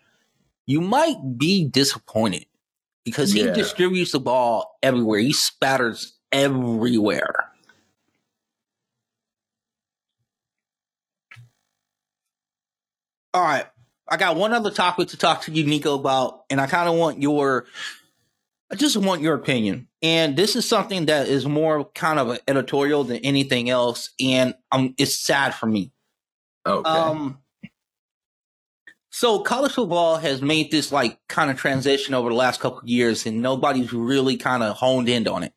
you 0.67 0.81
might 0.81 1.17
be 1.37 1.65
disappointed 1.67 2.45
because 3.05 3.31
he 3.31 3.41
Yeah. 3.45 3.53
distributes 3.53 4.11
the 4.11 4.19
ball 4.19 4.77
everywhere. 4.83 5.19
He 5.19 5.33
spatters 5.33 6.13
everywhere. 6.31 7.49
All 13.33 13.41
right. 13.41 13.65
I 14.07 14.17
got 14.17 14.35
one 14.35 14.53
other 14.53 14.69
topic 14.69 15.07
to 15.09 15.17
talk 15.17 15.43
to 15.43 15.51
you, 15.51 15.63
Nico, 15.65 15.95
about, 15.95 16.43
and 16.49 16.59
I 16.61 16.67
kind 16.67 16.89
of 16.89 16.95
want 16.95 17.21
your 17.21 17.65
I 18.71 18.75
just 18.75 18.97
want 18.97 19.21
your 19.21 19.35
opinion. 19.35 19.87
And 20.01 20.35
this 20.35 20.55
is 20.55 20.67
something 20.67 21.05
that 21.05 21.27
is 21.27 21.45
more 21.45 21.85
kind 21.93 22.17
of 22.17 22.29
an 22.29 22.39
editorial 22.47 23.03
than 23.03 23.17
anything 23.17 23.69
else. 23.69 24.09
And 24.19 24.55
um, 24.71 24.95
it's 24.97 25.15
sad 25.15 25.53
for 25.53 25.67
me. 25.67 25.91
Okay. 26.66 26.89
Um, 26.89 27.39
so 29.09 29.39
college 29.39 29.74
football 29.74 30.18
has 30.18 30.41
made 30.41 30.72
this 30.72 30.91
like 30.91 31.20
kind 31.28 31.51
of 31.51 31.57
transition 31.57 32.14
over 32.14 32.30
the 32.30 32.36
last 32.36 32.59
couple 32.59 32.80
of 32.80 32.88
years, 32.88 33.26
and 33.26 33.41
nobody's 33.41 33.93
really 33.93 34.38
kind 34.38 34.64
of 34.64 34.76
honed 34.78 35.07
in 35.07 35.28
on 35.28 35.43
it. 35.43 35.53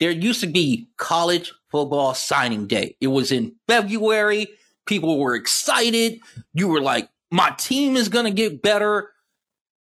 There 0.00 0.10
used 0.10 0.40
to 0.40 0.46
be 0.46 0.88
college 0.96 1.52
football 1.70 2.14
signing 2.14 2.66
day. 2.66 2.96
It 3.00 3.08
was 3.08 3.32
in 3.32 3.54
February. 3.68 4.48
People 4.86 5.18
were 5.18 5.34
excited. 5.34 6.20
You 6.52 6.68
were 6.68 6.80
like, 6.80 7.08
my 7.30 7.50
team 7.58 7.96
is 7.96 8.08
going 8.08 8.26
to 8.26 8.30
get 8.30 8.62
better. 8.62 9.10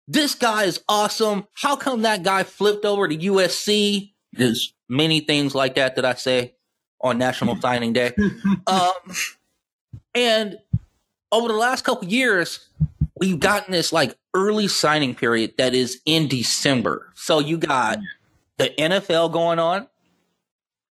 This 0.08 0.36
guy 0.36 0.64
is 0.64 0.82
awesome. 0.90 1.48
How 1.54 1.76
come 1.76 2.02
that 2.02 2.24
guy 2.24 2.44
flipped 2.44 2.84
over 2.84 3.08
to 3.08 3.18
USC? 3.18 4.12
There's 4.34 4.74
many 4.90 5.22
things 5.22 5.56
like 5.56 5.76
that 5.76 5.96
that 5.96 6.06
I 6.06 6.16
say 6.16 6.56
on 7.00 7.18
National 7.18 7.56
Signing 7.62 7.94
Day. 7.94 8.14
um, 8.68 8.92
And 10.16 10.58
over 11.32 11.48
the 11.48 11.56
last 11.56 11.84
couple 11.84 12.08
years, 12.08 12.68
we've 13.20 13.40
gotten 13.40 13.72
this 13.72 13.92
like 13.92 14.16
early 14.34 14.68
signing 14.68 15.16
period 15.16 15.54
that 15.58 15.74
is 15.74 16.02
in 16.06 16.28
December. 16.28 17.12
So 17.16 17.40
you 17.40 17.58
got 17.58 18.00
the 18.58 18.70
NFL 18.78 19.32
going 19.32 19.60
on. 19.60 19.88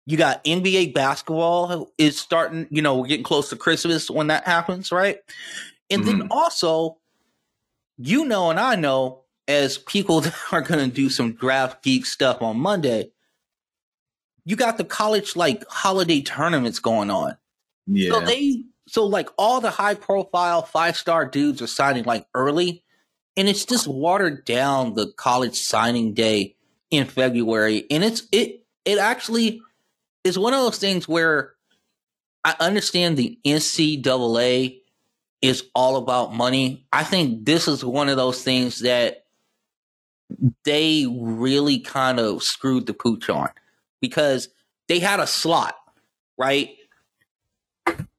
You 0.07 0.17
got 0.17 0.43
NBA 0.45 0.95
basketball 0.95 1.93
is 1.99 2.19
starting, 2.19 2.67
you 2.71 2.81
know, 2.81 2.97
we're 2.97 3.09
getting 3.09 3.25
close 3.25 3.51
to 3.51 3.57
Christmas 3.57 4.11
when 4.11 4.29
that 4.29 4.45
happens, 4.45 4.91
right? 4.91 5.19
And 5.91 6.03
mm-hmm. 6.03 6.19
then 6.21 6.29
also, 6.31 6.97
you 7.99 8.25
know, 8.25 8.51
and 8.51 8.59
I 8.59 8.77
know 8.77 9.25
as 9.47 9.77
people 9.79 10.21
that 10.23 10.35
are 10.53 10.63
going 10.63 10.89
to 10.89 10.95
do 10.95 11.11
some 11.11 11.33
draft 11.33 11.83
geek 11.83 12.07
stuff 12.07 12.41
on 12.41 12.59
Monday, 12.59 13.11
you 14.45 14.57
got 14.57 14.79
the 14.79 14.85
college 14.85 15.37
like 15.37 15.63
holiday 15.69 16.23
tournaments 16.23 16.79
going 16.79 17.11
on. 17.11 17.37
Yeah. 17.87 18.13
So 18.13 18.21
they 18.21 18.65
so 18.89 19.05
like 19.05 19.29
all 19.37 19.61
the 19.61 19.71
high 19.71 19.95
profile 19.95 20.63
five 20.63 20.97
star 20.97 21.27
dudes 21.27 21.61
are 21.61 21.67
signing 21.67 22.05
like 22.05 22.27
early, 22.35 22.83
and 23.37 23.49
it's 23.49 23.65
just 23.65 23.87
watered 23.87 24.45
down 24.45 24.95
the 24.95 25.13
college 25.13 25.57
signing 25.57 26.15
day 26.15 26.57
in 26.91 27.05
February. 27.07 27.85
And 27.91 28.03
it's 28.03 28.23
it 28.33 28.65
it 28.85 28.99
actually 28.99 29.61
is 30.25 30.39
one 30.39 30.55
of 30.55 30.61
those 30.61 30.79
things 30.79 31.07
where 31.07 31.55
I 32.45 32.55
understand 32.61 33.17
the 33.17 33.39
NCAA 33.45 34.81
is 35.43 35.65
all 35.75 35.97
about 35.97 36.35
money. 36.35 36.87
I 36.93 37.05
think 37.05 37.45
this 37.45 37.69
is 37.69 37.85
one 37.85 38.09
of 38.09 38.17
those 38.17 38.43
things 38.43 38.81
that 38.81 39.25
they 40.65 41.07
really 41.11 41.81
kind 41.81 42.19
of 42.19 42.43
screwed 42.43 42.87
the 42.87 42.95
pooch 42.95 43.29
on 43.29 43.51
because 44.01 44.49
they 44.89 44.99
had 44.99 45.21
a 45.21 45.27
slot, 45.27 45.77
right? 46.37 46.71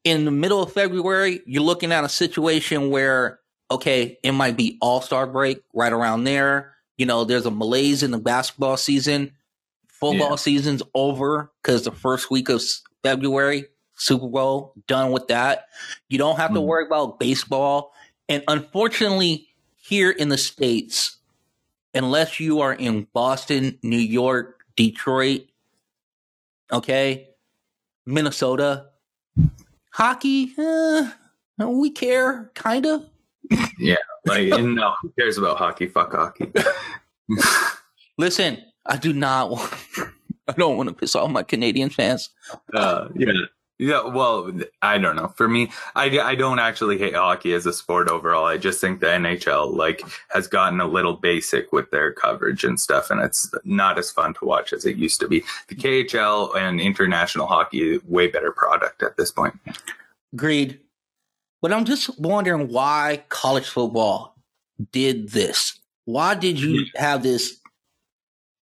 In 0.04 0.26
the 0.26 0.32
middle 0.32 0.64
of 0.64 0.72
February, 0.74 1.41
you're 1.45 1.64
looking 1.64 1.91
at 1.91 2.04
a 2.04 2.10
situation 2.10 2.89
where, 2.89 3.39
okay, 3.70 4.18
it 4.24 4.32
might 4.32 4.56
be 4.56 4.78
all 4.82 5.02
star 5.02 5.28
break 5.28 5.62
right 5.74 5.91
around 5.91 6.24
there. 6.24 6.76
You 6.97 7.06
know, 7.06 7.24
there's 7.24 7.45
a 7.45 7.52
malaise 7.52 8.04
in 8.04 8.12
the 8.12 8.18
basketball 8.18 8.78
season. 8.78 9.34
Football 9.88 10.32
yeah. 10.32 10.36
season's 10.38 10.84
over 10.93 11.52
because 11.62 11.84
the 11.84 11.91
first 11.91 12.32
week 12.32 12.50
of 12.50 12.62
February, 13.04 13.66
Super 13.95 14.28
Bowl, 14.28 14.74
done 14.88 15.12
with 15.12 15.28
that. 15.28 15.68
You 16.08 16.18
don't 16.18 16.38
have 16.38 16.52
mm. 16.52 16.56
to 16.56 16.60
hmm. 16.62 16.68
worry 16.68 16.86
about 16.86 17.20
baseball. 17.20 17.93
And 18.30 18.43
unfortunately, 18.47 19.50
here 19.76 20.12
in 20.12 20.30
the 20.30 20.38
States, 20.38 21.18
unless 21.93 22.39
you 22.39 22.62
are 22.62 22.74
in 22.74 23.08
Boston, 23.14 23.78
New 23.84 23.97
York, 23.97 24.64
Detroit, 24.76 25.47
okay, 26.72 27.30
Minnesota, 28.06 28.88
hockey, 30.00 30.54
uh, 30.58 31.10
we 31.68 31.91
care, 31.91 32.52
kind 32.56 32.86
of. 32.86 33.06
yeah, 33.80 33.97
like 34.26 34.47
no, 34.47 34.93
who 35.02 35.12
cares 35.20 35.38
about 35.38 35.58
hockey? 35.58 35.88
Fuck 35.88 36.14
hockey. 36.14 36.52
Listen, 38.18 38.64
I 38.86 38.97
do 38.97 39.12
not 39.12 39.52
want. 39.52 39.74
I 40.47 40.54
don't 40.54 40.78
want 40.78 40.89
to 40.89 40.95
piss 40.95 41.16
off 41.16 41.30
my 41.30 41.43
Canadian 41.43 41.89
fans. 41.89 42.30
Uh, 42.74 43.10
yeah, 43.16 43.32
yeah, 43.80 44.06
well, 44.06 44.52
I 44.82 44.98
don't 44.98 45.16
know. 45.16 45.30
For 45.30 45.48
me, 45.48 45.72
I, 45.96 46.20
I 46.20 46.36
don't 46.36 46.60
actually 46.60 46.98
hate 46.98 47.16
hockey 47.16 47.54
as 47.54 47.66
a 47.66 47.72
sport 47.72 48.10
overall. 48.10 48.46
I 48.46 48.58
just 48.58 48.82
think 48.82 49.00
the 49.00 49.08
NHL 49.08 49.74
like 49.74 50.04
has 50.32 50.48
gotten 50.48 50.82
a 50.82 50.86
little 50.86 51.14
basic 51.16 51.72
with 51.72 51.90
their 51.90 52.12
coverage 52.12 52.66
and 52.66 52.78
stuff, 52.78 53.10
and 53.10 53.22
it's 53.22 53.50
not 53.64 53.98
as 53.98 54.12
fun 54.12 54.34
to 54.36 54.46
watch 54.46 54.74
as 54.74 54.86
it 54.86 54.98
used 54.98 55.22
to 55.22 55.30
be. 55.30 55.46
The 55.70 55.76
KHL 55.76 56.58
and 56.58 56.82
international 56.82 57.48
hockey 57.48 58.00
way 58.06 58.28
better 58.28 58.52
product 58.52 59.02
at 59.02 59.16
this 59.16 59.32
point. 59.32 59.58
Agreed. 60.34 60.82
But 61.62 61.72
I'm 61.72 61.86
just 61.86 62.20
wondering 62.20 62.68
why 62.68 63.24
college 63.30 63.70
football 63.70 64.36
did 64.92 65.30
this. 65.30 65.80
Why 66.04 66.36
did 66.36 66.60
you 66.60 66.86
have 66.96 67.24
this 67.24 67.60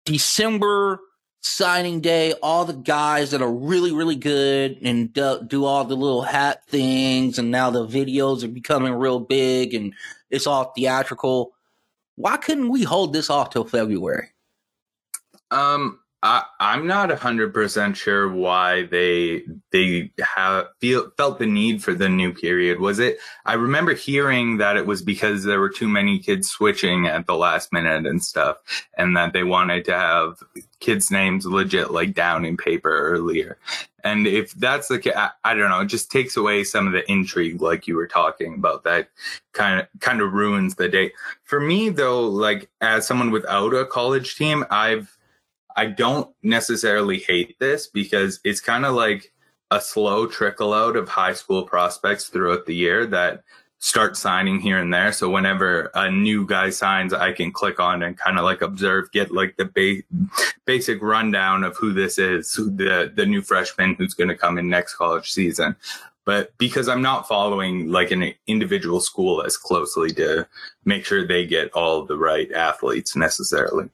December 0.04 1.00
signing 1.40 2.00
day, 2.00 2.34
all 2.42 2.64
the 2.64 2.74
guys 2.74 3.30
that 3.30 3.42
are 3.42 3.52
really, 3.52 3.92
really 3.92 4.16
good 4.16 4.78
and 4.82 5.12
do, 5.12 5.40
do, 5.46 5.64
all 5.64 5.84
the 5.84 5.96
little 5.96 6.22
hat 6.22 6.66
things, 6.66 7.38
and 7.38 7.50
now 7.50 7.70
the 7.70 7.86
videos 7.86 8.44
are 8.44 8.48
becoming 8.48 8.92
real 8.92 9.20
big 9.20 9.74
and 9.74 9.94
it's 10.30 10.46
all 10.46 10.72
theatrical. 10.76 11.52
Why 12.16 12.36
couldn't 12.36 12.68
we 12.68 12.82
hold 12.82 13.12
this 13.12 13.30
off 13.30 13.50
till 13.50 13.64
February? 13.64 14.28
Um, 15.50 15.99
I, 16.22 16.44
I'm 16.58 16.86
not 16.86 17.10
hundred 17.18 17.54
percent 17.54 17.96
sure 17.96 18.28
why 18.28 18.82
they 18.82 19.44
they 19.70 20.12
have 20.36 20.66
feel 20.78 21.10
felt 21.16 21.38
the 21.38 21.46
need 21.46 21.82
for 21.82 21.94
the 21.94 22.10
new 22.10 22.34
period. 22.34 22.78
Was 22.78 22.98
it? 22.98 23.18
I 23.46 23.54
remember 23.54 23.94
hearing 23.94 24.58
that 24.58 24.76
it 24.76 24.86
was 24.86 25.00
because 25.00 25.44
there 25.44 25.60
were 25.60 25.70
too 25.70 25.88
many 25.88 26.18
kids 26.18 26.50
switching 26.50 27.06
at 27.06 27.26
the 27.26 27.34
last 27.36 27.72
minute 27.72 28.06
and 28.06 28.22
stuff, 28.22 28.58
and 28.98 29.16
that 29.16 29.32
they 29.32 29.44
wanted 29.44 29.86
to 29.86 29.94
have 29.94 30.42
kids' 30.80 31.10
names 31.10 31.46
legit 31.46 31.90
like 31.90 32.12
down 32.12 32.44
in 32.44 32.58
paper 32.58 32.90
earlier. 32.90 33.56
And 34.04 34.26
if 34.26 34.52
that's 34.52 34.88
the 34.88 34.98
case, 34.98 35.14
I, 35.16 35.30
I 35.44 35.54
don't 35.54 35.70
know, 35.70 35.80
it 35.80 35.86
just 35.86 36.10
takes 36.10 36.36
away 36.36 36.64
some 36.64 36.86
of 36.86 36.92
the 36.92 37.10
intrigue, 37.10 37.62
like 37.62 37.86
you 37.86 37.96
were 37.96 38.06
talking 38.06 38.54
about. 38.54 38.84
That 38.84 39.08
kind 39.52 39.80
of 39.80 39.88
kind 40.00 40.20
of 40.20 40.34
ruins 40.34 40.74
the 40.74 40.88
day. 40.90 41.12
For 41.44 41.60
me, 41.60 41.88
though, 41.88 42.28
like 42.28 42.68
as 42.82 43.06
someone 43.06 43.30
without 43.30 43.72
a 43.72 43.86
college 43.86 44.36
team, 44.36 44.66
I've 44.70 45.16
I 45.76 45.86
don't 45.86 46.30
necessarily 46.42 47.18
hate 47.18 47.58
this 47.58 47.86
because 47.86 48.40
it's 48.44 48.60
kind 48.60 48.84
of 48.84 48.94
like 48.94 49.32
a 49.70 49.80
slow 49.80 50.26
trickle 50.26 50.72
out 50.74 50.96
of 50.96 51.08
high 51.08 51.32
school 51.32 51.62
prospects 51.62 52.28
throughout 52.28 52.66
the 52.66 52.74
year 52.74 53.06
that 53.06 53.42
start 53.80 54.16
signing 54.16 54.60
here 54.60 54.78
and 54.78 54.92
there. 54.92 55.10
So 55.10 55.30
whenever 55.30 55.90
a 55.94 56.10
new 56.10 56.46
guy 56.46 56.70
signs, 56.70 57.14
I 57.14 57.32
can 57.32 57.50
click 57.50 57.80
on 57.80 58.02
and 58.02 58.16
kind 58.16 58.38
of 58.38 58.44
like 58.44 58.60
observe, 58.60 59.10
get 59.10 59.32
like 59.32 59.56
the 59.56 59.64
ba- 59.64 60.28
basic 60.66 61.02
rundown 61.02 61.64
of 61.64 61.76
who 61.76 61.92
this 61.92 62.18
is, 62.18 62.52
who 62.52 62.70
the 62.70 63.10
the 63.14 63.26
new 63.26 63.42
freshman 63.42 63.94
who's 63.94 64.14
going 64.14 64.28
to 64.28 64.36
come 64.36 64.58
in 64.58 64.68
next 64.68 64.94
college 64.94 65.32
season. 65.32 65.76
But 66.26 66.56
because 66.58 66.88
I'm 66.88 67.02
not 67.02 67.26
following 67.26 67.90
like 67.90 68.10
an 68.10 68.34
individual 68.46 69.00
school 69.00 69.42
as 69.42 69.56
closely 69.56 70.10
to 70.12 70.46
make 70.84 71.04
sure 71.06 71.26
they 71.26 71.46
get 71.46 71.72
all 71.72 72.04
the 72.04 72.18
right 72.18 72.52
athletes 72.52 73.16
necessarily. 73.16 73.88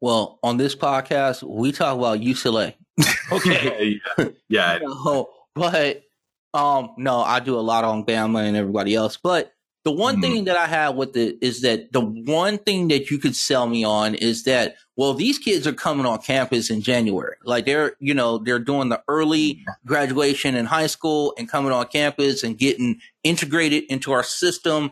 Well, 0.00 0.38
on 0.42 0.56
this 0.56 0.74
podcast, 0.74 1.42
we 1.42 1.72
talk 1.72 1.96
about 1.96 2.20
UCLA. 2.20 2.74
Okay. 3.32 4.00
yeah. 4.18 4.28
yeah. 4.48 4.78
no, 4.82 5.28
but 5.54 6.02
um, 6.54 6.90
no, 6.96 7.20
I 7.20 7.40
do 7.40 7.58
a 7.58 7.60
lot 7.60 7.84
on 7.84 8.04
Bama 8.04 8.46
and 8.46 8.56
everybody 8.56 8.94
else. 8.94 9.16
But 9.16 9.52
the 9.84 9.92
one 9.92 10.14
mm-hmm. 10.14 10.22
thing 10.22 10.44
that 10.44 10.56
I 10.56 10.66
have 10.66 10.96
with 10.96 11.16
it 11.16 11.38
is 11.40 11.62
that 11.62 11.92
the 11.92 12.00
one 12.00 12.58
thing 12.58 12.88
that 12.88 13.10
you 13.10 13.18
could 13.18 13.36
sell 13.36 13.66
me 13.66 13.84
on 13.84 14.14
is 14.14 14.44
that 14.44 14.76
well, 14.96 15.14
these 15.14 15.38
kids 15.38 15.64
are 15.66 15.72
coming 15.72 16.06
on 16.06 16.18
campus 16.18 16.70
in 16.70 16.82
January. 16.82 17.36
Like 17.44 17.66
they're, 17.66 17.94
you 18.00 18.14
know, 18.14 18.38
they're 18.38 18.58
doing 18.58 18.88
the 18.88 19.00
early 19.06 19.64
graduation 19.86 20.56
in 20.56 20.66
high 20.66 20.88
school 20.88 21.34
and 21.38 21.48
coming 21.48 21.70
on 21.70 21.86
campus 21.86 22.42
and 22.42 22.58
getting 22.58 23.00
integrated 23.22 23.84
into 23.84 24.10
our 24.10 24.24
system. 24.24 24.90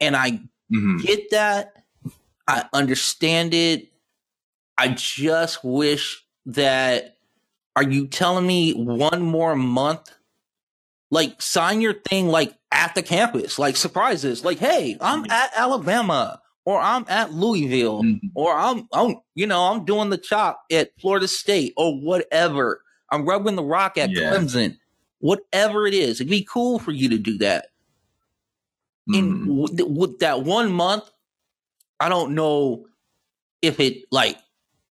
And 0.00 0.16
I 0.16 0.30
mm-hmm. 0.30 0.96
get 0.96 1.30
that. 1.30 1.74
I 2.48 2.64
understand 2.72 3.52
it. 3.52 3.88
I 4.76 4.88
just 4.88 5.64
wish 5.64 6.24
that 6.46 7.16
are 7.76 7.82
you 7.82 8.06
telling 8.06 8.46
me 8.46 8.72
one 8.72 9.22
more 9.22 9.56
month? 9.56 10.14
Like 11.10 11.40
sign 11.40 11.80
your 11.80 11.94
thing 11.94 12.28
like 12.28 12.54
at 12.72 12.94
the 12.94 13.02
campus, 13.02 13.58
like 13.58 13.76
surprises, 13.76 14.44
like, 14.44 14.58
hey, 14.58 14.96
I'm 15.00 15.22
mm-hmm. 15.22 15.30
at 15.30 15.52
Alabama 15.56 16.40
or 16.64 16.80
I'm 16.80 17.04
at 17.08 17.32
Louisville 17.32 18.02
mm-hmm. 18.02 18.28
or 18.34 18.54
I'm 18.54 18.88
I'm 18.92 19.16
you 19.34 19.46
know, 19.46 19.64
I'm 19.64 19.84
doing 19.84 20.10
the 20.10 20.18
chop 20.18 20.64
at 20.72 20.90
Florida 21.00 21.28
State 21.28 21.74
or 21.76 21.94
whatever. 22.00 22.82
I'm 23.10 23.26
rubbing 23.26 23.54
the 23.54 23.64
rock 23.64 23.96
at 23.98 24.10
yeah. 24.10 24.32
Clemson. 24.32 24.78
Whatever 25.20 25.86
it 25.86 25.94
is, 25.94 26.20
it'd 26.20 26.30
be 26.30 26.44
cool 26.44 26.78
for 26.78 26.90
you 26.90 27.08
to 27.10 27.18
do 27.18 27.38
that. 27.38 27.68
Mm. 29.08 29.16
In 29.16 29.94
with 29.94 30.18
that 30.18 30.42
one 30.42 30.72
month, 30.72 31.08
I 32.00 32.08
don't 32.08 32.34
know 32.34 32.86
if 33.62 33.80
it 33.80 34.04
like 34.10 34.36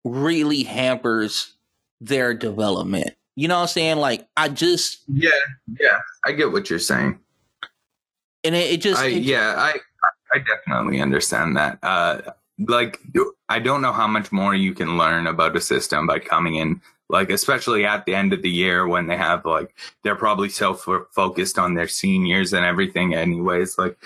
really 0.04 0.62
hampers 0.62 1.54
their 2.00 2.34
development. 2.34 3.10
You 3.36 3.48
know 3.48 3.56
what 3.56 3.62
I'm 3.62 3.68
saying? 3.68 3.98
Like 3.98 4.26
I 4.36 4.48
just 4.48 5.02
Yeah, 5.08 5.30
yeah. 5.80 6.00
I 6.26 6.32
get 6.32 6.52
what 6.52 6.70
you're 6.70 6.78
saying. 6.78 7.18
And 8.44 8.54
it, 8.54 8.72
it 8.72 8.80
just 8.80 9.00
I, 9.00 9.06
it, 9.06 9.22
yeah, 9.22 9.54
I 9.56 9.78
I 10.32 10.38
definitely 10.38 11.00
understand 11.00 11.56
that. 11.56 11.78
Uh 11.82 12.22
like 12.66 13.00
I 13.48 13.58
don't 13.60 13.82
know 13.82 13.92
how 13.92 14.08
much 14.08 14.32
more 14.32 14.54
you 14.54 14.74
can 14.74 14.98
learn 14.98 15.26
about 15.26 15.56
a 15.56 15.60
system 15.60 16.06
by 16.06 16.18
coming 16.18 16.56
in 16.56 16.80
like 17.08 17.30
especially 17.30 17.84
at 17.86 18.04
the 18.04 18.14
end 18.14 18.32
of 18.32 18.42
the 18.42 18.50
year 18.50 18.86
when 18.86 19.06
they 19.06 19.16
have 19.16 19.44
like 19.44 19.74
they're 20.02 20.16
probably 20.16 20.48
so 20.48 20.74
focused 20.74 21.58
on 21.58 21.74
their 21.74 21.88
seniors 21.88 22.52
and 22.52 22.64
everything 22.64 23.14
anyways 23.14 23.78
like 23.78 23.96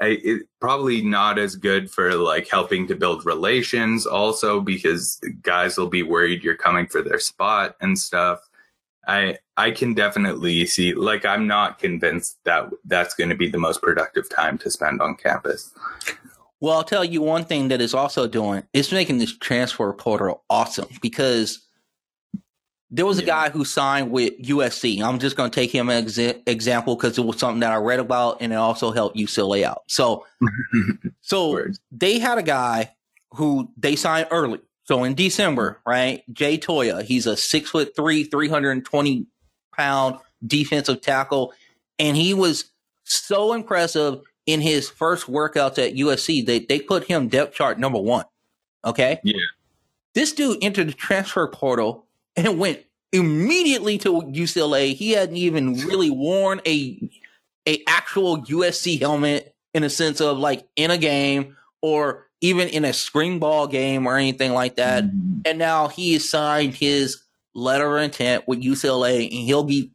I, 0.00 0.18
it, 0.24 0.42
probably 0.60 1.02
not 1.02 1.38
as 1.38 1.54
good 1.54 1.90
for 1.90 2.14
like 2.14 2.48
helping 2.48 2.86
to 2.88 2.96
build 2.96 3.24
relations 3.24 4.06
also 4.06 4.60
because 4.60 5.20
guys 5.42 5.78
will 5.78 5.88
be 5.88 6.02
worried 6.02 6.42
you're 6.42 6.56
coming 6.56 6.86
for 6.86 7.00
their 7.00 7.20
spot 7.20 7.76
and 7.80 7.96
stuff 7.96 8.40
I 9.06 9.38
I 9.56 9.70
can 9.70 9.94
definitely 9.94 10.66
see. 10.66 10.94
Like, 10.94 11.24
I'm 11.24 11.46
not 11.46 11.78
convinced 11.78 12.38
that 12.44 12.70
that's 12.84 13.14
going 13.14 13.30
to 13.30 13.36
be 13.36 13.48
the 13.48 13.58
most 13.58 13.82
productive 13.82 14.28
time 14.28 14.58
to 14.58 14.70
spend 14.70 15.00
on 15.00 15.16
campus. 15.16 15.72
Well, 16.60 16.74
I'll 16.74 16.84
tell 16.84 17.04
you 17.04 17.22
one 17.22 17.44
thing 17.44 17.68
that 17.68 17.80
is 17.80 17.94
also 17.94 18.26
doing. 18.26 18.64
It's 18.72 18.90
making 18.90 19.18
this 19.18 19.36
transfer 19.36 19.92
portal 19.92 20.44
awesome 20.48 20.88
because 21.02 21.63
there 22.94 23.04
was 23.04 23.18
a 23.18 23.24
guy 23.24 23.50
who 23.50 23.64
signed 23.64 24.12
with 24.12 24.40
USC. 24.40 25.02
I'm 25.02 25.18
just 25.18 25.36
going 25.36 25.50
to 25.50 25.54
take 25.54 25.72
him 25.72 25.90
as 25.90 26.16
an 26.16 26.40
example 26.46 26.94
because 26.94 27.18
it 27.18 27.24
was 27.24 27.40
something 27.40 27.58
that 27.58 27.72
I 27.72 27.76
read 27.76 27.98
about 27.98 28.38
and 28.40 28.52
it 28.52 28.56
also 28.56 28.92
helped 28.92 29.16
UCLA 29.16 29.64
out. 29.64 29.82
So, 29.88 30.24
so 31.20 31.66
they 31.90 32.20
had 32.20 32.38
a 32.38 32.42
guy 32.42 32.94
who 33.32 33.68
they 33.76 33.96
signed 33.96 34.28
early. 34.30 34.60
So 34.84 35.02
in 35.02 35.14
December, 35.16 35.80
right? 35.84 36.22
Jay 36.32 36.56
Toya, 36.56 37.02
he's 37.02 37.26
a 37.26 37.36
six 37.36 37.68
foot 37.70 37.96
three, 37.96 38.22
320 38.22 39.26
pound 39.76 40.20
defensive 40.46 41.00
tackle. 41.00 41.52
And 41.98 42.16
he 42.16 42.32
was 42.32 42.70
so 43.02 43.54
impressive 43.54 44.20
in 44.46 44.60
his 44.60 44.88
first 44.88 45.26
workouts 45.26 45.84
at 45.84 45.96
USC. 45.96 46.46
They, 46.46 46.60
they 46.60 46.78
put 46.78 47.02
him 47.04 47.26
depth 47.26 47.56
chart 47.56 47.80
number 47.80 47.98
one. 47.98 48.26
Okay. 48.84 49.18
Yeah. 49.24 49.34
This 50.14 50.32
dude 50.32 50.62
entered 50.62 50.90
the 50.90 50.92
transfer 50.92 51.48
portal 51.48 52.03
and 52.36 52.58
went 52.58 52.80
immediately 53.12 53.98
to 53.98 54.22
UCLA. 54.22 54.94
He 54.94 55.12
hadn't 55.12 55.36
even 55.36 55.74
really 55.74 56.10
worn 56.10 56.60
a 56.66 57.10
a 57.66 57.82
actual 57.86 58.42
USC 58.44 59.00
helmet 59.00 59.54
in 59.72 59.84
a 59.84 59.90
sense 59.90 60.20
of 60.20 60.38
like 60.38 60.66
in 60.76 60.90
a 60.90 60.98
game 60.98 61.56
or 61.80 62.26
even 62.40 62.68
in 62.68 62.84
a 62.84 62.92
spring 62.92 63.38
ball 63.38 63.66
game 63.66 64.06
or 64.06 64.18
anything 64.18 64.52
like 64.52 64.76
that. 64.76 65.04
Mhm. 65.04 65.42
And 65.46 65.58
now 65.58 65.88
he 65.88 66.12
has 66.12 66.28
signed 66.28 66.74
his 66.74 67.22
letter 67.54 67.96
of 67.96 68.02
intent 68.02 68.46
with 68.46 68.60
UCLA 68.60 69.24
and 69.24 69.32
he'll 69.46 69.64
be 69.64 69.92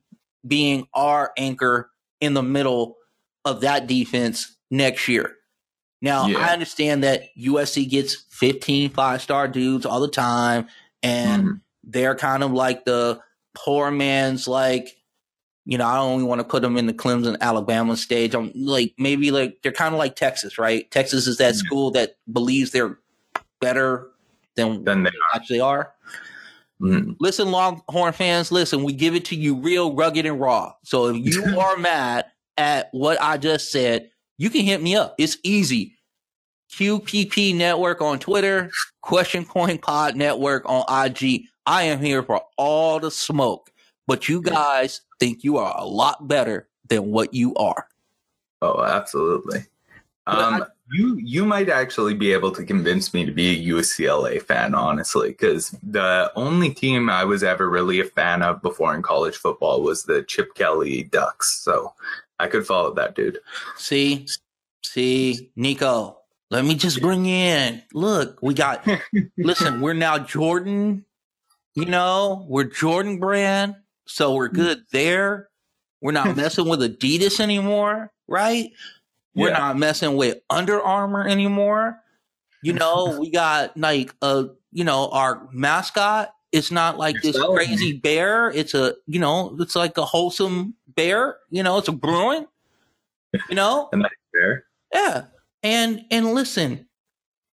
being 0.48 0.88
our 0.94 1.32
anchor 1.38 1.92
in 2.22 2.34
the 2.34 2.42
middle 2.42 2.96
of 3.46 3.62
that 3.62 3.86
defense 3.86 4.56
next 4.72 5.08
year. 5.08 5.36
Now, 6.02 6.28
Yeah. 6.28 6.40
I 6.40 6.54
understand 6.54 7.04
that 7.04 7.30
USC 7.36 7.86
gets 7.86 8.16
15 8.30 8.90
five 8.90 9.22
star 9.22 9.48
dudes 9.48 9.86
all 9.86 10.00
the 10.00 10.08
time 10.08 10.68
and 11.04 11.44
Mhm. 11.44 11.62
They're 11.92 12.16
kind 12.16 12.44
of 12.44 12.52
like 12.52 12.86
the 12.86 13.20
poor 13.56 13.92
man's 13.92 14.48
like 14.48 14.96
you 15.66 15.78
know, 15.78 15.86
I 15.86 15.98
don't 15.98 16.16
even 16.16 16.26
want 16.28 16.40
to 16.40 16.48
put 16.48 16.64
them 16.64 16.78
in 16.78 16.88
the 16.88 16.94
Clemson, 16.94 17.38
Alabama 17.42 17.96
stage. 17.96 18.34
I'm 18.34 18.52
like 18.56 18.94
maybe 18.98 19.30
like 19.30 19.60
they're 19.62 19.72
kind 19.72 19.94
of 19.94 20.00
like 20.00 20.16
Texas, 20.16 20.58
right? 20.58 20.90
Texas 20.90 21.28
is 21.28 21.38
that 21.38 21.54
Yeah. 21.54 21.60
school 21.60 21.92
that 21.92 22.16
believes 22.32 22.72
they're 22.72 22.98
better 23.62 24.08
than 24.56 24.84
Then 24.84 25.04
they. 25.04 25.12
they 25.12 25.16
actually 25.36 25.60
are. 25.60 25.94
Mhm. 26.82 27.18
Listen, 27.20 27.52
Longhorn 27.52 28.14
fans, 28.14 28.52
listen, 28.52 28.84
we 28.84 28.94
give 28.94 29.14
it 29.14 29.26
to 29.26 29.36
you 29.36 29.54
real 29.56 29.94
rugged 29.96 30.26
and 30.26 30.40
raw. 30.40 30.74
So 30.86 31.08
if 31.14 31.18
you 31.18 31.44
are 31.60 31.78
mad 31.78 32.26
at 32.58 32.88
what 32.92 33.22
I 33.22 33.38
just 33.38 33.72
said, 33.72 34.10
you 34.40 34.50
can 34.50 34.62
hit 34.62 34.82
me 34.82 34.96
up. 34.96 35.14
It's 35.20 35.38
easy. 35.44 35.98
QPP 36.72 37.56
Network 37.56 38.02
on 38.02 38.18
Twitter, 38.20 38.72
Question 39.02 39.46
Point 39.46 39.82
Pod 39.82 40.16
Network 40.16 40.64
on 40.66 40.84
IG. 41.06 41.44
I 41.70 41.84
am 41.84 42.00
here 42.00 42.24
for 42.24 42.42
all 42.58 43.00
the 43.00 43.12
smoke, 43.12 43.72
but 44.08 44.28
you 44.28 44.42
guys 44.42 45.02
think 45.20 45.44
you 45.44 45.58
are 45.58 45.72
a 45.78 45.86
lot 45.86 46.28
better 46.28 46.68
than 46.88 47.12
what 47.12 47.32
you 47.36 47.54
are. 47.58 47.88
Oh, 48.64 48.84
absolutely. 48.84 49.66
But 50.26 50.40
Um, 50.40 50.66
you 50.92 51.18
you 51.18 51.46
might 51.46 51.70
actually 51.70 52.16
be 52.16 52.34
able 52.34 52.52
to 52.54 52.64
convince 52.66 53.14
me 53.14 53.24
to 53.24 53.32
be 53.32 53.50
a 53.52 53.74
UCLA 53.76 54.42
fan, 54.42 54.74
honestly, 54.74 55.30
because 55.30 55.70
the 55.84 56.32
only 56.36 56.74
team 56.74 57.08
I 57.08 57.24
was 57.24 57.44
ever 57.44 57.70
really 57.70 58.00
a 58.00 58.06
fan 58.06 58.42
of 58.42 58.64
before 58.64 58.96
in 58.96 59.04
college 59.04 59.38
football 59.38 59.84
was 59.84 60.06
the 60.06 60.24
Chip 60.24 60.56
Kelly 60.56 61.04
Ducks. 61.04 61.62
So 61.64 61.94
I 62.40 62.48
could 62.48 62.66
follow 62.66 62.96
that 62.96 63.14
dude. 63.14 63.38
See, 63.78 64.26
see, 64.84 65.52
Nico, 65.56 66.18
let 66.50 66.66
me 66.66 66.74
just 66.74 67.00
bring 67.00 67.28
in. 67.28 67.84
Look, 67.94 68.40
we 68.42 68.56
got, 68.56 68.88
listen, 69.38 69.82
we're 69.82 69.94
now 69.94 70.18
Jordan, 70.18 71.06
you 71.76 71.86
know, 71.86 72.46
we're 72.50 72.66
Jordan 72.66 73.20
brand. 73.20 73.76
So 74.08 74.34
we're 74.34 74.50
good 74.50 74.84
there. 74.92 75.50
We're 76.02 76.12
not 76.12 76.36
messing 76.38 76.68
with 76.68 76.82
Adidas 76.82 77.40
anymore, 77.40 78.12
right? 78.28 78.72
We're 79.36 79.50
Yeah. 79.50 79.60
not 79.60 79.78
messing 79.78 80.16
with 80.16 80.40
Under 80.50 80.82
Armour 80.82 81.28
anymore. 81.28 82.00
You 82.64 82.74
know, 82.74 83.18
we 83.22 83.30
got 83.30 83.78
like 83.78 84.14
a, 84.22 84.48
you 84.72 84.84
know, 84.84 85.10
our 85.10 85.48
mascot. 85.52 86.34
It's 86.52 86.72
not 86.72 86.98
like 86.98 87.24
You're 87.24 87.34
this 87.34 87.44
crazy 87.46 87.94
bear. 87.94 88.50
It's 88.50 88.74
a, 88.74 88.96
you 89.06 89.20
know, 89.20 89.56
it's 89.60 89.76
like 89.76 89.98
a 89.98 90.06
wholesome 90.06 90.74
bear. 90.88 91.38
You 91.52 91.62
know, 91.62 91.78
it's 91.78 91.88
a 91.88 91.92
Bruin. 91.92 92.48
You 93.50 93.56
know, 93.56 93.90
Fair. 94.34 94.66
yeah. 94.94 95.26
And 95.62 96.06
and 96.10 96.34
listen, 96.34 96.88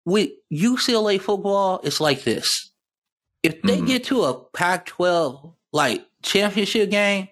with 0.05 0.29
UCLA 0.51 1.19
football, 1.19 1.79
it's 1.83 1.99
like 1.99 2.23
this. 2.23 2.69
If 3.43 3.61
they 3.61 3.77
Mhm. 3.79 3.87
get 3.87 4.03
to 4.05 4.23
a 4.23 4.33
Pac-12 4.39 5.53
like 5.73 6.05
championship 6.23 6.89
game, 6.89 7.27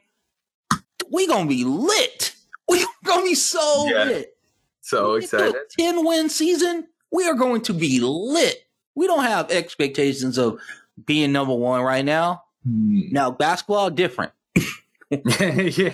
we 1.10 1.26
gonna 1.28 1.48
be 1.50 1.64
lit. 1.64 2.36
We 2.70 2.86
gonna 3.04 3.24
be 3.24 3.36
so 3.36 3.88
Yeah. 3.90 4.04
lit. 4.06 4.38
So 4.82 5.14
We 5.16 5.22
get 5.22 5.30
to 5.32 5.36
a 5.38 5.40
excited. 5.48 5.62
10 5.78 6.06
win 6.06 6.30
season, 6.30 6.88
we 7.12 7.28
are 7.28 7.34
going 7.34 7.62
to 7.64 7.74
be 7.74 8.00
lit. 8.00 8.64
We 8.96 9.08
don't 9.08 9.24
have 9.26 9.52
expectations 9.52 10.38
of 10.38 10.60
being 11.06 11.32
number 11.34 11.54
one 11.54 11.82
right 11.82 12.06
now. 12.06 12.44
Hmm. 12.64 13.12
Now 13.12 13.30
basketball 13.32 13.90
different. 13.90 14.32
yeah, 15.10 15.94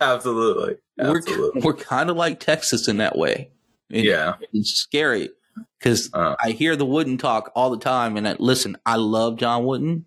absolutely. 0.00 0.76
Absolutely. 1.00 1.60
We're 1.60 1.72
we're 1.72 1.74
kind 1.76 2.10
of 2.10 2.16
like 2.16 2.38
Texas 2.38 2.86
in 2.86 2.98
that 2.98 3.16
way. 3.18 3.50
And 3.90 4.04
Yeah. 4.04 4.34
it's 4.52 4.70
scary 4.70 5.30
because 5.78 6.10
Uh. 6.12 6.34
I 6.42 6.50
hear 6.52 6.76
the 6.76 6.86
Wooden 6.86 7.18
talk 7.18 7.50
all 7.54 7.70
the 7.70 7.78
time. 7.78 8.16
And 8.16 8.26
I, 8.28 8.36
listen, 8.38 8.76
I 8.86 8.96
love 8.96 9.36
John 9.36 9.64
Wooden, 9.64 10.04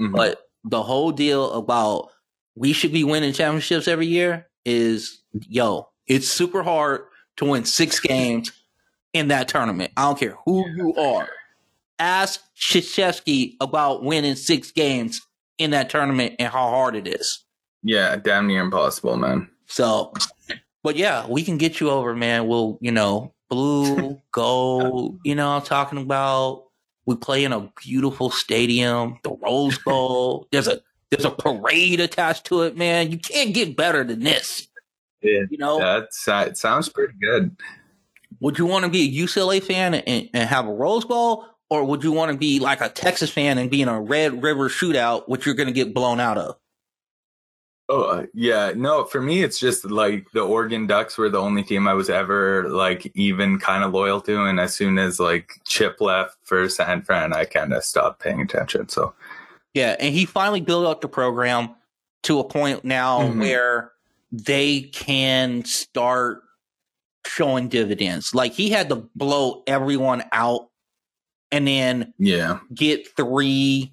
Mhm. 0.00 0.12
but 0.12 0.48
the 0.64 0.82
whole 0.82 1.12
deal 1.12 1.52
about 1.52 2.10
we 2.56 2.72
should 2.72 2.92
be 2.92 3.04
winning 3.04 3.32
championships 3.32 3.88
every 3.88 4.06
year 4.06 4.48
is 4.64 5.22
yo, 5.48 5.88
it's 6.06 6.28
super 6.28 6.62
hard 6.62 7.02
to 7.36 7.44
win 7.44 7.64
six 7.64 7.98
games 8.00 8.52
in 9.12 9.28
that 9.28 9.48
tournament. 9.48 9.92
I 9.96 10.02
don't 10.02 10.18
care 10.18 10.36
who 10.44 10.64
you 10.76 10.94
are. 10.94 11.28
Ask 11.98 12.40
Krzyzewski 12.56 13.56
about 13.60 14.02
winning 14.04 14.34
six 14.36 14.70
games 14.72 15.20
in 15.58 15.70
that 15.70 15.90
tournament 15.90 16.34
and 16.38 16.52
how 16.52 16.68
hard 16.70 16.96
it 16.96 17.06
is. 17.06 17.40
yeah, 17.82 18.16
damn 18.16 18.46
near 18.46 18.62
impossible, 18.62 19.16
man. 19.16 19.48
So, 19.66 20.12
but 20.82 20.96
yeah, 20.96 21.26
we 21.28 21.42
can 21.42 21.58
get 21.58 21.80
you 21.80 21.90
over, 21.90 22.14
man. 22.16 22.46
We'll, 22.46 22.78
you 22.80 22.90
know, 22.92 23.33
blue, 23.48 24.20
gold, 24.32 25.18
you 25.24 25.34
know, 25.34 25.50
I'm 25.50 25.62
talking 25.62 25.98
about. 25.98 26.64
We 27.06 27.16
play 27.16 27.44
in 27.44 27.52
a 27.52 27.70
beautiful 27.84 28.30
stadium, 28.30 29.18
the 29.22 29.32
Rose 29.32 29.76
Bowl. 29.84 30.48
There's 30.50 30.68
a 30.68 30.80
there's 31.10 31.24
a 31.24 31.30
parade 31.30 32.00
attached 32.00 32.46
to 32.46 32.62
it, 32.62 32.76
man. 32.76 33.12
You 33.12 33.18
can't 33.18 33.54
get 33.54 33.76
better 33.76 34.04
than 34.04 34.20
this. 34.20 34.68
Yeah. 35.22 35.42
You 35.50 35.58
know, 35.58 35.78
that 35.78 36.08
uh, 36.28 36.44
it 36.46 36.56
sounds 36.56 36.88
pretty 36.88 37.14
good. 37.20 37.56
would 38.40 38.58
you 38.58 38.66
want 38.66 38.84
to 38.84 38.90
be 38.90 39.02
a 39.02 39.24
UCLA 39.24 39.62
fan 39.62 39.94
and, 39.94 40.28
and 40.32 40.48
have 40.48 40.66
a 40.66 40.72
Rose 40.72 41.04
Bowl, 41.04 41.46
or 41.70 41.84
would 41.84 42.04
you 42.04 42.12
want 42.12 42.32
to 42.32 42.38
be 42.38 42.58
like 42.58 42.80
a 42.80 42.88
Texas 42.88 43.30
fan 43.30 43.58
and 43.58 43.70
be 43.70 43.82
in 43.82 43.88
a 43.88 44.00
Red 44.00 44.42
River 44.42 44.68
shootout, 44.68 45.28
which 45.28 45.46
you're 45.46 45.54
going 45.54 45.68
to 45.68 45.72
get 45.72 45.94
blown 45.94 46.20
out 46.20 46.38
of? 46.38 46.56
Oh 47.90 48.02
uh, 48.04 48.26
yeah, 48.32 48.72
no. 48.74 49.04
For 49.04 49.20
me, 49.20 49.42
it's 49.42 49.58
just 49.58 49.84
like 49.84 50.30
the 50.32 50.40
Oregon 50.40 50.86
Ducks 50.86 51.18
were 51.18 51.28
the 51.28 51.38
only 51.40 51.62
team 51.62 51.86
I 51.86 51.92
was 51.92 52.08
ever 52.08 52.68
like 52.70 53.10
even 53.14 53.58
kind 53.58 53.84
of 53.84 53.92
loyal 53.92 54.22
to, 54.22 54.44
and 54.44 54.58
as 54.58 54.74
soon 54.74 54.98
as 54.98 55.20
like 55.20 55.60
Chip 55.66 56.00
left 56.00 56.38
for 56.44 56.66
San 56.68 57.02
Fran, 57.02 57.34
I 57.34 57.44
kind 57.44 57.74
of 57.74 57.84
stopped 57.84 58.22
paying 58.22 58.40
attention. 58.40 58.88
So 58.88 59.12
Yeah, 59.74 59.96
and 60.00 60.14
he 60.14 60.24
finally 60.24 60.62
built 60.62 60.86
up 60.86 61.02
the 61.02 61.08
program 61.08 61.74
to 62.22 62.38
a 62.38 62.44
point 62.44 62.84
now 62.84 63.20
Mhm. 63.20 63.40
where 63.40 63.92
they 64.32 64.82
can 64.82 65.62
start 65.66 66.42
showing 67.26 67.68
dividends. 67.68 68.34
Like 68.34 68.52
he 68.54 68.70
had 68.70 68.88
to 68.88 69.08
blow 69.14 69.62
everyone 69.66 70.24
out 70.32 70.70
and 71.52 71.68
then 71.68 72.14
yeah, 72.18 72.60
get 72.74 73.14
three 73.14 73.92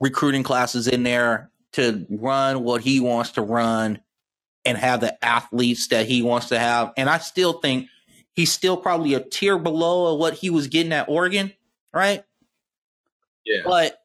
recruiting 0.00 0.42
classes 0.42 0.88
in 0.88 1.04
there 1.04 1.50
to 1.76 2.06
run 2.10 2.62
what 2.64 2.82
he 2.82 3.00
wants 3.00 3.30
to 3.32 3.42
run 3.42 4.00
and 4.64 4.76
have 4.76 5.00
the 5.00 5.24
athletes 5.24 5.88
that 5.88 6.06
he 6.06 6.22
wants 6.22 6.48
to 6.48 6.58
have. 6.58 6.92
And 6.96 7.08
I 7.08 7.18
still 7.18 7.54
think 7.54 7.88
he's 8.34 8.52
still 8.52 8.76
probably 8.76 9.14
a 9.14 9.20
tier 9.20 9.58
below 9.58 10.12
of 10.12 10.18
what 10.18 10.34
he 10.34 10.50
was 10.50 10.66
getting 10.66 10.92
at 10.92 11.08
Oregon, 11.08 11.52
right? 11.94 12.24
yeah, 13.44 13.60
But 13.64 14.02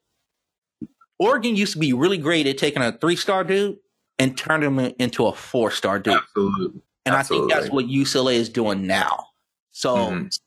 Oregon 1.19 1.55
used 1.55 1.73
to 1.73 1.79
be 1.79 1.93
really 1.93 2.17
great 2.17 2.47
at 2.47 2.57
taking 2.57 2.81
a 2.81 2.91
three 2.91 3.15
star 3.15 3.43
dude 3.43 3.77
and 4.19 4.37
turning 4.37 4.77
him 4.77 4.93
into 4.99 5.25
a 5.25 5.33
four 5.33 5.71
star 5.71 5.99
dude. 5.99 6.13
absolutely. 6.15 6.81
And 7.05 7.15
I 7.15 7.23
think 7.23 7.49
that's 7.49 7.69
what. 7.71 7.85
UCLA 7.87 8.35
is 8.35 8.49
doing 8.49 8.85
now. 8.85 9.27
So 9.71 9.95
Mhm. 9.95 10.39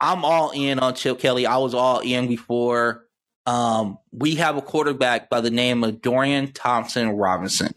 I'm 0.00 0.24
all 0.24 0.50
in 0.52 0.78
on 0.78 0.94
Chip 0.94 1.18
Kelly. 1.18 1.46
I 1.46 1.58
was 1.58 1.74
all 1.74 2.00
in 2.00 2.26
before 2.28 3.03
Um, 3.46 3.98
we 4.12 4.36
have 4.36 4.56
a 4.56 4.62
quarterback 4.62 5.28
by 5.28 5.40
the 5.40 5.50
name 5.50 5.84
of 5.84 6.00
Dorian 6.00 6.52
Thompson 6.52 7.10
Robinson. 7.10 7.74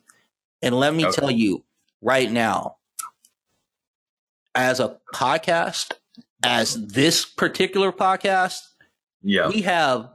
And 0.61 0.79
let 0.79 0.93
me 0.95 1.05
Okay. 1.05 1.15
tell 1.19 1.31
you 1.31 1.63
right 2.01 2.31
now, 2.31 2.77
as 4.55 4.79
a 4.79 4.97
podcast, 5.13 5.91
as 6.43 6.87
this 6.87 7.25
particular 7.25 7.91
podcast, 7.91 8.59
Yeah. 9.21 9.49
we 9.49 9.61
have 9.63 10.09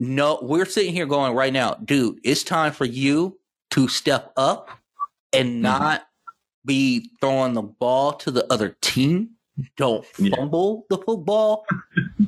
no, 0.00 0.38
we're 0.42 0.64
sitting 0.66 0.92
here 0.92 1.06
going 1.06 1.34
right 1.34 1.52
now, 1.52 1.74
dude, 1.74 2.20
it's 2.22 2.42
time 2.44 2.72
for 2.72 2.84
you 2.84 3.38
to 3.70 3.88
step 3.88 4.32
up 4.36 4.70
and 5.32 5.48
Mm-hmm. 5.54 5.62
not 5.62 6.08
be 6.64 7.10
throwing 7.20 7.54
the 7.54 7.62
ball 7.62 8.12
to 8.12 8.30
the 8.30 8.50
other 8.52 8.76
team. 8.80 9.30
Don't 9.76 10.04
Yeah. 10.18 10.36
fumble 10.36 10.86
the 10.90 10.98
football 10.98 11.64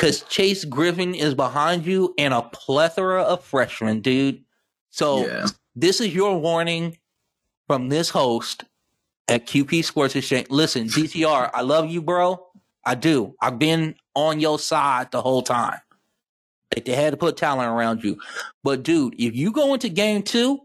because 0.00 0.22
Chase 0.22 0.64
Griffin 0.64 1.14
is 1.14 1.34
behind 1.34 1.84
you 1.84 2.14
and 2.16 2.32
a 2.32 2.40
plethora 2.40 3.22
of 3.22 3.44
freshmen, 3.44 4.00
dude. 4.00 4.42
So 4.88 5.26
yeah. 5.26 5.46
this 5.76 6.00
is 6.00 6.14
your 6.14 6.40
warning 6.40 6.96
from 7.66 7.90
this 7.90 8.08
host 8.08 8.64
at 9.28 9.46
QP 9.46 9.84
Sports 9.84 10.16
Exchange. 10.16 10.46
Listen, 10.48 10.86
DTR, 10.86 11.50
I 11.52 11.60
love 11.60 11.90
you, 11.90 12.00
bro. 12.00 12.46
I 12.82 12.94
do. 12.94 13.34
I've 13.42 13.58
been 13.58 13.94
on 14.14 14.40
your 14.40 14.58
side 14.58 15.10
the 15.10 15.20
whole 15.20 15.42
time. 15.42 15.80
They 16.70 16.94
had 16.94 17.10
to 17.10 17.18
put 17.18 17.36
talent 17.36 17.68
around 17.68 18.02
you. 18.02 18.18
But 18.64 18.82
dude, 18.82 19.14
if 19.18 19.36
you 19.36 19.52
go 19.52 19.74
into 19.74 19.90
game 19.90 20.22
two 20.22 20.60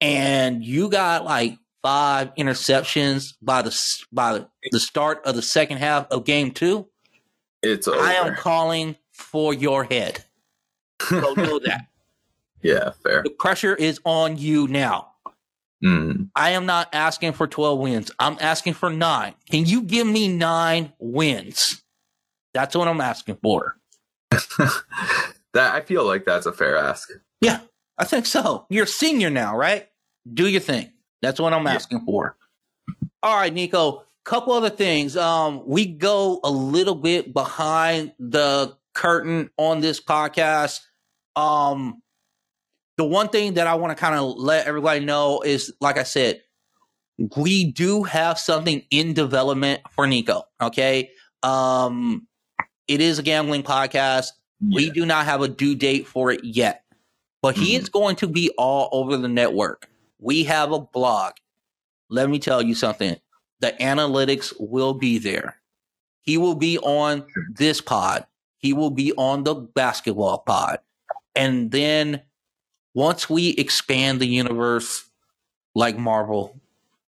and 0.00 0.64
you 0.64 0.88
got 0.88 1.24
like 1.24 1.56
five 1.84 2.34
interceptions 2.34 3.34
by 3.40 3.62
the 3.62 4.04
by 4.10 4.44
the 4.72 4.80
start 4.80 5.24
of 5.24 5.36
the 5.36 5.42
second 5.42 5.76
half 5.76 6.08
of 6.10 6.24
game 6.24 6.50
two, 6.50 6.88
It's 7.64 7.88
over. 7.88 8.00
I 8.00 8.14
am 8.14 8.34
calling 8.36 8.96
for 9.12 9.52
your 9.54 9.84
head. 9.84 10.24
So 11.02 11.34
know 11.36 11.58
that. 11.60 11.86
yeah, 12.62 12.90
fair. 13.02 13.22
The 13.22 13.30
pressure 13.30 13.74
is 13.74 14.00
on 14.04 14.36
you 14.38 14.68
now. 14.68 15.10
Mm. 15.82 16.30
I 16.34 16.50
am 16.50 16.64
not 16.66 16.88
asking 16.94 17.32
for 17.32 17.46
12 17.46 17.78
wins. 17.78 18.10
I'm 18.18 18.36
asking 18.40 18.74
for 18.74 18.88
nine. 18.90 19.34
Can 19.50 19.66
you 19.66 19.82
give 19.82 20.06
me 20.06 20.28
nine 20.28 20.92
wins? 20.98 21.82
That's 22.54 22.74
what 22.76 22.88
I'm 22.88 23.00
asking 23.00 23.36
for. 23.42 23.76
that 24.30 25.74
I 25.74 25.80
feel 25.82 26.04
like 26.06 26.24
that's 26.24 26.46
a 26.46 26.52
fair 26.52 26.76
ask. 26.76 27.10
Yeah, 27.40 27.60
I 27.98 28.04
think 28.04 28.26
so. 28.26 28.66
You're 28.70 28.84
a 28.84 28.88
senior 28.88 29.30
now, 29.30 29.56
right? 29.56 29.88
Do 30.32 30.46
your 30.48 30.60
thing. 30.60 30.90
That's 31.20 31.38
what 31.40 31.52
I'm 31.52 31.64
Yeah. 31.66 31.74
asking 31.74 32.00
for. 32.06 32.36
All 33.22 33.36
right, 33.36 33.52
Nico. 33.52 34.04
Couple 34.24 34.54
other 34.54 34.70
things. 34.70 35.16
Um, 35.16 35.62
we 35.66 35.84
go 35.86 36.40
a 36.42 36.50
little 36.50 36.94
bit 36.94 37.34
behind 37.34 38.12
the 38.18 38.74
curtain 38.94 39.50
on 39.58 39.80
this 39.80 40.00
podcast. 40.00 40.80
Um, 41.36 42.00
the 42.96 43.04
one 43.04 43.28
thing 43.28 43.54
that 43.54 43.66
I 43.66 43.74
want 43.74 43.96
to 43.96 44.00
kind 44.00 44.14
of 44.14 44.36
let 44.38 44.66
everybody 44.66 45.00
know 45.04 45.42
is, 45.42 45.72
like 45.80 45.98
I 45.98 46.04
said, 46.04 46.40
we 47.36 47.70
do 47.72 48.02
have 48.04 48.38
something 48.38 48.82
in 48.90 49.12
development 49.12 49.82
for 49.90 50.06
Nico. 50.06 50.44
Okay. 50.62 51.10
Um, 51.42 52.26
it 52.88 53.00
is 53.00 53.18
a 53.18 53.22
gambling 53.22 53.62
podcast. 53.62 54.28
We 54.74 54.90
do 54.90 55.04
not 55.04 55.26
have 55.26 55.42
a 55.42 55.48
due 55.48 55.74
date 55.74 56.06
for 56.06 56.30
it 56.30 56.42
yet, 56.42 56.84
but 57.42 57.54
he 57.56 57.74
Mhm. 57.76 57.82
is 57.82 57.88
going 57.90 58.16
to 58.16 58.26
be 58.28 58.50
all 58.56 58.88
over 58.92 59.16
the 59.18 59.28
network. 59.28 59.90
We 60.18 60.44
have 60.44 60.72
a 60.72 60.80
blog. 60.80 61.34
Let 62.08 62.30
me 62.30 62.38
tell 62.38 62.62
you 62.62 62.74
something 62.74 63.16
the 63.60 63.72
analytics 63.80 64.52
will 64.58 64.94
be 64.94 65.18
there. 65.18 65.56
He 66.20 66.38
will 66.38 66.54
be 66.54 66.78
on 66.78 67.26
this 67.50 67.80
pod, 67.80 68.26
he 68.58 68.72
will 68.72 68.90
be 68.90 69.12
on 69.12 69.44
the 69.44 69.54
basketball 69.54 70.38
pod. 70.38 70.78
And 71.34 71.70
then 71.70 72.22
once 72.94 73.28
we 73.28 73.50
expand 73.50 74.20
the 74.20 74.26
universe 74.26 75.04
like 75.74 75.98
Marvel, 75.98 76.58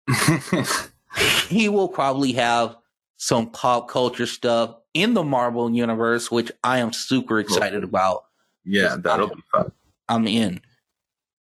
he 1.47 1.69
will 1.69 1.87
probably 1.87 2.33
have 2.33 2.75
some 3.17 3.49
pop 3.51 3.87
culture 3.87 4.25
stuff 4.25 4.75
in 4.93 5.13
the 5.13 5.23
Marvel 5.23 5.69
universe, 5.71 6.29
which 6.31 6.51
I 6.63 6.79
am 6.79 6.91
super 6.91 7.39
excited 7.39 7.83
about. 7.83 8.25
yeah, 8.65 8.95
that'll 8.99 9.27
be 9.27 9.43
fun. 9.51 9.71
I'm 10.09 10.27
in. 10.27 10.61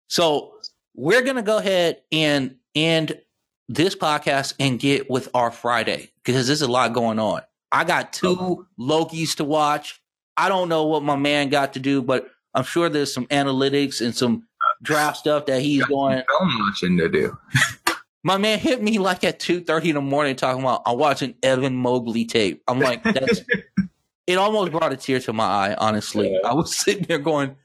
So 0.08 0.54
we're 0.94 1.22
gonna 1.22 1.42
go 1.42 1.58
ahead 1.58 2.02
and 2.12 2.56
end 2.74 3.20
this 3.68 3.94
podcast 3.94 4.54
and 4.58 4.78
get 4.78 5.10
with 5.10 5.28
our 5.34 5.50
Friday 5.50 6.10
because 6.24 6.46
there's 6.46 6.62
a 6.62 6.70
lot 6.70 6.92
going 6.92 7.18
on. 7.18 7.42
I 7.70 7.84
got 7.84 8.12
two 8.12 8.36
oh. 8.38 8.66
Lokis 8.78 9.36
to 9.36 9.44
watch. 9.44 10.00
I 10.36 10.48
don't 10.48 10.68
know 10.68 10.86
what 10.86 11.02
my 11.02 11.16
man 11.16 11.48
got 11.48 11.74
to 11.74 11.80
do, 11.80 12.02
but 12.02 12.30
I'm 12.54 12.64
sure 12.64 12.88
there's 12.88 13.12
some 13.12 13.26
analytics 13.26 14.00
and 14.00 14.14
some 14.16 14.44
draft 14.82 15.18
stuff 15.18 15.46
that 15.46 15.60
he's 15.60 15.84
going. 15.84 16.22
Film 16.26 16.58
watching 16.60 16.96
to 16.98 17.08
do. 17.08 17.36
My 18.24 18.36
man 18.36 18.58
hit 18.58 18.82
me 18.82 18.98
like 18.98 19.22
at 19.22 19.38
two 19.38 19.60
thirty 19.60 19.90
in 19.90 19.94
the 19.94 20.00
morning 20.00 20.34
talking 20.34 20.62
about 20.62 20.82
I'm 20.84 20.98
watching 20.98 21.34
Evan 21.42 21.76
Mobley 21.76 22.24
tape. 22.24 22.62
I'm 22.66 22.80
like, 22.80 23.02
that's 23.04 23.42
it 24.26 24.38
almost 24.38 24.72
brought 24.72 24.92
a 24.92 24.96
tear 24.96 25.20
to 25.20 25.32
my 25.32 25.44
eye, 25.44 25.74
honestly. 25.78 26.32
Yeah. 26.32 26.50
I 26.50 26.52
was 26.52 26.76
sitting 26.76 27.04
there 27.04 27.18
going, 27.18 27.56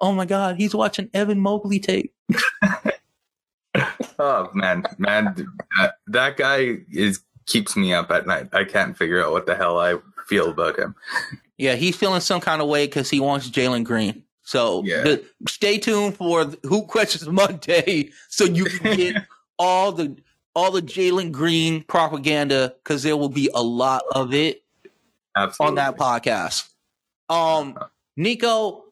Oh 0.00 0.12
my 0.12 0.26
god, 0.26 0.56
he's 0.56 0.74
watching 0.74 1.08
Evan 1.14 1.40
Mobley 1.40 1.78
tape. 1.78 2.12
Oh 4.18 4.50
man, 4.54 4.84
man, 4.98 5.34
that, 5.78 5.94
that 6.08 6.36
guy 6.36 6.78
is 6.90 7.20
keeps 7.46 7.76
me 7.76 7.92
up 7.92 8.10
at 8.10 8.26
night. 8.26 8.48
I 8.52 8.64
can't 8.64 8.96
figure 8.96 9.22
out 9.24 9.32
what 9.32 9.46
the 9.46 9.54
hell 9.54 9.78
I 9.78 9.96
feel 10.26 10.50
about 10.50 10.78
him. 10.78 10.94
Yeah, 11.58 11.74
he's 11.74 11.96
feeling 11.96 12.20
some 12.20 12.40
kind 12.40 12.62
of 12.62 12.68
way 12.68 12.86
because 12.86 13.10
he 13.10 13.20
wants 13.20 13.48
Jalen 13.50 13.84
Green. 13.84 14.22
So 14.42 14.82
Yeah. 14.84 15.02
the- 15.02 15.24
stay 15.48 15.78
tuned 15.78 16.16
for 16.16 16.44
Hoop 16.64 16.86
Questions 16.88 17.28
Monday 17.28 18.10
so 18.28 18.44
you 18.44 18.64
can 18.64 18.96
get 18.96 19.26
all 19.58 19.92
the 19.92 20.16
all 20.56 20.70
the 20.70 20.82
Jalen 20.82 21.32
Green 21.32 21.82
propaganda 21.82 22.74
because 22.82 23.02
there 23.02 23.16
will 23.16 23.28
be 23.28 23.50
a 23.54 23.62
lot 23.62 24.02
of 24.14 24.32
it 24.32 24.62
Absolutely. 25.36 25.68
on 25.68 25.74
that 25.76 25.96
podcast. 25.98 26.68
Um, 27.28 27.76
Nico, 28.16 28.84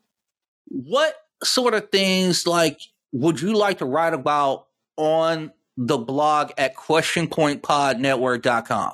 what 0.67 1.15
sort 1.45 1.75
of 1.75 1.91
things 1.91 2.47
like 2.47 2.81
would 3.13 3.41
you 3.41 3.55
like 3.55 3.79
to 3.79 3.85
write 3.85 4.15
about 4.15 4.67
on 4.97 5.53
the 5.77 5.99
blog 5.99 6.53
at 6.59 6.77
questionpointpodnetwork.com? 6.77 8.93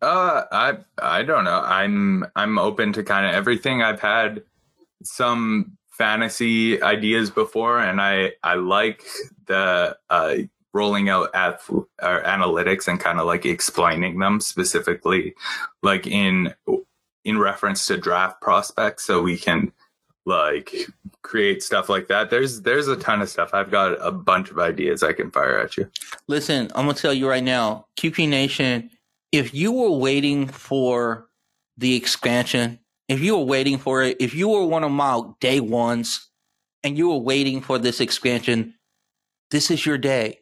Uh, 0.00 0.44
I 0.50 0.78
I 1.00 1.22
don't 1.22 1.44
know. 1.44 1.62
I'm 1.64 2.24
I'm 2.34 2.58
open 2.58 2.92
to 2.94 3.04
kind 3.04 3.24
of 3.24 3.32
everything. 3.32 3.82
I've 3.82 4.00
had 4.00 4.42
some 5.04 5.78
fantasy 5.90 6.82
ideas 6.82 7.30
before, 7.30 7.78
and 7.78 8.00
I 8.00 8.32
I 8.42 8.54
like 8.54 9.04
the 9.46 9.96
uh, 10.10 10.34
rolling 10.74 11.08
out 11.08 11.30
ath- 11.34 11.70
analytics 12.00 12.88
and 12.88 12.98
kind 12.98 13.20
of 13.20 13.26
like 13.26 13.46
explaining 13.46 14.18
them 14.18 14.40
specifically, 14.40 15.34
like 15.84 16.08
in 16.08 16.52
in 17.24 17.38
reference 17.38 17.86
to 17.86 17.96
draft 17.96 18.40
prospects, 18.40 19.04
so 19.04 19.22
we 19.22 19.38
can 19.38 19.70
like 20.24 20.74
create 21.22 21.62
stuff 21.62 21.88
like 21.88 22.08
that. 22.08 22.30
There's 22.30 22.62
there's 22.62 22.88
a 22.88 22.96
ton 22.96 23.22
of 23.22 23.28
stuff. 23.28 23.50
I've 23.52 23.70
got 23.70 23.96
a 24.00 24.12
bunch 24.12 24.50
of 24.50 24.58
ideas 24.58 25.02
I 25.02 25.12
can 25.12 25.30
fire 25.30 25.58
at 25.58 25.76
you. 25.76 25.90
Listen, 26.28 26.70
I'm 26.74 26.86
gonna 26.86 26.94
tell 26.94 27.14
you 27.14 27.28
right 27.28 27.42
now, 27.42 27.86
QP 27.96 28.28
Nation, 28.28 28.90
if 29.32 29.54
you 29.54 29.72
were 29.72 29.90
waiting 29.90 30.46
for 30.46 31.28
the 31.76 31.96
expansion, 31.96 32.78
if 33.08 33.20
you 33.20 33.36
were 33.36 33.44
waiting 33.44 33.78
for 33.78 34.02
it, 34.02 34.16
if 34.20 34.34
you 34.34 34.48
were 34.48 34.66
one 34.66 34.84
of 34.84 34.92
my 34.92 35.22
day 35.40 35.60
ones 35.60 36.28
and 36.84 36.96
you 36.96 37.08
were 37.08 37.18
waiting 37.18 37.60
for 37.60 37.78
this 37.78 38.00
expansion, 38.00 38.74
this 39.50 39.70
is 39.70 39.84
your 39.84 39.98
day. 39.98 40.40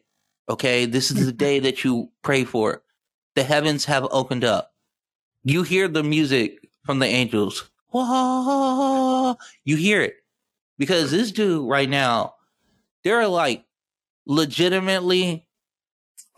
Okay. 0.49 0.85
This 0.85 1.11
is 1.11 1.25
the 1.25 1.31
day 1.31 1.59
that 1.59 1.83
you 1.83 2.11
pray 2.23 2.43
for. 2.43 2.83
The 3.35 3.43
heavens 3.43 3.85
have 3.85 4.07
opened 4.11 4.43
up. 4.43 4.73
You 5.43 5.63
hear 5.63 5.87
the 5.87 6.03
music 6.03 6.67
from 6.85 6.99
the 6.99 7.07
angels. 7.07 7.69
Wah, 7.91 9.35
you 9.63 9.75
hear 9.75 10.01
it 10.01 10.15
because 10.77 11.11
this 11.11 11.31
dude 11.31 11.67
right 11.69 11.89
now, 11.89 12.35
there 13.03 13.19
are 13.19 13.27
like 13.27 13.65
legitimately 14.25 15.47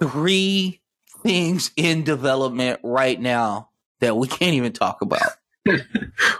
three 0.01 0.81
things 1.21 1.71
in 1.75 2.03
development 2.03 2.79
right 2.83 3.19
now 3.19 3.69
that 3.99 4.17
we 4.17 4.27
can't 4.27 4.53
even 4.55 4.73
talk 4.73 5.01
about. 5.01 5.21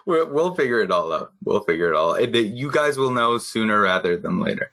We'll, 0.05 0.28
we'll 0.34 0.53
figure 0.53 0.82
it 0.82 0.91
all 0.91 1.14
out. 1.14 1.32
We'll 1.45 1.61
figure 1.64 1.89
it 1.89 1.95
all. 1.95 2.16
out. 2.16 2.34
You 2.36 2.70
guys 2.70 2.97
will 2.97 3.11
know 3.11 3.38
sooner 3.38 3.80
rather 3.80 4.18
than 4.18 4.41
later. 4.41 4.72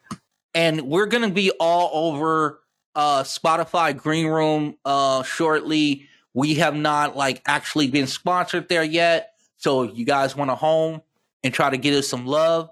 And 0.53 0.81
we're 0.81 1.05
going 1.05 1.23
to 1.23 1.33
be 1.33 1.51
all 1.51 1.89
over 2.09 2.59
uh 2.93 3.23
Spotify 3.23 3.95
Green 3.95 4.27
Room 4.27 4.77
uh 4.83 5.23
shortly. 5.23 6.07
We 6.33 6.55
have 6.55 6.75
not 6.75 7.15
like 7.15 7.41
actually 7.45 7.87
been 7.87 8.07
sponsored 8.07 8.67
there 8.67 8.83
yet. 8.83 9.30
So 9.61 9.83
if 9.83 9.95
you 9.95 10.05
guys 10.05 10.35
want 10.35 10.49
a 10.49 10.55
home 10.55 11.01
and 11.43 11.53
try 11.53 11.69
to 11.69 11.77
get 11.77 11.93
us 11.93 12.07
some 12.07 12.25
love, 12.25 12.71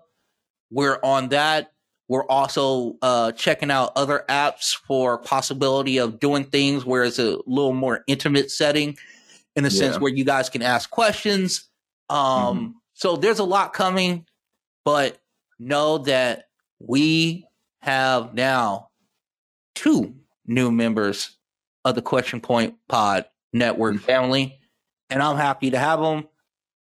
we're 0.71 0.99
on 1.03 1.29
that. 1.29 1.71
We're 2.07 2.25
also 2.25 2.97
uh 3.03 3.31
checking 3.33 3.69
out 3.69 3.91
other 3.95 4.25
apps 4.27 4.75
for 4.87 5.19
possibility 5.19 5.99
of 5.99 6.19
doing 6.19 6.45
things 6.45 6.83
where 6.83 7.03
it's 7.03 7.19
a 7.19 7.37
little 7.45 7.73
more 7.73 8.03
intimate 8.07 8.49
setting 8.49 8.97
in 9.55 9.63
the 9.63 9.69
sense 9.69 9.99
where 9.99 10.11
you 10.11 10.25
guys 10.25 10.49
can 10.49 10.63
ask 10.63 10.89
questions. 10.89 11.69
Um 12.09 12.81
So 12.95 13.15
there's 13.15 13.37
a 13.39 13.43
lot 13.43 13.73
coming, 13.73 14.25
but 14.83 15.19
know 15.59 15.99
that 15.99 16.45
we 16.79 17.45
have 17.81 18.33
now 18.33 18.89
two 19.75 20.15
new 20.47 20.71
members 20.71 21.37
of 21.85 21.93
the 21.93 22.01
Question 22.01 22.41
Point 22.41 22.75
Pod 22.87 23.25
Network 23.53 23.99
family, 24.01 24.59
and 25.11 25.21
I'm 25.21 25.37
happy 25.37 25.69
to 25.71 25.77
have 25.77 26.01
them. 26.01 26.27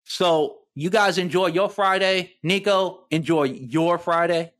So 0.09 0.57
you 0.73 0.89
guys 0.89 1.19
enjoy 1.19 1.47
your 1.47 1.69
Friday. 1.69 2.33
Nico, 2.41 3.05
enjoy 3.11 3.43
your 3.43 3.99
Friday. 3.99 4.51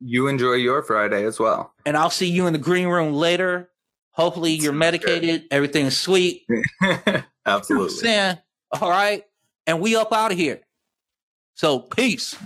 You 0.00 0.28
enjoy 0.28 0.54
your 0.54 0.82
Friday 0.82 1.24
as 1.24 1.38
well. 1.38 1.74
And 1.84 1.96
I'll 1.96 2.10
see 2.10 2.30
you 2.30 2.46
in 2.46 2.54
the 2.54 2.58
green 2.58 2.88
room 2.88 3.12
later. 3.12 3.70
Hopefully 4.12 4.52
you're 4.52 4.72
medicated, 4.72 5.44
everything's 5.50 5.96
sweet. 5.96 6.46
Absolutely. 7.46 7.88
Saying, 7.90 8.38
all 8.80 8.88
right. 8.88 9.24
And 9.66 9.80
we 9.80 9.94
up 9.94 10.12
out 10.12 10.32
of 10.32 10.38
here. 10.38 10.60
So 11.54 11.80
peace. 11.80 12.36